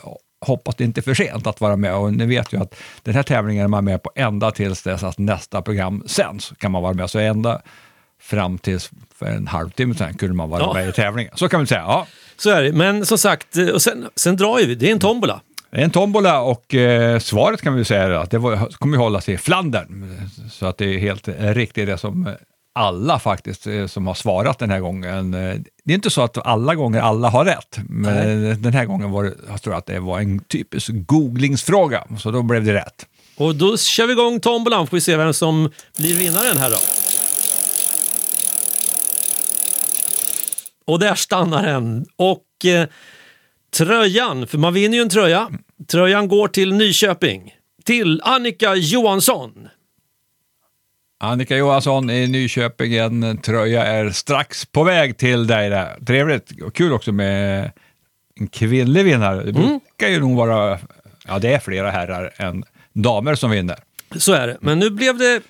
hoppas 0.45 0.75
det 0.75 0.83
inte 0.83 0.99
är 0.99 1.01
för 1.01 1.13
sent 1.13 1.47
att 1.47 1.61
vara 1.61 1.75
med 1.75 1.95
och 1.95 2.13
ni 2.13 2.25
vet 2.25 2.53
ju 2.53 2.61
att 2.61 2.75
den 3.03 3.13
här 3.15 3.23
tävlingen 3.23 3.63
är 3.63 3.67
man 3.67 3.85
med 3.85 4.03
på 4.03 4.11
ända 4.15 4.51
tills 4.51 4.81
dess 4.83 5.03
att 5.03 5.17
nästa 5.17 5.61
program 5.61 6.03
sänds 6.07 6.53
kan 6.57 6.71
man 6.71 6.81
vara 6.83 6.93
med. 6.93 7.09
Så 7.09 7.19
ända 7.19 7.61
fram 8.21 8.57
tills 8.57 8.91
för 9.15 9.25
en 9.25 9.47
halvtimme 9.47 9.95
sedan 9.95 10.13
kunde 10.13 10.35
man 10.35 10.49
vara 10.49 10.61
Ja. 10.61 10.73
med 10.73 10.89
i 10.89 10.91
tävlingen. 10.91 11.31
Så 11.35 11.49
kan 11.49 11.59
vi 11.59 11.67
säga. 11.67 11.81
Ja. 11.81 12.07
Så 12.37 12.49
är 12.49 12.63
det. 12.63 12.71
Men 12.73 13.05
som 13.05 13.17
sagt, 13.17 13.57
eh, 13.57 13.67
och 13.67 13.81
sen, 13.81 14.05
sen 14.15 14.35
drar 14.37 14.59
ju 14.59 14.65
vi. 14.65 14.75
Det 14.75 14.87
är 14.87 14.91
en 14.91 14.99
tombola. 14.99 15.41
Det 15.71 15.77
är 15.77 15.83
en 15.83 15.91
tombola 15.91 16.41
och 16.41 16.75
eh, 16.75 17.19
svaret 17.19 17.61
kan 17.61 17.75
vi 17.75 17.85
säga 17.85 18.19
att 18.19 18.31
det 18.31 18.37
var, 18.37 18.57
kommer 18.77 18.97
ju 18.97 19.03
hållas 19.03 19.29
i 19.29 19.37
Flandern. 19.37 20.19
Så 20.51 20.65
att 20.65 20.77
det 20.77 20.85
är 20.85 20.97
helt 20.99 21.27
riktigt 21.39 21.87
det 21.87 21.97
som 21.97 22.29
alla 22.75 23.19
faktiskt 23.19 23.67
eh, 23.67 23.87
som 23.87 24.07
har 24.07 24.13
svarat 24.13 24.59
den 24.59 24.69
här 24.69 24.79
gången. 24.79 25.33
Eh, 25.33 25.55
Det 25.83 25.93
är 25.93 25.95
inte 25.95 26.09
så 26.09 26.21
att 26.21 26.37
alla 26.47 26.75
gånger 26.75 27.01
alla 27.01 27.29
har 27.29 27.45
rätt, 27.45 27.77
men 27.89 28.61
den 28.61 28.73
här 28.73 28.85
gången 28.85 29.11
var 29.11 29.23
det, 29.23 29.33
jag 29.49 29.61
tror 29.61 29.75
att 29.75 29.85
det 29.85 29.99
var 29.99 30.19
en 30.19 30.39
typisk 30.39 30.89
googlingsfråga, 30.91 32.03
så 32.19 32.31
då 32.31 32.41
blev 32.43 32.65
det 32.65 32.73
rätt. 32.73 33.05
Och 33.37 33.55
då 33.55 33.77
kör 33.77 34.07
vi 34.07 34.13
igång 34.13 34.39
tombolan 34.39 34.87
får 34.87 34.97
vi 34.97 35.01
se 35.01 35.17
vem 35.17 35.33
som 35.33 35.71
blir 35.97 36.15
vinnaren 36.15 36.57
här 36.57 36.69
då. 36.69 36.77
Och 40.87 40.99
där 40.99 41.15
stannar 41.15 41.63
den. 41.63 42.05
Och 42.15 42.65
eh, 42.65 42.87
tröjan, 43.77 44.47
för 44.47 44.57
man 44.57 44.73
vinner 44.73 44.97
ju 44.97 45.01
en 45.01 45.09
tröja. 45.09 45.49
Tröjan 45.91 46.27
går 46.27 46.47
till 46.47 46.73
Nyköping. 46.73 47.53
Till 47.83 48.21
Annika 48.23 48.75
Johansson. 48.75 49.67
Annika 51.19 51.57
Johansson 51.57 52.09
i 52.09 52.27
Nyköping, 52.27 52.95
en 52.95 53.37
tröja 53.37 53.85
är 53.85 54.09
strax 54.09 54.65
på 54.65 54.83
väg 54.83 55.17
till 55.17 55.47
dig 55.47 55.69
där. 55.69 55.97
Trevligt 56.05 56.61
och 56.61 56.75
kul 56.75 56.93
också 56.93 57.11
med 57.11 57.71
en 58.39 58.47
kvinnlig 58.47 59.03
vinnare. 59.03 59.43
Det 59.43 59.53
brukar 59.53 60.07
ju 60.07 60.19
nog 60.19 60.37
vara, 60.37 60.79
ja 61.27 61.39
det 61.39 61.53
är 61.53 61.59
flera 61.59 61.91
herrar 61.91 62.33
än 62.37 62.63
damer 62.93 63.35
som 63.35 63.51
vinner. 63.51 63.79
Så 64.15 64.33
är 64.33 64.47
det. 64.47 64.57
Men 64.61 64.79
nu 64.79 64.89
blev 64.89 65.17
det... 65.17 65.41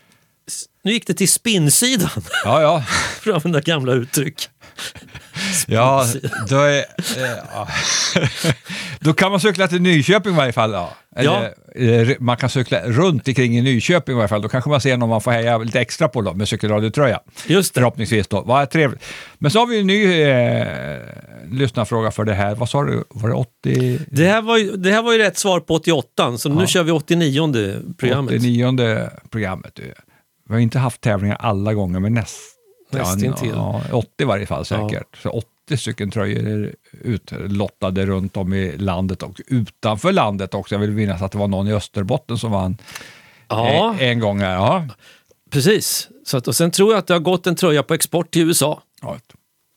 Nu 0.84 0.92
gick 0.92 1.08
det 1.08 1.14
till 1.14 1.32
spinnsidan, 1.32 2.10
Ja, 2.44 2.62
ja. 2.62 2.84
för 3.22 3.32
att 3.32 3.36
använda 3.36 3.60
gamla 3.62 3.94
uttryck. 3.94 4.50
Ja, 5.68 6.06
då, 6.50 6.60
är, 6.60 6.78
eh, 6.78 7.38
ja. 7.54 7.68
Då 9.06 9.14
kan 9.14 9.32
man 9.32 9.40
cykla 9.40 9.68
till 9.68 9.82
Nyköping 9.82 10.34
i 10.34 10.36
varje 10.36 10.54
fall. 10.54 10.72
Ja. 10.72 10.90
Eller, 11.16 12.10
eh, 12.10 12.16
man 12.20 12.38
kan 12.38 12.50
cykla 12.50 12.82
runt 12.82 13.28
omkring 13.28 13.58
i 13.58 13.62
Nyköping 13.62 14.14
i 14.14 14.16
varje 14.16 14.28
fall. 14.28 14.42
Då 14.42 14.50
kanske 14.50 14.70
man 14.70 14.82
ser 14.82 14.98
någon 14.98 15.10
man 15.10 15.22
får 15.22 15.32
heja 15.32 15.58
lite 15.58 15.80
extra 15.80 16.08
på 16.08 16.22
då, 16.22 16.34
med 16.34 16.48
cykelradiotröja. 16.48 17.20
Just 17.48 17.74
det. 17.74 17.80
Förhoppningsvis 17.80 18.28
då. 18.28 18.42
Vad 18.42 18.70
trevligt. 18.70 19.04
Men 19.38 19.52
så 19.52 19.60
har 19.60 19.68
vi 19.68 19.80
en 19.80 19.88
ny 19.88 20.22
eh, 20.22 20.98
lyssnarfråga 21.52 22.12
för 22.12 22.24
det 22.24 22.34
här. 22.34 22.56
Vad 22.56 22.70
sa 22.70 22.84
du? 22.84 23.04
Var 23.10 23.30
det 23.30 23.36
80? 23.36 24.00
Det 24.08 24.28
här 24.28 24.42
var 24.42 24.58
ju, 24.58 24.72
det 24.78 24.92
här 24.92 25.02
var 25.02 25.14
ju 25.14 25.20
rätt 25.20 25.38
svar 25.38 25.60
på 25.60 25.74
88, 25.74 26.38
så 26.38 26.50
nu 26.50 26.68
kör 26.68 26.84
vi 26.84 26.92
89 26.92 27.76
programmet. 27.98 28.34
89 28.34 29.10
programmet. 29.30 29.80
Vi 30.48 30.54
har 30.54 30.60
inte 30.60 30.80
haft 30.80 31.02
tävlingar 31.02 31.38
alla 31.40 31.74
gånger, 31.74 32.00
men 32.00 32.14
näst, 32.14 32.38
Nästintill. 32.92 33.52
Ja, 33.54 33.82
80 33.92 34.10
i 34.18 34.24
varje 34.24 34.46
fall 34.46 34.66
säkert. 34.66 35.18
Så 35.24 35.30
80 35.30 35.55
stycken 35.78 36.12
tröjor 36.12 36.76
utlottade 37.02 38.06
runt 38.06 38.38
om 38.38 38.54
i 38.54 38.78
landet 38.78 39.24
och 39.24 39.42
utanför 39.48 40.12
landet 40.12 40.54
också. 40.54 40.76
Jag 40.76 40.80
vill 40.80 40.92
minnas 40.92 41.22
att 41.22 41.32
det 41.32 41.38
var 41.38 41.48
någon 41.48 41.68
i 41.68 41.74
Österbotten 41.74 42.38
som 42.38 42.52
vann 42.52 42.78
Ja, 43.48 43.96
en 44.00 44.20
gång 44.20 44.40
här. 44.40 44.54
Ja. 44.54 44.88
precis. 45.52 46.10
Så 46.26 46.38
att, 46.38 46.48
och 46.48 46.56
sen 46.56 46.72
tror 46.72 46.92
jag 46.92 47.00
att 47.00 47.08
det 47.08 47.14
har 47.14 47.20
gått 47.20 47.48
en 47.48 47.56
tröja 47.56 47.84
på 47.84 47.94
export 47.94 48.32
till 48.32 48.42
USA. 48.48 48.82
Ja, 49.02 49.18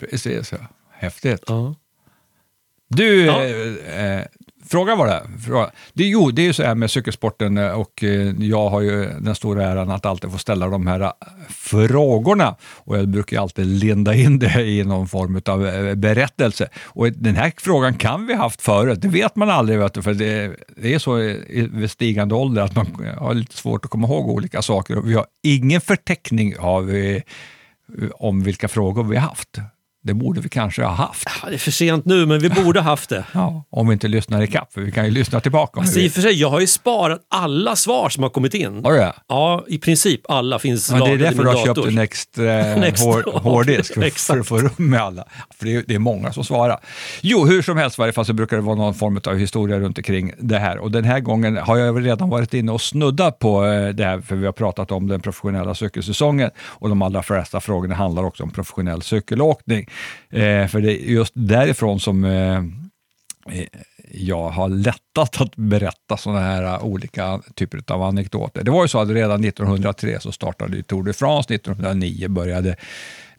precis. 0.01 0.53
Ja. 0.53 0.59
Häftigt. 0.93 1.43
Ja. 1.47 1.75
Du, 2.89 3.25
Ja. 3.27 3.43
eh, 3.45 4.05
eh, 4.05 4.25
fråga 4.71 4.97
var 4.97 5.07
det. 5.07 5.23
Fråga. 5.47 5.71
det. 5.93 6.05
Jo, 6.05 6.31
det 6.31 6.43
är 6.43 6.47
ju 6.47 6.53
så 6.53 6.63
här 6.63 6.75
med 6.75 6.91
cykelsporten 6.91 7.59
eh, 7.59 7.71
och 7.71 8.05
eh, 8.05 8.33
jag 8.39 8.69
har 8.71 8.81
ju 8.81 9.09
den 9.21 9.35
stora 9.35 9.65
äran 9.65 9.91
att 9.91 10.07
alltid 10.07 10.33
få 10.33 10.39
ställa 10.39 10.69
de 10.69 10.87
här 10.87 11.01
eh, 11.01 11.11
frågorna. 11.49 12.57
Och 12.63 12.99
jag 12.99 13.09
brukar 13.09 13.37
ju 13.37 13.43
alltid 13.43 13.67
linda 13.67 14.15
in 14.15 14.39
det 14.39 14.61
i 14.63 14.85
någon 14.85 15.09
form 15.09 15.41
av 15.47 15.95
berättelse. 15.97 16.69
Och 16.85 17.13
den 17.13 17.37
här 17.37 17.53
frågan 17.59 17.95
kan 17.95 18.27
vi 18.27 18.35
haft 18.35 18.63
förut, 18.63 19.03
det 19.03 19.09
vet 19.09 19.37
man 19.37 19.51
aldrig. 19.51 19.79
Vet 19.79 19.95
du, 19.95 20.03
för 20.03 20.15
det, 20.15 20.57
det 20.77 20.95
är 20.95 20.99
så 20.99 21.21
i- 21.21 21.69
vid 21.73 21.91
stigande 21.91 22.35
ålder 22.35 22.63
att 22.63 22.77
man 22.77 22.87
har 23.19 23.35
lite 23.35 23.57
svårt 23.57 23.85
att 23.85 23.91
komma 23.91 24.07
ihåg 24.07 24.29
olika 24.29 24.63
saker. 24.63 24.99
Och 24.99 25.09
vi 25.11 25.15
har 25.15 25.27
ingen 25.43 25.81
förteckning 25.81 26.59
av, 26.59 26.91
om 28.15 28.43
vilka 28.43 28.69
frågor 28.69 29.05
vi 29.05 29.17
har 29.17 29.29
haft. 29.29 29.59
Det 30.03 30.15
borde 30.15 30.41
vi 30.41 30.49
kanske 30.49 30.83
ha 30.83 30.93
haft. 30.93 31.29
Ja, 31.43 31.49
Det 31.49 31.55
är 31.55 31.59
för 31.59 31.71
sent 31.71 32.05
nu, 32.05 32.27
men 32.27 32.39
vi 32.41 32.51
borde 32.51 32.81
haft 32.81 33.09
det. 33.09 33.25
Ja, 33.33 33.65
om 33.71 33.89
vi 33.89 33.93
inte 33.93 34.09
lyssnar 34.09 34.43
i 34.43 34.47
kapp, 34.47 34.73
för 34.73 34.81
vi 34.81 34.93
kan 34.93 35.05
ju 35.05 35.11
lyssna 35.11 35.41
tillbaka 35.41 35.81
Alltså, 35.81 36.01
I 36.01 36.09
och 36.09 36.13
för 36.13 36.21
sig, 36.21 36.33
jag 36.33 36.51
har 36.51 36.61
ju 36.61 36.67
sparat 36.67 37.21
alla 37.29 37.77
svar 37.77 38.09
som 38.09 38.23
har 38.23 38.31
kommit 38.31 38.55
in. 38.55 38.85
Har 38.85 38.93
du 38.93 38.99
det? 38.99 39.13
Ja, 39.29 39.65
i 39.69 39.79
princip 39.79 40.21
alla 40.31 40.59
finns 40.59 40.91
Men 40.91 41.01
det 41.01 41.11
är 41.11 41.19
därför 41.19 41.43
du 41.43 41.49
har 41.49 41.67
köpt 41.67 41.87
en 41.87 41.99
extra, 41.99 42.45
hår, 43.05 43.25
ja, 43.27 43.39
hårddisk, 43.39 43.95
för, 43.95 44.41
att 44.41 44.47
få 44.47 44.59
rum 44.59 44.71
med 44.77 45.01
alla. 45.01 45.25
För 45.59 45.67
det 45.67 45.75
är, 45.75 45.85
det 45.87 45.95
är 45.95 45.99
många 45.99 46.33
som 46.33 46.45
svarar. 46.45 46.81
Jo, 47.21 47.47
hur 47.47 47.63
som 47.63 47.77
helst 47.77 47.99
i 47.99 48.03
varje 48.03 48.13
fall 48.13 48.25
så 48.25 48.33
brukar 48.33 48.57
det 48.57 48.63
vara 48.63 48.77
någon 48.77 48.95
form 48.95 49.21
av 49.27 49.37
historia 49.37 49.79
runt 49.79 49.99
omkring 49.99 50.33
det 50.39 50.59
här. 50.59 50.79
Och 50.79 50.91
den 50.91 51.05
här 51.05 51.21
gången 51.21 51.57
har 51.57 51.77
jag 51.77 52.07
redan 52.07 52.29
varit 52.29 52.55
inne 52.55 52.73
och 52.73 52.81
snuddat 52.81 53.39
på 53.39 53.67
eh, 53.67 53.89
det 53.89 54.05
här, 54.05 54.21
för 54.21 54.37
vi 54.37 54.47
har 54.47 54.53
pratat 54.53 54.93
om 54.93 55.09
den 55.09 55.21
professionella 55.21 55.75
cykelsäsongen 55.75 56.51
och 56.61 56.89
de 56.89 57.03
allra 57.03 57.23
flesta 57.23 57.61
frågorna 57.61 57.95
handlar 57.95 58.25
också 58.25 58.43
om 58.43 58.51
professionell 58.51 59.03
cykelåkning. 59.03 59.88
Eh, 60.31 60.67
för 60.67 60.81
det 60.81 60.93
är 60.93 61.11
just 61.11 61.33
därifrån 61.37 62.01
som 62.01 62.25
eh, 62.25 62.59
eh 63.59 63.67
jag 64.11 64.49
har 64.49 64.69
lättat 64.69 65.41
att 65.41 65.57
berätta 65.57 66.17
sådana 66.17 66.41
här 66.41 66.63
eh, 66.63 66.85
olika 66.85 67.41
typer 67.55 67.83
av 67.87 68.03
anekdoter. 68.03 68.65
Det 68.65 68.71
var 68.71 68.85
ju 68.85 68.89
så 68.89 69.01
att 69.01 69.09
redan 69.09 69.45
1903 69.45 70.21
så 70.21 70.33
startade 70.33 70.83
Tour 70.83 71.03
de 71.03 71.13
France, 71.13 71.55
1909 71.55 72.29
började 72.29 72.77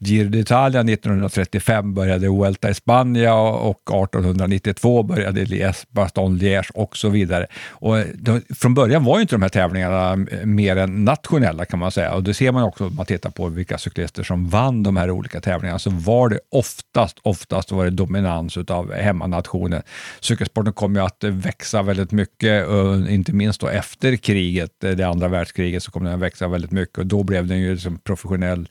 Giro 0.01 0.29
d'Italia 0.29 0.93
1935 0.93 1.93
började 1.93 2.27
Vuelta 2.27 2.69
i 2.69 2.73
Spanien 2.73 3.33
och 3.33 3.81
1892 4.05 5.03
började 5.03 5.45
Liège, 5.45 5.85
Baston 5.89 6.37
Liège 6.37 6.71
och 6.73 6.97
så 6.97 7.09
vidare. 7.09 7.47
Och 7.69 7.97
de, 8.15 8.41
från 8.55 8.73
början 8.73 9.03
var 9.03 9.15
ju 9.15 9.21
inte 9.21 9.35
de 9.35 9.41
här 9.41 9.49
tävlingarna 9.49 10.15
mer 10.43 10.75
än 10.75 11.05
nationella 11.05 11.65
kan 11.65 11.79
man 11.79 11.91
säga 11.91 12.13
och 12.13 12.23
det 12.23 12.33
ser 12.33 12.51
man 12.51 12.63
också 12.63 12.85
om 12.85 12.95
man 12.95 13.05
tittar 13.05 13.29
på 13.29 13.47
vilka 13.47 13.77
cyklister 13.77 14.23
som 14.23 14.49
vann 14.49 14.83
de 14.83 14.97
här 14.97 15.11
olika 15.11 15.41
tävlingarna 15.41 15.79
så 15.79 15.89
var 15.89 16.29
det 16.29 16.39
oftast, 16.51 17.17
oftast 17.21 17.71
var 17.71 17.85
det 17.85 17.91
dominans 17.91 18.57
av 18.57 18.93
hemmanationen. 18.93 19.81
Cykelsporten 20.19 20.73
kom 20.73 20.95
ju 20.95 21.01
att 21.01 21.23
växa 21.23 21.81
väldigt 21.81 22.11
mycket, 22.11 22.69
eh, 22.69 23.13
inte 23.13 23.33
minst 23.33 23.61
då 23.61 23.67
efter 23.67 24.15
kriget, 24.15 24.83
eh, 24.83 24.91
det 24.91 25.03
andra 25.03 25.27
världskriget, 25.27 25.83
så 25.83 25.91
kom 25.91 26.03
den 26.03 26.13
att 26.13 26.19
växa 26.19 26.47
väldigt 26.47 26.71
mycket 26.71 26.97
och 26.97 27.05
då 27.05 27.23
blev 27.23 27.47
den 27.47 27.59
ju 27.59 27.71
liksom 27.71 27.99
professionell 27.99 28.69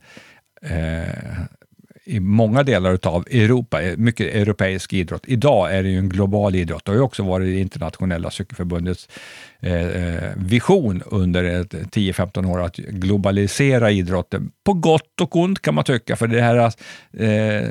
eh, 0.62 1.44
i 2.08 2.20
många 2.20 2.62
delar 2.62 2.98
av 3.02 3.24
Europa, 3.30 3.82
eh, 3.82 3.96
mycket 3.96 4.34
europeisk 4.34 4.92
idrott. 4.92 5.22
Idag 5.26 5.74
är 5.74 5.82
det 5.82 5.88
ju 5.88 5.98
en 5.98 6.08
global 6.08 6.54
idrott. 6.54 6.84
Det 6.84 6.90
har 6.90 6.96
ju 6.96 7.02
också 7.02 7.22
varit 7.22 7.46
det 7.46 7.60
internationella 7.60 8.30
cykelförbundets 8.30 9.08
eh, 9.60 9.86
eh 9.86 10.32
vision 10.36 11.02
under 11.06 11.62
10-15 11.62 12.46
år 12.46 12.62
att 12.62 12.76
globalisera 12.76 13.90
idrotten. 13.90 14.50
På 14.64 14.72
gott 14.72 15.20
och 15.20 15.36
ont 15.36 15.62
kan 15.62 15.74
man 15.74 15.84
tycka, 15.84 16.16
för 16.16 16.26
det 16.26 16.40
här 16.40 16.72
eh, 17.12 17.68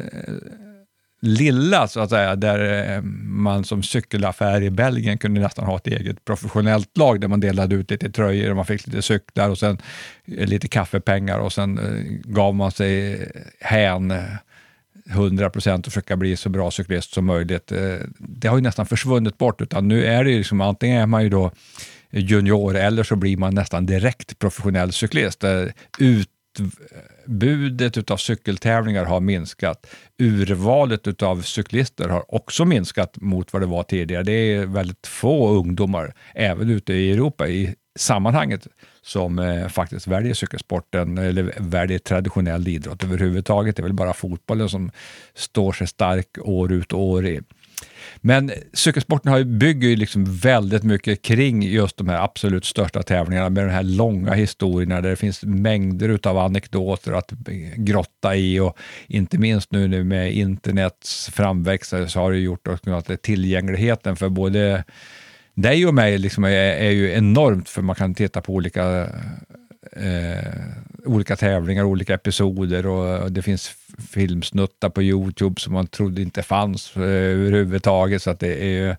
lilla, 1.19 1.87
så 1.87 1.99
att 1.99 2.09
säga, 2.09 2.35
där 2.35 2.93
eh, 2.95 3.01
man 3.23 3.63
som 3.63 3.83
cykelaffär 3.83 4.61
i 4.61 4.69
Belgien 4.69 5.17
kunde 5.17 5.41
nästan 5.41 5.65
ha 5.65 5.77
ett 5.77 5.87
eget 5.87 6.25
professionellt 6.25 6.97
lag 6.97 7.21
där 7.21 7.27
man 7.27 7.39
delade 7.39 7.75
ut 7.75 7.91
lite 7.91 8.11
tröjor 8.11 8.49
och 8.49 8.55
man 8.55 8.65
fick 8.65 8.87
lite 8.87 9.01
cyklar 9.01 9.49
och 9.49 9.57
sen 9.57 9.77
eh, 10.25 10.47
lite 10.47 10.67
kaffepengar 10.67 11.39
och 11.39 11.53
sen 11.53 11.77
eh, 11.77 12.31
gav 12.31 12.55
man 12.55 12.71
sig 12.71 13.27
hän 13.59 14.13
100 15.09 15.49
procent 15.49 15.87
och 15.87 15.93
försöka 15.93 16.17
bli 16.17 16.37
så 16.37 16.49
bra 16.49 16.71
cyklist 16.71 17.13
som 17.13 17.25
möjligt. 17.25 17.71
Det 18.19 18.47
har 18.47 18.57
ju 18.57 18.63
nästan 18.63 18.85
försvunnit 18.85 19.37
bort, 19.37 19.61
utan 19.61 19.87
nu 19.87 20.05
är 20.05 20.23
det 20.23 20.31
ju 20.31 20.37
liksom, 20.37 20.61
antingen 20.61 21.01
är 21.01 21.05
man 21.05 21.23
ju 21.23 21.29
då 21.29 21.51
junior 22.11 22.75
eller 22.75 23.03
så 23.03 23.15
blir 23.15 23.37
man 23.37 23.55
nästan 23.55 23.85
direkt 23.85 24.39
professionell 24.39 24.91
cyklist. 24.91 25.43
Ut 25.99 26.29
utbudet 27.27 28.11
av 28.11 28.17
cykeltävlingar 28.17 29.05
har 29.05 29.19
minskat. 29.19 29.87
Urvalet 30.19 31.23
av 31.23 31.41
cyklister 31.41 32.09
har 32.09 32.35
också 32.35 32.65
minskat 32.65 33.17
mot 33.21 33.53
vad 33.53 33.61
det 33.61 33.65
var 33.65 33.83
tidigare. 33.83 34.23
Det 34.23 34.31
är 34.31 34.65
väldigt 34.65 35.07
få 35.07 35.49
ungdomar, 35.49 36.13
även 36.35 36.69
ute 36.69 36.93
i 36.93 37.11
Europa, 37.11 37.47
i 37.47 37.75
sammanhanget 37.97 38.67
som 39.01 39.39
eh, 39.39 39.67
faktiskt 39.67 40.07
väljer 40.07 40.33
cykelsporten 40.33 41.17
eller 41.17 41.53
väljer 41.57 41.99
traditionell 41.99 42.67
idrott 42.67 43.03
överhuvudtaget. 43.03 43.75
Det 43.75 43.79
är 43.79 43.83
väl 43.83 43.93
bara 43.93 44.13
fotbollen 44.13 44.69
som 44.69 44.91
står 45.35 45.71
sig 45.71 45.87
stark 45.87 46.37
år 46.41 46.71
ut 46.71 46.93
och 46.93 47.01
år 47.01 47.25
in. 47.25 47.43
Men 48.21 48.51
cykelsporten 48.73 49.31
har 49.31 49.37
ju, 49.37 49.45
bygger 49.45 49.87
ju 49.87 49.95
liksom 49.95 50.25
väldigt 50.25 50.83
mycket 50.83 51.21
kring 51.21 51.63
just 51.63 51.97
de 51.97 52.09
här 52.09 52.23
absolut 52.23 52.65
största 52.65 53.03
tävlingarna 53.03 53.49
med 53.49 53.65
de 53.65 53.71
här 53.71 53.83
långa 53.83 54.33
historierna 54.33 55.01
där 55.01 55.09
det 55.09 55.15
finns 55.15 55.43
mängder 55.43 56.19
av 56.23 56.37
anekdoter 56.37 57.11
att 57.11 57.31
grotta 57.75 58.35
i 58.35 58.59
och 58.59 58.77
inte 59.07 59.37
minst 59.37 59.71
nu, 59.71 59.87
nu 59.87 60.03
med 60.03 60.33
internets 60.33 61.29
framväxt 61.29 61.93
så 62.07 62.19
har 62.19 62.31
det 62.31 62.37
gjort 62.37 62.67
att 62.67 63.21
tillgängligheten 63.21 64.15
för 64.15 64.29
både 64.29 64.83
dig 65.53 65.85
och 65.85 65.93
mig 65.93 66.17
liksom 66.17 66.43
är, 66.43 66.49
är 66.49 66.91
ju 66.91 67.11
enormt 67.11 67.69
för 67.69 67.81
man 67.81 67.95
kan 67.95 68.15
titta 68.15 68.41
på 68.41 68.53
olika 68.53 69.07
eh, 69.91 70.53
olika 71.05 71.35
tävlingar, 71.35 71.83
olika 71.83 72.13
episoder 72.13 72.85
och 72.85 73.31
det 73.31 73.41
finns 73.41 73.71
filmsnuttar 74.01 74.89
på 74.89 75.03
Youtube 75.03 75.61
som 75.61 75.73
man 75.73 75.87
trodde 75.87 76.21
inte 76.21 76.43
fanns 76.43 76.97
eh, 76.97 77.03
överhuvudtaget. 77.03 78.21
Så 78.21 78.29
att 78.29 78.39
det 78.39 78.77
är 78.79 78.97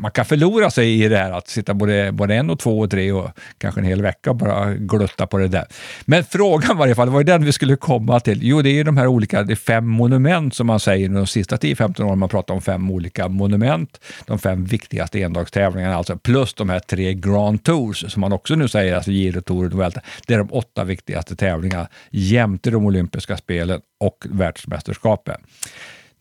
man 0.00 0.10
kan 0.10 0.24
förlora 0.24 0.70
sig 0.70 1.02
i 1.02 1.08
det 1.08 1.16
här 1.16 1.32
att 1.32 1.48
sitta 1.48 1.74
både, 1.74 2.12
både 2.12 2.34
en 2.34 2.50
och 2.50 2.58
två 2.58 2.78
och 2.78 2.90
tre 2.90 3.12
och 3.12 3.30
kanske 3.58 3.80
en 3.80 3.84
hel 3.84 4.02
vecka 4.02 4.30
och 4.30 4.36
bara 4.36 4.74
glutta 4.74 5.26
på 5.26 5.38
det 5.38 5.48
där. 5.48 5.66
Men 6.04 6.24
frågan 6.24 6.76
var 6.76 6.86
i 6.86 6.88
alla 6.88 6.94
fall, 6.94 7.06
det 7.06 7.12
var 7.12 7.20
ju 7.20 7.24
den 7.24 7.44
vi 7.44 7.52
skulle 7.52 7.76
komma 7.76 8.20
till. 8.20 8.38
Jo, 8.42 8.62
det 8.62 8.70
är 8.70 8.84
de 8.84 8.96
här 8.96 9.06
olika, 9.06 9.42
det 9.42 9.52
är 9.52 9.56
fem 9.56 9.86
monument 9.86 10.54
som 10.54 10.66
man 10.66 10.80
säger 10.80 11.08
de 11.08 11.26
sista 11.26 11.56
10-15 11.56 12.02
åren. 12.02 12.18
Man 12.18 12.28
pratar 12.28 12.54
om 12.54 12.62
fem 12.62 12.90
olika 12.90 13.28
monument, 13.28 14.00
de 14.26 14.38
fem 14.38 14.64
viktigaste 14.64 15.22
endagstävlingarna, 15.22 15.96
alltså 15.96 16.16
plus 16.16 16.54
de 16.54 16.68
här 16.68 16.78
tre 16.78 17.14
Grand 17.14 17.64
Tours 17.64 18.12
som 18.12 18.20
man 18.20 18.32
också 18.32 18.54
nu 18.54 18.68
säger, 18.68 18.94
alltså 18.94 19.10
Giro, 19.10 19.40
Tour 19.40 19.66
och 19.66 19.72
Vuelta. 19.72 20.00
Det 20.26 20.34
är 20.34 20.38
de 20.38 20.48
åtta 20.52 20.84
viktigaste 20.84 21.36
tävlingarna 21.36 21.88
jämte 22.10 22.70
de 22.70 22.86
olympiska 22.86 23.36
spelen 23.36 23.80
och 24.00 24.26
världsmästerskapen. 24.30 25.40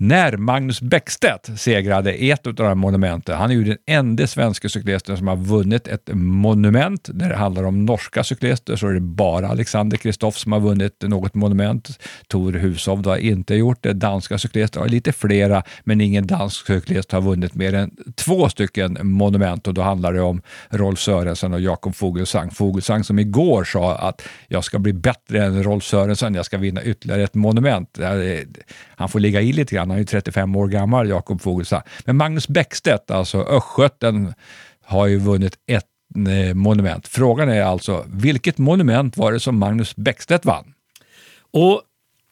När 0.01 0.37
Magnus 0.37 0.81
Bäckstedt 0.81 1.59
segrade 1.59 2.11
ett 2.11 2.47
av 2.47 2.53
de 2.53 2.63
här 2.63 2.75
monumenten, 2.75 3.37
han 3.37 3.51
är 3.51 3.55
ju 3.55 3.63
den 3.63 3.77
enda 3.85 4.27
svenska 4.27 4.69
cyklisten 4.69 5.17
som 5.17 5.27
har 5.27 5.35
vunnit 5.35 5.87
ett 5.87 6.09
monument. 6.13 7.09
När 7.13 7.29
det 7.29 7.35
handlar 7.35 7.63
om 7.63 7.85
norska 7.85 8.23
cyklister 8.23 8.75
så 8.75 8.87
är 8.87 8.93
det 8.93 8.99
bara 8.99 9.47
Alexander 9.47 9.97
Kristoff 9.97 10.37
som 10.37 10.51
har 10.51 10.59
vunnit 10.59 11.01
något 11.01 11.35
monument. 11.35 11.99
Tor 12.27 12.51
Hushovd 12.51 13.05
har 13.05 13.17
inte 13.17 13.55
gjort 13.55 13.83
det. 13.83 13.93
Danska 13.93 14.37
cyklister 14.37 14.79
har 14.79 14.87
lite 14.87 15.11
flera, 15.11 15.63
men 15.83 16.01
ingen 16.01 16.27
dansk 16.27 16.65
cyklist 16.65 17.11
har 17.11 17.21
vunnit 17.21 17.55
mer 17.55 17.73
än 17.73 17.91
två 18.15 18.49
stycken 18.49 18.97
monument 19.01 19.67
och 19.67 19.73
då 19.73 19.81
handlar 19.81 20.13
det 20.13 20.21
om 20.21 20.41
Rolf 20.69 20.99
Sörensen 20.99 21.53
och 21.53 21.61
Jakob 21.61 21.95
Fogelsang. 21.95 22.51
Fogelsang 22.51 23.03
som 23.03 23.19
igår 23.19 23.63
sa 23.63 23.95
att 23.95 24.21
jag 24.47 24.63
ska 24.63 24.79
bli 24.79 24.93
bättre 24.93 25.45
än 25.45 25.63
Rolf 25.63 25.83
Sörensen, 25.83 26.35
jag 26.35 26.45
ska 26.45 26.57
vinna 26.57 26.83
ytterligare 26.83 27.23
ett 27.23 27.35
monument. 27.35 27.99
Han 28.95 29.09
får 29.09 29.19
ligga 29.19 29.41
i 29.41 29.53
lite 29.53 29.75
grann 29.75 29.88
han 29.89 29.97
är 29.97 29.99
ju 29.99 30.05
35 30.05 30.55
år 30.55 30.67
gammal, 30.67 31.09
Jakob 31.09 31.41
Fogelsang. 31.41 31.81
Men 32.05 32.17
Magnus 32.17 32.47
Bäckstedt, 32.47 33.11
alltså 33.11 33.37
östgöten, 33.37 34.33
har 34.85 35.07
ju 35.07 35.17
vunnit 35.17 35.53
ett 35.67 35.85
eh, 36.27 36.55
monument. 36.55 37.07
Frågan 37.07 37.49
är 37.49 37.61
alltså, 37.61 38.05
vilket 38.07 38.57
monument 38.57 39.17
var 39.17 39.31
det 39.31 39.39
som 39.39 39.59
Magnus 39.59 39.95
Bäckstedt 39.95 40.45
vann? 40.45 40.73
Och 41.51 41.81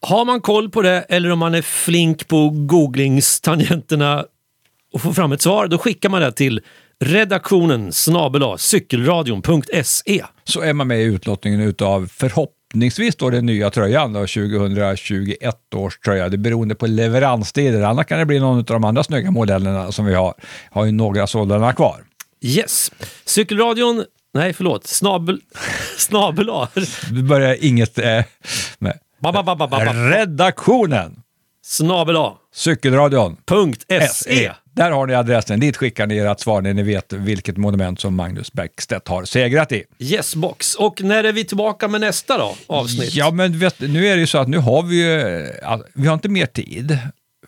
har 0.01 0.25
man 0.25 0.41
koll 0.41 0.69
på 0.69 0.81
det 0.81 1.01
eller 1.09 1.31
om 1.31 1.39
man 1.39 1.55
är 1.55 1.61
flink 1.61 2.27
på 2.27 2.49
googlingstangenterna 2.49 4.25
och 4.93 5.01
får 5.01 5.13
fram 5.13 5.31
ett 5.31 5.41
svar, 5.41 5.67
då 5.67 5.77
skickar 5.77 6.09
man 6.09 6.21
det 6.21 6.31
till 6.31 6.61
redaktionen 6.99 7.93
snabel 7.93 8.43
cykelradion.se. 8.57 10.23
Så 10.43 10.61
är 10.61 10.73
man 10.73 10.87
med 10.87 11.01
i 11.01 11.03
utlottningen 11.03 11.61
utav 11.61 12.07
förhopp 12.07 12.56
förhoppningsvis 12.71 13.15
då 13.15 13.29
den 13.29 13.45
nya 13.45 13.69
tröjan, 13.69 14.13
då, 14.13 14.19
2021 14.19 15.73
års 15.75 15.99
tröja. 15.99 16.29
Det 16.29 16.35
är 16.35 16.37
beroende 16.37 16.75
på 16.75 16.87
leveranstider. 16.87 17.81
Annars 17.81 18.05
kan 18.05 18.19
det 18.19 18.25
bli 18.25 18.39
någon 18.39 18.57
av 18.57 18.63
de 18.63 18.83
andra 18.83 19.03
snygga 19.03 19.31
modellerna 19.31 19.91
som 19.91 20.05
vi 20.05 20.13
har. 20.13 20.33
Har 20.71 20.85
ju 20.85 20.91
några 20.91 21.27
sådana 21.27 21.73
kvar. 21.73 22.03
Yes. 22.41 22.91
Cykelradion, 23.25 24.05
nej 24.33 24.53
förlåt, 24.53 24.87
snabel, 24.87 25.41
snabel 25.97 26.49
Vi 27.11 27.23
börjar 27.23 27.57
inget 27.61 27.99
eh, 27.99 28.23
med. 28.79 28.99
Ba, 29.19 29.43
ba, 29.43 29.67
ba. 29.67 29.79
Redaktionen. 29.79 31.23
Snabel 31.63 32.15
Cykelradion. 32.53 33.37
.se. 34.11 34.51
Där 34.77 34.91
har 34.91 35.07
ni 35.07 35.13
adressen. 35.13 35.59
Dit 35.59 35.77
skickar 35.77 36.07
ni 36.07 36.17
ert 36.17 36.39
svar 36.39 36.61
när 36.61 36.73
ni 36.73 36.83
vet 36.83 37.13
vilket 37.13 37.57
monument 37.57 37.99
som 37.99 38.15
Magnus 38.15 38.53
Bäckstedt 38.53 39.07
har 39.07 39.25
segrat 39.25 39.71
i. 39.71 39.83
Yes 39.99 40.35
box. 40.35 40.75
Och 40.75 41.01
när 41.01 41.23
är 41.23 41.31
vi 41.31 41.45
tillbaka 41.45 41.87
med 41.87 42.01
nästa 42.01 42.37
då, 42.37 42.55
avsnitt? 42.67 43.13
Ja, 43.15 43.31
men 43.31 43.59
vet, 43.59 43.79
nu 43.79 44.07
är 44.07 44.15
det 44.15 44.19
ju 44.19 44.27
så 44.27 44.37
att 44.37 44.47
nu 44.47 44.57
har 44.57 44.83
vi 44.83 44.95
ju, 44.95 45.47
vi 45.93 46.07
har 46.07 46.13
inte 46.13 46.29
mer 46.29 46.45
tid. 46.45 46.97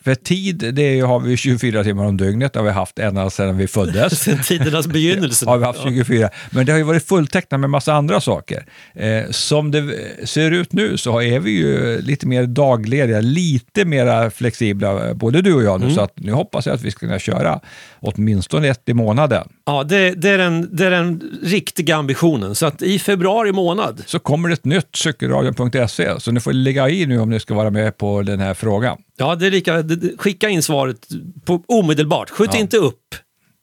För 0.10 0.16
tid, 0.16 0.74
det 0.74 1.00
har 1.00 1.20
vi 1.20 1.38
24 1.38 1.84
timmar 1.84 2.06
om 2.06 2.18
dygnet, 2.18 2.54
det 2.54 2.60
har 2.60 2.66
vi 2.66 2.72
haft 2.72 3.00
ända 3.00 3.30
sedan 3.30 3.58
vi 3.58 3.68
föddes. 3.68 4.20
sedan 4.24 4.44
tidernas 4.44 4.88
begynnelse. 4.88 5.46
har 5.50 5.58
vi 5.58 5.66
haft 5.66 5.84
24. 5.84 6.30
Men 6.50 6.66
det 6.66 6.72
har 6.72 6.78
ju 6.78 6.84
varit 6.84 7.08
fulltecknat 7.08 7.60
med 7.60 7.70
massa 7.70 7.94
andra 7.94 8.22
saker. 8.22 8.66
Eh, 8.94 9.30
som 9.30 9.72
det 9.72 9.96
ser 10.24 10.52
ut 10.52 10.74
nu 10.74 10.98
så 10.98 11.22
är 11.22 11.40
vi 11.40 11.52
ju 11.52 12.02
lite 12.02 12.28
mer 12.28 12.46
daglediga, 12.46 13.22
lite 13.22 13.86
mer 13.86 14.30
flexibla, 14.30 15.14
både 15.14 15.42
du 15.42 15.54
och 15.54 15.64
jag 15.64 15.80
nu, 15.80 15.86
mm. 15.86 15.96
så 15.96 16.02
att 16.02 16.20
nu 16.20 16.32
hoppas 16.32 16.66
jag 16.66 16.76
att 16.76 16.82
vi 16.82 16.92
ska 16.92 17.00
kunna 17.00 17.20
köra 17.20 17.60
åtminstone 18.00 18.68
ett 18.68 18.90
i 18.90 18.94
månaden. 18.94 19.48
Ja, 19.70 19.84
det, 19.84 20.12
det, 20.12 20.30
är 20.30 20.38
den, 20.38 20.76
det 20.76 20.86
är 20.86 20.92
den 20.92 21.40
riktiga 21.44 21.96
ambitionen. 21.96 22.56
Så 22.56 22.66
att 22.66 22.82
i 22.82 23.00
februari 23.00 23.52
månad 23.52 24.04
så 24.06 24.20
kommer 24.20 24.50
det 24.50 24.54
ett 24.54 24.66
nytt 24.66 24.96
cykelradion.se, 24.96 26.20
så 26.20 26.32
ni 26.32 26.40
får 26.40 26.54
lägga 26.54 26.90
i 26.90 27.06
nu 27.06 27.20
om 27.20 27.30
ni 27.30 27.40
ska 27.40 27.54
vara 27.54 27.70
med 27.70 27.98
på 27.98 28.22
den 28.22 28.40
här 28.40 28.54
frågan. 28.54 28.98
Ja, 29.18 29.36
det 29.36 29.48
är 29.48 29.52
lika, 29.52 29.84
skicka 30.18 30.50
in 30.50 30.64
svaret 30.64 31.08
på, 31.46 31.64
omedelbart. 31.68 32.30
Skjut 32.30 32.50
ja. 32.54 32.60
inte 32.60 32.78
upp. 32.78 33.16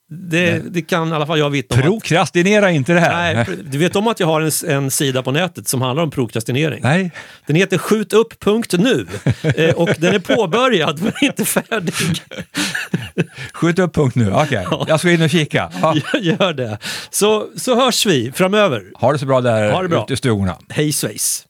Det, 0.09 0.63
det, 0.71 0.83
kan 0.83 1.09
i 1.09 1.13
alla 1.13 1.27
fall 1.27 1.39
jag 1.39 1.51
vittna 1.51 1.77
om. 1.77 1.83
Prokrastinera 1.83 2.71
inte 2.71 2.93
det 2.93 3.01
här. 3.01 3.35
Nej, 3.35 3.47
du 3.71 3.79
vet 3.79 3.97
om 3.97 4.07
att 4.07 4.21
jag 4.21 4.27
har 4.27 4.41
en, 4.41 4.51
en 4.69 4.91
sida 4.91 5.23
på 5.23 5.33
nätet 5.33 5.69
som 5.69 5.83
handlar 5.83 6.03
om 6.03 6.11
prokrastinering? 6.11 6.81
Nej. 6.83 7.11
Den 7.47 7.57
heter 7.57 7.79
skjutupp.nu 7.79 9.07
eh, 9.43 9.75
och 9.75 9.89
den 9.99 10.15
är 10.15 10.19
påbörjad 10.19 11.03
men 11.03 11.13
inte 11.23 11.45
färdig. 11.45 11.95
Skjutupp.nu, 13.53 14.33
okej. 14.33 14.67
Okay. 14.77 14.85
Jag 14.89 15.01
ska 15.01 15.11
in 15.11 15.23
och 15.23 15.31
kika. 15.31 15.71
Ja. 15.83 15.95
Gör 16.21 16.53
det. 16.53 16.79
Så, 17.11 17.47
så 17.57 17.77
hörs 17.85 18.07
vi 18.07 18.33
framöver. 18.33 18.85
Ha 18.95 19.13
det 19.13 19.19
så 19.19 19.27
bra 19.27 19.41
där 19.41 19.73
ha 19.73 19.83
det 19.83 19.89
bra. 19.89 20.03
ute 20.05 20.13
i 20.13 20.17
stugorna. 20.17 20.57
Hej 20.69 20.93
svejs. 20.93 21.47